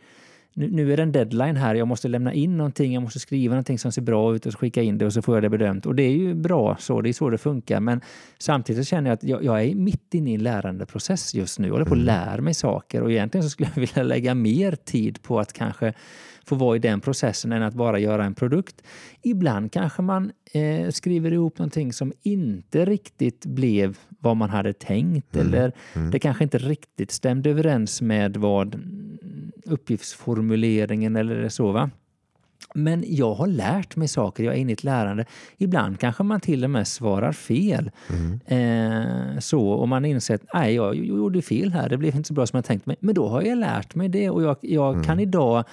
nu, 0.57 0.71
nu, 0.71 0.93
är 0.93 0.97
det 0.97 1.03
en 1.03 1.13
deadline 1.13 1.57
här, 1.57 1.75
jag 1.75 1.89
måste 1.89 2.09
lämna 2.09 2.33
in 2.33 2.57
någonting, 2.57 2.95
jag 2.95 3.03
måste 3.03 3.21
skriva 3.21 3.55
någonting 3.55 3.79
som 3.79 3.93
ser 3.93 4.03
bra 4.03 4.35
ut 4.35 4.47
och 4.47 4.59
skicka 4.59 4.83
in 4.83 4.99
det 4.99 5.07
och 5.07 5.13
så 5.13 5.23
får 5.23 5.37
jag 5.37 5.43
det 5.43 5.49
bedömt. 5.49 5.87
Och 5.87 5.95
det 5.95 6.03
är 6.03 6.11
ju 6.11 6.35
bra 6.35 6.77
så, 6.81 7.01
det 7.01 7.09
är 7.09 7.13
så 7.13 7.31
det 7.31 7.39
funkar. 7.39 7.81
Men 7.81 8.01
samtidigt 8.39 8.89
känner 8.89 9.11
jag 9.11 9.15
att 9.15 9.25
jag, 9.25 9.45
jag 9.45 9.65
är 9.65 9.75
mitt 9.75 10.15
inne 10.15 10.31
i 10.31 10.35
en 10.35 10.43
lärandeprocess 10.43 11.35
just 11.35 11.59
nu. 11.59 11.67
Jag 11.67 11.73
håller 11.73 11.85
på 11.85 11.95
att 11.95 12.01
mm. 12.01 12.07
lära 12.07 12.41
mig 12.41 12.55
saker 12.55 13.03
och 13.03 13.13
egentligen 13.13 13.45
så 13.45 13.51
skulle 13.51 13.71
jag 13.75 13.81
vilja 13.81 14.03
lägga 14.03 14.35
mer 14.35 14.73
tid 14.73 15.23
på 15.23 15.41
att 15.41 15.53
kanske 15.53 15.93
få 16.47 16.55
vara 16.55 16.77
i 16.77 16.79
den 16.79 17.01
processen 17.01 17.53
än 17.53 17.63
att 17.63 17.75
bara 17.75 17.99
göra 17.99 18.25
en 18.25 18.35
produkt. 18.35 18.83
Ibland 19.23 19.73
kanske 19.73 20.03
man 20.03 20.33
eh, 20.53 20.91
skriver 20.91 21.33
ihop 21.33 21.59
någonting 21.59 21.93
som 21.93 22.13
inte 22.23 22.85
riktigt 22.85 23.47
blev 23.47 23.99
vad 24.09 24.37
man 24.37 24.51
hade 24.51 24.73
tänkt 24.73 25.37
mm. 25.37 25.47
eller 25.47 25.73
mm. 25.95 26.11
det 26.11 26.19
kanske 26.19 26.45
inte 26.45 26.59
riktigt 26.59 27.11
stämde 27.11 27.51
överens 27.51 28.03
med 28.03 28.37
vad 28.37 28.81
uppgiftsformuleringen 29.65 31.17
eller 31.17 31.49
så. 31.49 31.73
Va? 31.73 31.91
Men 32.75 33.05
jag 33.07 33.35
har 33.35 33.47
lärt 33.47 33.97
mig 33.97 34.09
saker, 34.09 34.45
jag 34.45 34.55
är 34.55 34.59
inne 34.59 34.73
i 34.73 34.73
ett 34.73 34.85
lärande. 34.85 35.25
Ibland 35.57 36.01
kanske 36.01 36.23
man 36.23 36.41
till 36.41 36.65
och 36.65 36.71
med 36.71 36.89
svarar 36.89 37.33
fel. 37.33 37.91
Mm. 38.11 38.41
Eh, 38.47 39.39
så, 39.39 39.69
och 39.69 39.89
man 39.89 40.05
inser 40.05 40.35
att 40.35 40.45
nej, 40.55 40.75
jag 40.75 40.97
gjorde 40.97 41.43
fel 41.43 41.73
här, 41.73 41.89
det 41.89 41.97
blev 41.97 42.17
inte 42.17 42.29
så 42.29 42.35
bra 42.35 42.47
som 42.47 42.57
jag 42.57 42.65
tänkt 42.65 42.87
mig. 42.87 42.97
Men 43.01 43.15
då 43.15 43.29
har 43.29 43.43
jag 43.43 43.59
lärt 43.59 43.95
mig 43.95 44.09
det 44.09 44.31
och 44.31 44.43
jag, 44.43 44.57
jag 44.61 44.93
mm. 44.93 45.05
kan 45.05 45.21
idag 45.21 45.65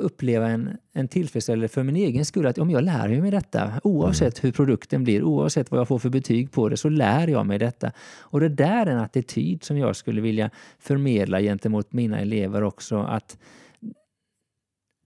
uppleva 0.00 0.48
en, 0.48 0.76
en 0.92 1.08
tillfredsställelse 1.08 1.74
för 1.74 1.82
min 1.82 1.96
egen 1.96 2.24
skull. 2.24 2.46
Att 2.46 2.58
om 2.58 2.70
jag 2.70 2.84
lär 2.84 3.20
mig 3.20 3.30
detta, 3.30 3.72
oavsett 3.84 4.38
Mm. 4.38 4.42
hur 4.42 4.52
produkten 4.52 5.04
blir, 5.04 5.22
oavsett 5.22 5.70
vad 5.70 5.80
jag 5.80 5.88
får 5.88 5.98
för 5.98 6.08
betyg 6.08 6.52
på 6.52 6.68
det, 6.68 6.76
så 6.76 6.88
lär 6.88 7.28
jag 7.28 7.46
mig 7.46 7.58
detta. 7.58 7.92
Och 8.20 8.40
det 8.40 8.48
där 8.48 8.86
är 8.86 8.90
en 8.90 8.98
attityd 8.98 9.64
som 9.64 9.78
jag 9.78 9.96
skulle 9.96 10.20
vilja 10.20 10.50
förmedla 10.78 11.40
gentemot 11.40 11.92
mina 11.92 12.20
elever 12.20 12.62
också. 12.62 12.98
Att 12.98 13.38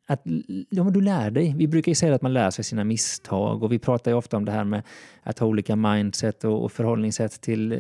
att 0.09 0.23
ja, 0.71 0.85
du 0.85 1.01
lär 1.01 1.31
dig. 1.31 1.55
Vi 1.57 1.69
brukar 1.69 1.91
ju 1.91 1.95
säga 1.95 2.15
att 2.15 2.23
man 2.23 2.33
lär 2.33 2.51
sig 2.51 2.65
sina 2.65 2.85
misstag 2.85 3.63
och 3.63 3.73
vi 3.73 3.79
pratar 3.79 4.11
ju 4.11 4.17
ofta 4.17 4.37
om 4.37 4.45
det 4.45 4.53
här 4.53 4.65
med 4.65 4.83
att 5.23 5.39
ha 5.39 5.47
olika 5.47 5.77
mindset 5.77 6.45
och, 6.45 6.65
och 6.65 6.73
förhållningssätt 6.73 7.41
till 7.41 7.73
eh, 7.73 7.79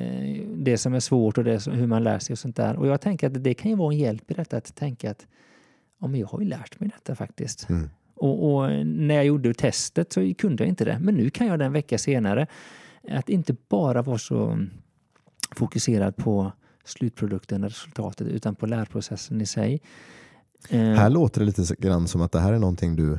det 0.56 0.78
som 0.78 0.94
är 0.94 1.00
svårt 1.00 1.38
och 1.38 1.44
det 1.44 1.60
som, 1.60 1.72
hur 1.72 1.86
man 1.86 2.04
lär 2.04 2.18
sig 2.18 2.34
och 2.34 2.38
sånt 2.38 2.56
där. 2.56 2.76
Och 2.76 2.86
jag 2.86 3.00
tänker 3.00 3.26
att 3.26 3.44
det 3.44 3.54
kan 3.54 3.70
ju 3.70 3.76
vara 3.76 3.92
en 3.92 3.98
hjälp 3.98 4.30
i 4.30 4.34
detta 4.34 4.56
att 4.56 4.74
tänka 4.76 5.10
att 5.10 5.26
ja, 6.00 6.06
men 6.06 6.20
jag 6.20 6.26
har 6.26 6.40
ju 6.40 6.46
lärt 6.46 6.80
mig 6.80 6.90
detta 6.94 7.14
faktiskt. 7.14 7.68
Mm. 7.68 7.90
Och, 8.14 8.54
och 8.54 8.86
när 8.86 9.14
jag 9.14 9.24
gjorde 9.24 9.54
testet 9.54 10.12
så 10.12 10.34
kunde 10.38 10.64
jag 10.64 10.68
inte 10.68 10.84
det. 10.84 10.98
Men 10.98 11.14
nu 11.14 11.30
kan 11.30 11.46
jag 11.46 11.58
det 11.58 11.64
en 11.64 11.72
vecka 11.72 11.98
senare. 11.98 12.46
Att 13.10 13.28
inte 13.28 13.56
bara 13.68 14.02
vara 14.02 14.18
så 14.18 14.66
fokuserad 15.56 16.16
på 16.16 16.52
slutprodukten, 16.84 17.64
resultatet, 17.64 18.28
utan 18.28 18.54
på 18.54 18.66
lärprocessen 18.66 19.40
i 19.40 19.46
sig. 19.46 19.80
Eh, 20.68 20.80
Här 20.80 21.10
låter 21.10 21.40
det 21.40 21.46
lite 21.46 21.74
grann 21.78 22.08
som 22.08 22.20
att 22.20 22.32
det 22.32 22.40
här 22.40 22.52
är 22.52 22.58
någonting 22.58 22.96
du, 22.96 23.18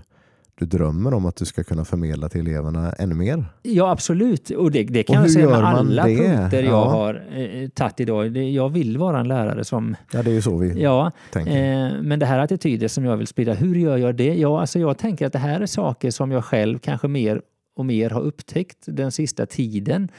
du 0.59 0.65
drömmer 0.65 1.13
om 1.13 1.25
att 1.25 1.35
du 1.35 1.45
ska 1.45 1.63
kunna 1.63 1.85
förmedla 1.85 2.29
till 2.29 2.41
eleverna 2.41 2.91
ännu 2.91 3.15
mer. 3.15 3.45
Ja, 3.61 3.91
absolut. 3.91 4.49
Och 4.49 4.71
det, 4.71 4.83
det 4.83 5.03
kan 5.03 5.17
Och 5.17 5.23
jag 5.23 5.31
säga 5.31 5.45
med 5.49 5.57
alla 5.57 6.03
det? 6.05 6.17
punkter 6.17 6.63
jag 6.63 6.71
Ja. 6.73 6.85
har 6.89 7.23
eh, 7.35 7.69
tagit 7.69 7.99
idag. 7.99 8.37
Jag 8.37 8.69
vill 8.69 8.97
vara 8.97 9.19
en 9.19 9.27
lärare 9.27 9.63
som... 9.63 9.95
Ja, 10.13 10.23
det 10.23 10.29
är 10.31 10.33
ju 10.33 10.41
så 10.41 10.57
vi 10.57 10.81
Ja, 10.81 11.11
tänker. 11.31 11.51
eh, 11.51 12.01
men 12.01 12.19
det 12.19 12.25
här 12.25 12.39
är 12.39 12.43
attityder 12.43 12.87
som 12.87 13.05
jag 13.05 13.17
vill 13.17 13.27
sprida. 13.27 13.53
Hur 13.53 13.75
gör 13.75 13.97
jag 13.97 14.15
det? 14.15 14.33
Ja, 14.35 14.59
alltså 14.61 14.79
jag 14.79 14.97
tänker 14.97 15.25
att 15.27 15.33
det 15.33 15.39
här 15.39 15.61
är 15.61 15.65
saker 15.65 16.11
som 16.11 16.31
jag 16.31 16.45
själv 16.45 16.79
kanske 16.79 17.07
mer 17.07 17.41
och 17.75 17.85
mer 17.85 18.09
har 18.09 18.21
upptäckt 18.21 18.77
den 18.85 19.11
sista 19.11 19.45
tiden. 19.45 20.09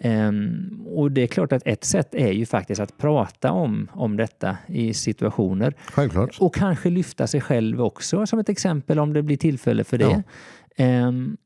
Ehm, 0.00 0.86
och 0.86 1.12
det 1.12 1.22
är 1.22 1.26
klart 1.26 1.52
att 1.52 1.62
ett 1.66 1.84
sätt 1.84 2.14
är 2.14 2.32
ju 2.32 2.46
faktiskt 2.46 2.80
att 2.80 2.98
prata 2.98 3.52
om, 3.52 3.88
om 3.92 4.16
detta 4.16 4.56
i 4.66 4.94
situationer. 4.94 5.74
Självklart. 5.92 6.36
Och 6.40 6.54
kanske 6.54 6.90
lyfta 6.90 7.26
sig 7.26 7.40
själv 7.40 7.82
också 7.82 8.26
som 8.26 8.38
ett 8.38 8.48
exempel 8.48 8.98
om 8.98 9.12
det 9.12 9.22
blir 9.22 9.36
tillfälle 9.36 9.84
för 9.84 9.98
det. 9.98 10.22
Ehm, 10.76 11.36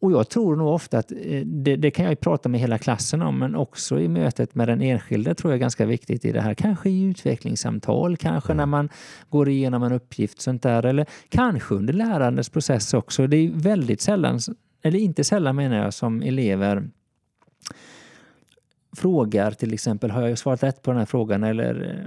och 0.00 0.12
jag 0.12 0.28
tror 0.28 0.56
nog 0.56 0.68
ofta 0.68 0.98
att 0.98 1.12
eh, 1.12 1.40
det, 1.44 1.76
det 1.76 1.90
kan 1.90 2.04
jag 2.04 2.12
ju 2.12 2.16
prata 2.16 2.48
med 2.48 2.60
hela 2.60 2.78
klassen 2.78 3.22
om, 3.22 3.38
men 3.38 3.54
också 3.54 4.00
i 4.00 4.08
mötet 4.08 4.54
med 4.54 4.68
den 4.68 4.82
enskilde 4.82 5.34
tror 5.34 5.52
jag 5.52 5.56
är 5.56 5.60
ganska 5.60 5.86
viktigt 5.86 6.24
i 6.24 6.32
det 6.32 6.40
här. 6.40 6.54
Kanske 6.54 6.90
i 6.90 7.02
utvecklingssamtal, 7.02 8.16
kanske 8.16 8.54
när 8.54 8.66
man 8.66 8.88
går 9.28 9.48
igenom 9.48 9.82
en 9.82 9.92
uppgift 9.92 10.40
sånt 10.40 10.62
där, 10.62 10.86
eller 10.86 11.06
kanske 11.28 11.74
under 11.74 11.92
lärandets 11.92 12.48
process 12.48 12.94
också. 12.94 13.26
Det 13.26 13.36
är 13.36 13.50
väldigt 13.50 14.00
sällan, 14.00 14.40
eller 14.82 14.98
inte 14.98 15.24
sällan 15.24 15.56
menar 15.56 15.76
jag, 15.76 15.94
som 15.94 16.22
elever 16.22 16.90
frågar 18.96 19.50
till 19.50 19.74
exempel, 19.74 20.10
har 20.10 20.28
jag 20.28 20.38
svarat 20.38 20.62
rätt 20.62 20.82
på 20.82 20.90
den 20.90 20.98
här 20.98 21.06
frågan? 21.06 21.44
Eller, 21.44 22.06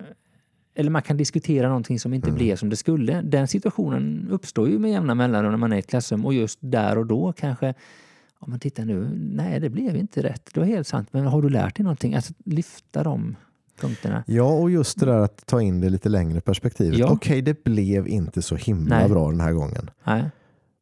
eller 0.75 0.91
man 0.91 1.01
kan 1.01 1.17
diskutera 1.17 1.67
någonting 1.67 1.99
som 1.99 2.13
inte 2.13 2.31
blev 2.31 2.55
som 2.55 2.69
det 2.69 2.75
skulle. 2.75 3.21
Den 3.21 3.47
situationen 3.47 4.27
uppstår 4.31 4.69
ju 4.69 4.79
med 4.79 4.91
jämna 4.91 5.15
mellanrum 5.15 5.51
när 5.51 5.57
man 5.57 5.71
är 5.71 5.75
i 5.75 5.79
ett 5.79 5.89
klassrum 5.89 6.25
och 6.25 6.33
just 6.33 6.59
där 6.61 6.97
och 6.97 7.05
då 7.05 7.33
kanske 7.33 7.73
om 8.39 8.49
man 8.49 8.59
tittar 8.59 8.85
nu, 8.85 9.09
nej 9.15 9.59
det 9.59 9.69
blev 9.69 9.95
inte 9.95 10.23
rätt. 10.23 10.49
Det 10.53 10.59
var 10.59 10.67
helt 10.67 10.87
sant. 10.87 11.07
Men 11.11 11.25
har 11.25 11.41
du 11.41 11.49
lärt 11.49 11.75
dig 11.75 11.83
någonting? 11.83 12.15
Att 12.15 12.31
lyfta 12.45 13.03
de 13.03 13.35
punkterna. 13.81 14.23
Ja, 14.27 14.43
och 14.43 14.71
just 14.71 14.99
det 14.99 15.05
där 15.05 15.19
att 15.19 15.45
ta 15.45 15.61
in 15.61 15.81
det 15.81 15.89
lite 15.89 16.09
längre 16.09 16.41
perspektivet. 16.41 16.99
Ja. 16.99 17.07
Okej, 17.11 17.41
det 17.41 17.63
blev 17.63 18.07
inte 18.07 18.41
så 18.41 18.55
himla 18.55 18.99
Nej. 18.99 19.09
bra 19.09 19.31
den 19.31 19.39
här 19.39 19.51
gången. 19.51 19.89
Nej. 20.03 20.23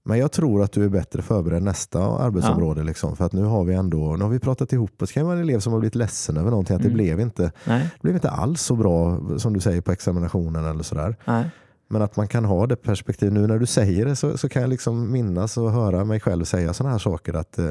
Men 0.08 0.20
jag 0.20 0.32
tror 0.32 0.64
att 0.64 0.72
du 0.72 0.84
är 0.84 0.90
bättre 0.90 1.22
förberedd 1.22 1.64
nästa 1.64 2.00
arbetsområde. 2.04 2.84
Liksom, 2.84 3.16
för 3.16 3.26
att 3.26 3.34
nu 3.34 3.44
har 3.44 3.64
vi 3.64 3.74
ändå 3.74 4.16
nu 4.16 4.24
har 4.24 4.30
vi 4.32 4.40
pratat 4.40 4.74
ihop 4.74 5.02
oss. 5.02 5.10
Det 5.10 5.14
kan 5.14 5.26
vara 5.26 5.36
en 5.38 5.42
elev 5.44 5.60
som 5.60 5.74
har 5.74 5.80
blivit 5.80 5.96
ledsen 5.96 6.38
över 6.38 6.50
någonting. 6.50 6.76
Att 6.76 6.82
det, 6.82 6.88
Mm. 6.88 6.94
blev 6.98 7.20
inte, 7.20 7.52
Nej. 7.66 7.84
det 7.96 8.02
blev 8.02 8.16
inte 8.16 8.30
alls 8.30 8.62
så 8.62 8.76
bra 8.76 9.20
som 9.38 9.54
du 9.54 9.60
säger 9.60 9.82
på 9.82 9.92
examinationen 9.92 10.66
eller 10.66 10.84
sådär. 10.84 11.16
Nej. 11.26 11.50
Men 11.90 12.02
att 12.02 12.16
man 12.16 12.28
kan 12.28 12.46
ha 12.46 12.68
det 12.68 12.76
perspektiv. 12.76 13.32
Nu 13.34 13.48
när 13.48 13.60
du 13.60 13.66
säger 13.66 14.06
det 14.06 14.16
så, 14.16 14.38
så 14.38 14.50
kan 14.50 14.62
jag 14.62 14.70
liksom 14.70 15.12
minnas 15.12 15.58
och 15.58 15.72
höra 15.72 16.06
mig 16.06 16.20
själv 16.20 16.44
säga 16.44 16.74
sådana 16.74 16.92
här 16.92 17.00
saker. 17.00 17.34
att 17.34 17.60
eh, 17.60 17.66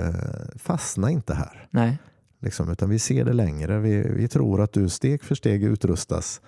Fastna 0.56 1.10
inte 1.10 1.34
här. 1.34 1.68
Nej. 1.70 1.98
Liksom, 2.42 2.70
utan 2.70 2.90
vi 2.90 2.98
ser 2.98 3.24
det 3.24 3.32
längre. 3.32 3.78
Vi, 3.78 4.02
vi 4.16 4.28
tror 4.28 4.60
att 4.62 4.72
du 4.72 4.88
steg 4.88 5.22
för 5.24 5.34
steg 5.34 5.62
utrustas. 5.64 6.40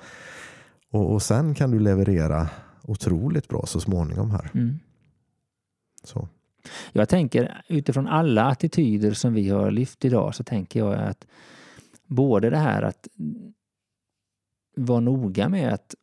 Och, 0.92 1.12
och 1.12 1.22
sen 1.22 1.55
kan 1.55 1.70
du 1.70 1.79
leverera 1.79 2.48
otroligt 2.83 3.48
bra 3.48 3.64
så 3.66 3.81
småningom 3.81 4.31
här. 4.31 4.51
Mm. 4.55 4.79
Så. 6.05 6.29
Jag 6.93 7.09
tänker 7.09 7.63
utifrån 7.69 8.07
alla 8.07 8.45
attityder 8.45 9.13
som 9.13 9.35
vi 9.35 9.49
har 9.49 9.71
lyft 9.71 10.05
idag 10.05 10.35
så 10.35 10.45
tänker 10.45 10.81
jag 10.81 10.95
att 10.95 11.27
både 12.07 12.51
det 12.51 12.57
här 12.57 12.83
att 12.83 13.09
vara 14.77 15.01
noga 15.01 15.49
med 15.49 15.73
att, 15.73 15.95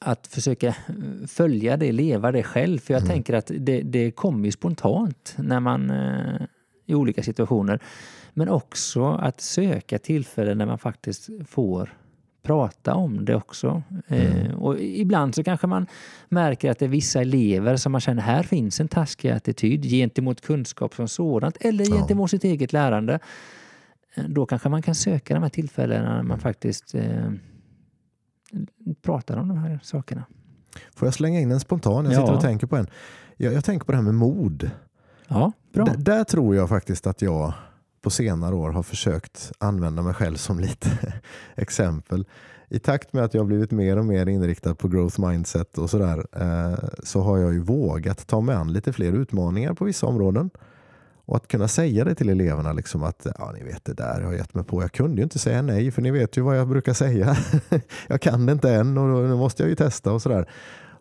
att 0.00 0.26
försöka 0.26 0.76
följa 1.26 1.76
det, 1.76 1.92
leva 1.92 2.32
det 2.32 2.42
själv. 2.42 2.78
För 2.78 2.94
jag 2.94 3.02
Mm. 3.02 3.12
tänker 3.12 3.34
att 3.34 3.50
det, 3.58 3.80
det 3.80 4.10
kommer 4.10 4.44
ju 4.44 4.52
spontant 4.52 5.34
när 5.38 5.60
man 5.60 5.90
eh, 5.90 6.40
i 6.86 6.94
olika 6.94 7.22
situationer. 7.22 7.80
Men 8.34 8.48
också 8.48 9.04
att 9.06 9.40
söka 9.40 9.98
tillfällen 9.98 10.58
där 10.58 10.66
man 10.66 10.78
faktiskt 10.78 11.28
får 11.48 11.96
prata 12.46 12.94
om 12.94 13.24
det 13.24 13.34
också. 13.34 13.82
Eh, 14.08 14.36
Mm. 14.46 14.58
och 14.58 14.80
ibland 14.80 15.34
så 15.34 15.44
kanske 15.44 15.66
man 15.66 15.86
märker 16.28 16.70
att 16.70 16.78
det 16.78 16.84
är 16.84 16.88
vissa 16.88 17.20
elever 17.20 17.76
som 17.76 17.92
man 17.92 18.00
känner 18.00 18.22
här 18.22 18.42
finns 18.42 18.80
en 18.80 18.88
taskig 18.88 19.30
attityd 19.30 19.82
gentemot 19.84 20.40
kunskap 20.40 20.94
som 20.94 21.08
sådant 21.08 21.56
eller 21.60 21.84
gentemot 21.84 22.30
sitt 22.30 22.44
eget 22.44 22.72
lärande. 22.72 23.18
Eh, 24.14 24.24
Då 24.28 24.46
kanske 24.46 24.68
man 24.68 24.82
kan 24.82 24.94
söka 24.94 25.34
de 25.34 25.42
här 25.42 25.50
tillfällena 25.50 26.14
när 26.16 26.22
man 26.22 26.38
faktiskt 26.38 26.94
eh, 26.94 27.30
pratar 29.02 29.36
om 29.36 29.48
de 29.48 29.58
här 29.58 29.80
sakerna. 29.82 30.24
Får 30.94 31.06
jag 31.06 31.14
slänga 31.14 31.40
in 31.40 31.50
en 31.50 31.60
spontan? 31.60 32.04
Jag 32.04 32.14
sitter 32.14 32.28
Ja. 32.28 32.34
och 32.34 32.40
tänker 32.40 32.66
på 32.66 32.76
en. 32.76 32.86
Jag, 33.36 33.52
jag 33.52 33.64
tänker 33.64 33.86
på 33.86 33.92
det 33.92 33.98
här 33.98 34.04
med 34.04 34.14
mod. 34.14 34.70
Ja, 35.28 35.52
bra. 35.72 35.84
D- 35.84 35.92
där 35.98 36.24
tror 36.24 36.56
jag 36.56 36.68
faktiskt 36.68 37.06
att 37.06 37.22
jag 37.22 37.52
på 38.06 38.10
senare 38.10 38.54
år 38.54 38.70
har 38.70 38.82
försökt 38.82 39.52
använda 39.58 40.02
mig 40.02 40.14
själv 40.14 40.36
som 40.36 40.60
lite 40.60 40.90
exempel. 41.56 42.24
I 42.68 42.78
takt 42.78 43.12
med 43.12 43.24
att 43.24 43.34
jag 43.34 43.40
har 43.40 43.46
blivit 43.46 43.70
mer 43.70 43.96
och 43.96 44.04
mer 44.04 44.28
inriktad 44.28 44.74
på 44.74 44.88
growth 44.88 45.20
mindset 45.20 45.78
och 45.78 45.90
sådär 45.90 46.26
eh, 46.32 46.78
så 47.02 47.20
har 47.20 47.38
jag 47.38 47.52
ju 47.52 47.60
vågat 47.60 48.26
ta 48.26 48.40
mig 48.40 48.54
an 48.54 48.72
lite 48.72 48.92
fler 48.92 49.12
utmaningar 49.12 49.74
på 49.74 49.84
vissa 49.84 50.06
områden. 50.06 50.50
Och 51.24 51.36
att 51.36 51.48
kunna 51.48 51.68
säga 51.68 52.04
det 52.04 52.14
till 52.14 52.28
eleverna 52.28 52.72
liksom 52.72 53.02
att 53.02 53.26
ja, 53.38 53.52
ni 53.58 53.64
vet 53.64 53.84
det 53.84 53.94
där 53.94 54.20
jag 54.20 54.26
har 54.26 54.34
gett 54.34 54.54
mig 54.54 54.64
på. 54.64 54.82
Jag 54.82 54.92
kunde 54.92 55.16
ju 55.16 55.22
inte 55.22 55.38
säga 55.38 55.62
nej 55.62 55.90
för 55.90 56.02
ni 56.02 56.10
vet 56.10 56.36
ju 56.36 56.42
vad 56.42 56.58
jag 56.58 56.68
brukar 56.68 56.92
säga. 56.92 57.36
jag 58.06 58.20
kan 58.20 58.46
det 58.46 58.52
inte 58.52 58.70
än 58.70 58.98
och 58.98 59.28
nu 59.28 59.34
måste 59.34 59.62
jag 59.62 59.70
ju 59.70 59.76
testa 59.76 60.12
och 60.12 60.22
sådär. 60.22 60.48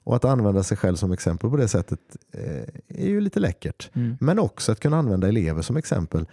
Och 0.04 0.16
att 0.16 0.26
använda 0.26 0.64
sig 0.64 0.78
själv 0.78 0.96
som 0.96 1.12
exempel 1.12 1.50
på 1.50 1.58
det 1.58 1.68
sättet 1.68 2.00
eh, 2.32 2.64
är 2.88 3.08
ju 3.08 3.22
lite 3.22 3.40
läckert. 3.40 3.90
Mm. 3.94 4.18
Men 4.20 4.40
också 4.40 4.72
att 4.72 4.80
kunna 4.80 4.98
använda 4.98 5.28
elever 5.28 5.62
som 5.62 5.78
exempel. 5.78 6.26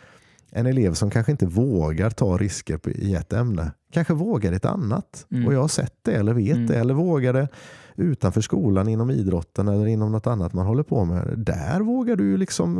En 0.54 0.66
elev 0.66 0.94
som 0.94 1.10
kanske 1.10 1.32
inte 1.32 1.46
vågar 1.46 2.10
ta 2.10 2.36
risker 2.36 2.88
i 2.88 3.14
ett 3.14 3.32
ämne 3.32 3.70
kanske 3.92 4.14
vågar 4.14 4.52
ett 4.52 4.64
annat. 4.64 5.26
Mm. 5.30 5.46
Och 5.46 5.54
jag 5.54 5.60
har 5.60 5.68
sett 5.68 5.94
det 6.02 6.12
eller 6.12 6.32
vet 6.34 6.56
Mm. 6.56 6.66
det 6.66 6.76
eller 6.76 6.94
vågar 6.94 7.32
det 7.32 7.48
utanför 7.96 8.40
skolan, 8.40 8.88
inom 8.88 9.10
idrotten 9.10 9.68
eller 9.68 9.86
inom 9.86 10.12
något 10.12 10.26
annat 10.26 10.52
man 10.52 10.66
håller 10.66 10.82
på 10.82 11.04
med. 11.04 11.34
Där 11.38 11.80
vågar 11.80 12.16
du 12.16 12.36
liksom 12.36 12.78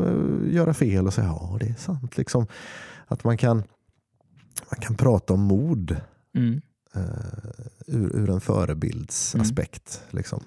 eh, 0.49 0.55
göra 0.55 0.75
fel 0.75 1.07
och 1.07 1.15
säga 1.15 1.27
ja 1.27 1.57
det 1.61 1.67
är 1.69 1.75
sant. 1.75 2.17
Liksom, 2.17 2.47
att 3.07 3.25
man 3.25 3.37
kan, 3.37 3.57
man 4.71 4.81
kan 4.81 4.95
prata 4.97 5.35
om 5.35 5.41
mod 5.41 5.97
Mm. 6.35 6.61
eh, 6.95 7.03
ur, 7.87 8.17
ur 8.17 8.31
en 8.31 8.41
förebildsaspekt. 8.41 10.03
Liksom. 10.11 10.43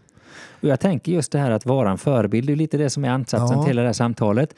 Och 0.62 0.70
jag 0.70 0.80
tänker 0.80 1.12
just 1.12 1.32
det 1.32 1.40
här 1.40 1.52
att 1.52 1.66
vara 1.66 1.92
en 1.92 1.98
förebild, 1.98 2.48
det 2.48 2.54
är 2.54 2.56
lite 2.56 2.78
det 2.78 2.90
som 2.90 3.06
är 3.06 3.10
ansatsen 3.10 3.58
Ja. 3.58 3.66
till 3.66 3.76
det 3.76 3.82
här 3.82 3.94
samtalet. 3.94 4.56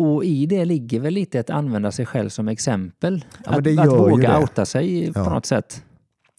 Och 0.00 0.24
i 0.24 0.46
det 0.46 0.64
ligger 0.64 1.00
väl 1.00 1.14
lite 1.14 1.40
att 1.40 1.50
använda 1.50 1.92
sig 1.92 2.06
själv 2.06 2.28
som 2.28 2.48
exempel. 2.48 3.24
Ja, 3.44 3.50
att 3.50 3.78
att 3.78 3.88
våga 3.88 4.38
outa 4.40 4.66
sig 4.66 5.12
på 5.12 5.20
Ja. 5.20 5.30
något 5.34 5.46
sätt. 5.46 5.84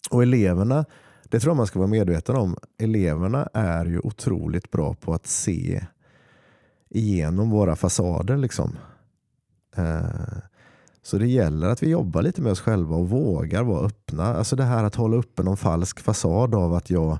Och 0.09 0.23
eleverna, 0.23 0.85
det 1.29 1.39
tror 1.39 1.49
jag 1.51 1.57
man 1.57 1.67
ska 1.67 1.79
vara 1.79 1.89
medveten 1.89 2.35
om, 2.35 2.55
eleverna 2.79 3.49
är 3.53 3.85
ju 3.85 3.99
otroligt 3.99 4.71
bra 4.71 4.93
på 4.93 5.13
att 5.13 5.27
se 5.27 5.83
igenom 6.89 7.49
våra 7.49 7.75
fasader. 7.75 8.37
Liksom. 8.37 8.77
Eh, 9.75 10.01
Så 11.03 11.17
det 11.17 11.27
gäller 11.27 11.67
att 11.67 11.83
vi 11.83 11.89
jobbar 11.89 12.21
lite 12.21 12.41
med 12.41 12.51
oss 12.51 12.61
själva 12.61 12.95
och 12.95 13.09
vågar 13.09 13.63
vara 13.63 13.85
öppna. 13.85 14.23
Alltså 14.23 14.55
det 14.55 14.63
här 14.63 14.83
att 14.83 14.95
hålla 14.95 15.17
uppe 15.17 15.43
någon 15.43 15.57
falsk 15.57 15.99
fasad 15.99 16.55
av 16.55 16.73
att 16.73 16.89
jag 16.89 17.19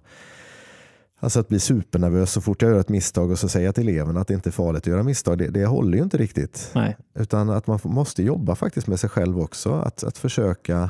Alltså 1.24 1.40
att 1.40 1.48
bli 1.48 1.60
supernervös 1.60 2.32
så 2.32 2.42
fort 2.42 2.62
jag 2.62 2.72
gör 2.72 2.80
ett 2.80 2.90
misstag 2.90 3.32
och 3.32 3.40
så 3.40 3.50
säger 3.50 3.66
jag 3.66 3.76
till 3.76 3.90
eleverna 3.90 4.22
att 4.22 4.28
det 4.28 4.34
inte 4.34 4.50
är 4.50 4.52
farligt 4.52 4.82
att 4.82 4.88
göra 4.88 5.04
misstag. 5.04 5.38
Det, 5.38 5.48
det 5.48 5.66
håller 5.66 5.98
ju 5.98 6.04
inte 6.04 6.18
riktigt. 6.18 6.72
Nej. 6.76 6.98
Utan 7.16 7.50
att 7.50 7.68
man 7.68 7.80
måste 7.84 8.24
jobba 8.24 8.56
faktiskt 8.56 8.88
med 8.88 9.00
sig 9.00 9.10
själv 9.10 9.40
också. 9.40 9.74
Att, 9.74 10.04
att 10.04 10.18
försöka 10.18 10.90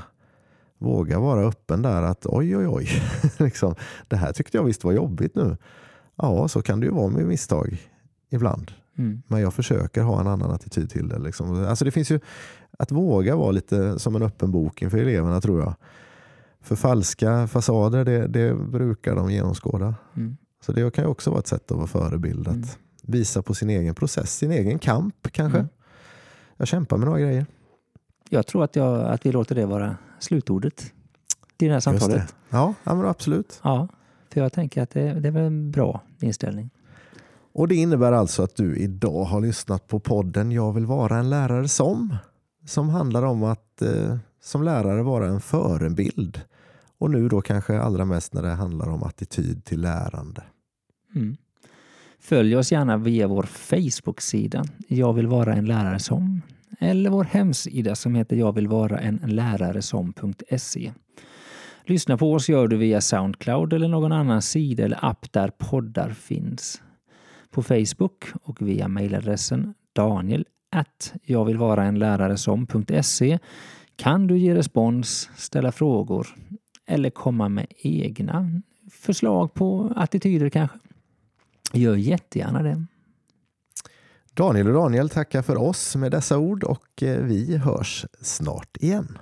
Våga 0.82 1.20
vara 1.20 1.48
öppen 1.48 1.82
där 1.82 2.02
att 2.02 2.26
oj, 2.26 2.58
oj, 2.58 2.68
oj. 2.68 2.88
liksom, 3.38 3.76
det 4.08 4.16
här 4.16 4.34
tyckte 4.34 4.58
jag 4.58 4.64
visst 4.64 4.84
var 4.84 4.92
jobbigt 4.92 5.36
nu. 5.36 5.58
Ja, 6.16 6.48
så 6.48 6.62
kan 6.62 6.80
det 6.80 6.86
ju 6.86 6.92
vara 6.92 7.10
med 7.10 7.26
misstag 7.26 7.78
ibland. 8.30 8.72
Mm. 8.98 9.22
Men 9.28 9.42
jag 9.42 9.54
försöker 9.54 10.02
ha 10.02 10.22
en 10.22 10.28
annan 10.28 10.52
attityd 10.52 10.90
till 10.90 11.08
det. 11.08 11.20
Liksom. 11.20 11.66
Alltså 11.66 11.86
det 11.86 11.92
finns 11.92 12.12
ju 12.12 12.20
att 12.80 12.92
våga 12.92 13.36
vara 13.36 13.52
lite 13.52 14.00
som 14.00 14.16
en 14.16 14.22
öppen 14.22 14.52
bok 14.52 14.82
inför 14.82 14.98
eleverna 14.98 15.42
tror 15.42 15.60
jag. 15.60 15.74
För 16.62 16.76
falska 16.76 17.48
fasader, 17.48 18.06
det, 18.06 18.28
det 18.28 18.54
brukar 18.56 19.16
de 19.16 19.32
genomskåda. 19.32 19.96
Mm. 20.16 20.38
Så 20.66 20.72
det 20.72 20.94
kan 20.94 21.04
ju 21.04 21.10
också 21.10 21.30
vara 21.30 21.40
ett 21.40 21.48
sätt 21.48 21.72
att 21.72 21.78
vara 21.78 21.88
förebild. 21.88 22.48
Att 22.48 22.54
Mm. 22.56 22.68
visa 23.04 23.42
på 23.42 23.54
sin 23.54 23.70
egen 23.70 23.96
process, 23.96 24.38
sin 24.38 24.52
egen 24.52 24.80
kamp 24.80 25.28
kanske. 25.32 25.58
Mm. 25.60 25.70
Jag 26.58 26.68
kämpar 26.68 26.98
med 26.98 27.08
några 27.08 27.20
grejer. 27.20 27.46
Jag 28.30 28.48
tror 28.48 28.64
att, 28.64 28.76
jag, 28.76 29.02
att 29.02 29.26
vi 29.26 29.32
låter 29.32 29.56
det 29.56 29.66
vara 29.66 29.98
slutordet 30.20 30.94
till 31.58 31.68
det 31.68 31.74
här 31.74 31.80
samtalet. 31.80 32.16
det. 32.16 32.28
Ja, 32.50 32.74
ja 32.84 32.96
men 32.96 33.06
absolut. 33.06 33.60
Ja, 33.64 33.88
för 34.30 34.42
jag 34.42 34.54
tänker 34.54 34.82
att 34.82 34.90
det, 34.90 35.14
det 35.20 35.30
är 35.30 35.38
en 35.38 35.72
bra 35.72 36.02
inställning. 36.20 36.70
Och 37.54 37.68
det 37.68 37.76
innebär 37.76 38.12
alltså 38.12 38.44
att 38.44 38.56
du 38.56 38.78
idag 38.78 39.24
har 39.24 39.42
lyssnat 39.42 39.88
på 39.88 40.00
podden 40.00 40.52
Jag 40.52 40.74
vill 40.74 40.86
vara 40.86 41.18
en 41.18 41.30
lärare 41.30 41.68
som. 41.68 42.16
Som 42.66 42.90
handlar 42.90 43.24
om 43.24 43.44
att 43.44 43.82
eh, 43.82 44.18
som 44.42 44.64
lärare 44.64 45.04
vara 45.04 45.28
en 45.28 45.42
förebild. 45.42 46.42
Och 47.02 47.12
nu 47.12 47.28
då 47.30 47.42
kanske 47.42 47.80
allra 47.80 48.06
mest 48.06 48.34
när 48.34 48.42
det 48.42 48.50
handlar 48.50 48.90
om 48.90 49.04
attityd 49.04 49.66
till 49.66 49.82
lärande. 49.82 50.44
Mm. 51.16 51.38
Följ 52.20 52.56
oss 52.56 52.72
gärna 52.72 52.98
via 52.98 53.28
vår 53.28 53.44
Facebook-sida 53.44 54.64
Jag 54.88 55.14
vill 55.14 55.28
vara 55.28 55.54
en 55.54 55.66
lärare 55.66 56.00
som 56.00 56.42
eller 56.80 57.10
vår 57.10 57.24
hemsida 57.24 57.96
som 57.96 58.16
heter 58.16 58.36
Jag 58.36 58.56
vill 58.56 58.68
vara 58.68 59.00
en 59.00 59.16
lärare 59.16 59.82
som.se. 59.82 60.94
Lyssna 61.86 62.18
på 62.18 62.34
oss 62.34 62.50
gör 62.50 62.68
du 62.68 62.78
via 62.78 63.02
Soundcloud 63.02 63.74
eller 63.74 63.88
någon 63.88 64.12
annan 64.12 64.42
sida 64.42 64.84
eller 64.84 65.06
app 65.06 65.32
där 65.32 65.52
poddar 65.58 66.10
finns. 66.10 66.82
På 67.52 67.64
Facebook 67.64 68.26
och 68.44 68.62
via 68.62 68.88
mejladressen 68.88 69.74
daniel 69.94 70.46
att 70.72 71.14
jag 71.24 71.46
vill 71.46 71.58
vara 71.58 71.84
en 71.84 72.00
lärare 72.00 72.38
som.se 72.38 73.40
kan 73.96 74.28
du 74.28 74.38
ge 74.38 74.56
respons, 74.56 75.30
ställa 75.36 75.72
frågor 75.72 76.28
eller 76.92 77.10
komma 77.10 77.50
med 77.50 77.68
egna 77.78 78.62
förslag 78.92 79.54
på 79.54 79.94
attityder 79.96 80.50
kanske. 80.50 80.78
Gör 81.74 81.96
jättegärna 81.96 82.64
det. 82.64 82.86
Daniel 84.34 84.68
och 84.68 84.74
Daniel 84.74 85.10
tackar 85.10 85.42
för 85.42 85.58
oss 85.58 85.96
med 85.96 86.12
dessa 86.12 86.38
ord 86.38 86.64
och 86.64 87.04
eh, 87.04 87.24
vi 87.24 87.58
hörs 87.58 88.06
snart 88.22 88.78
igen. 88.78 89.18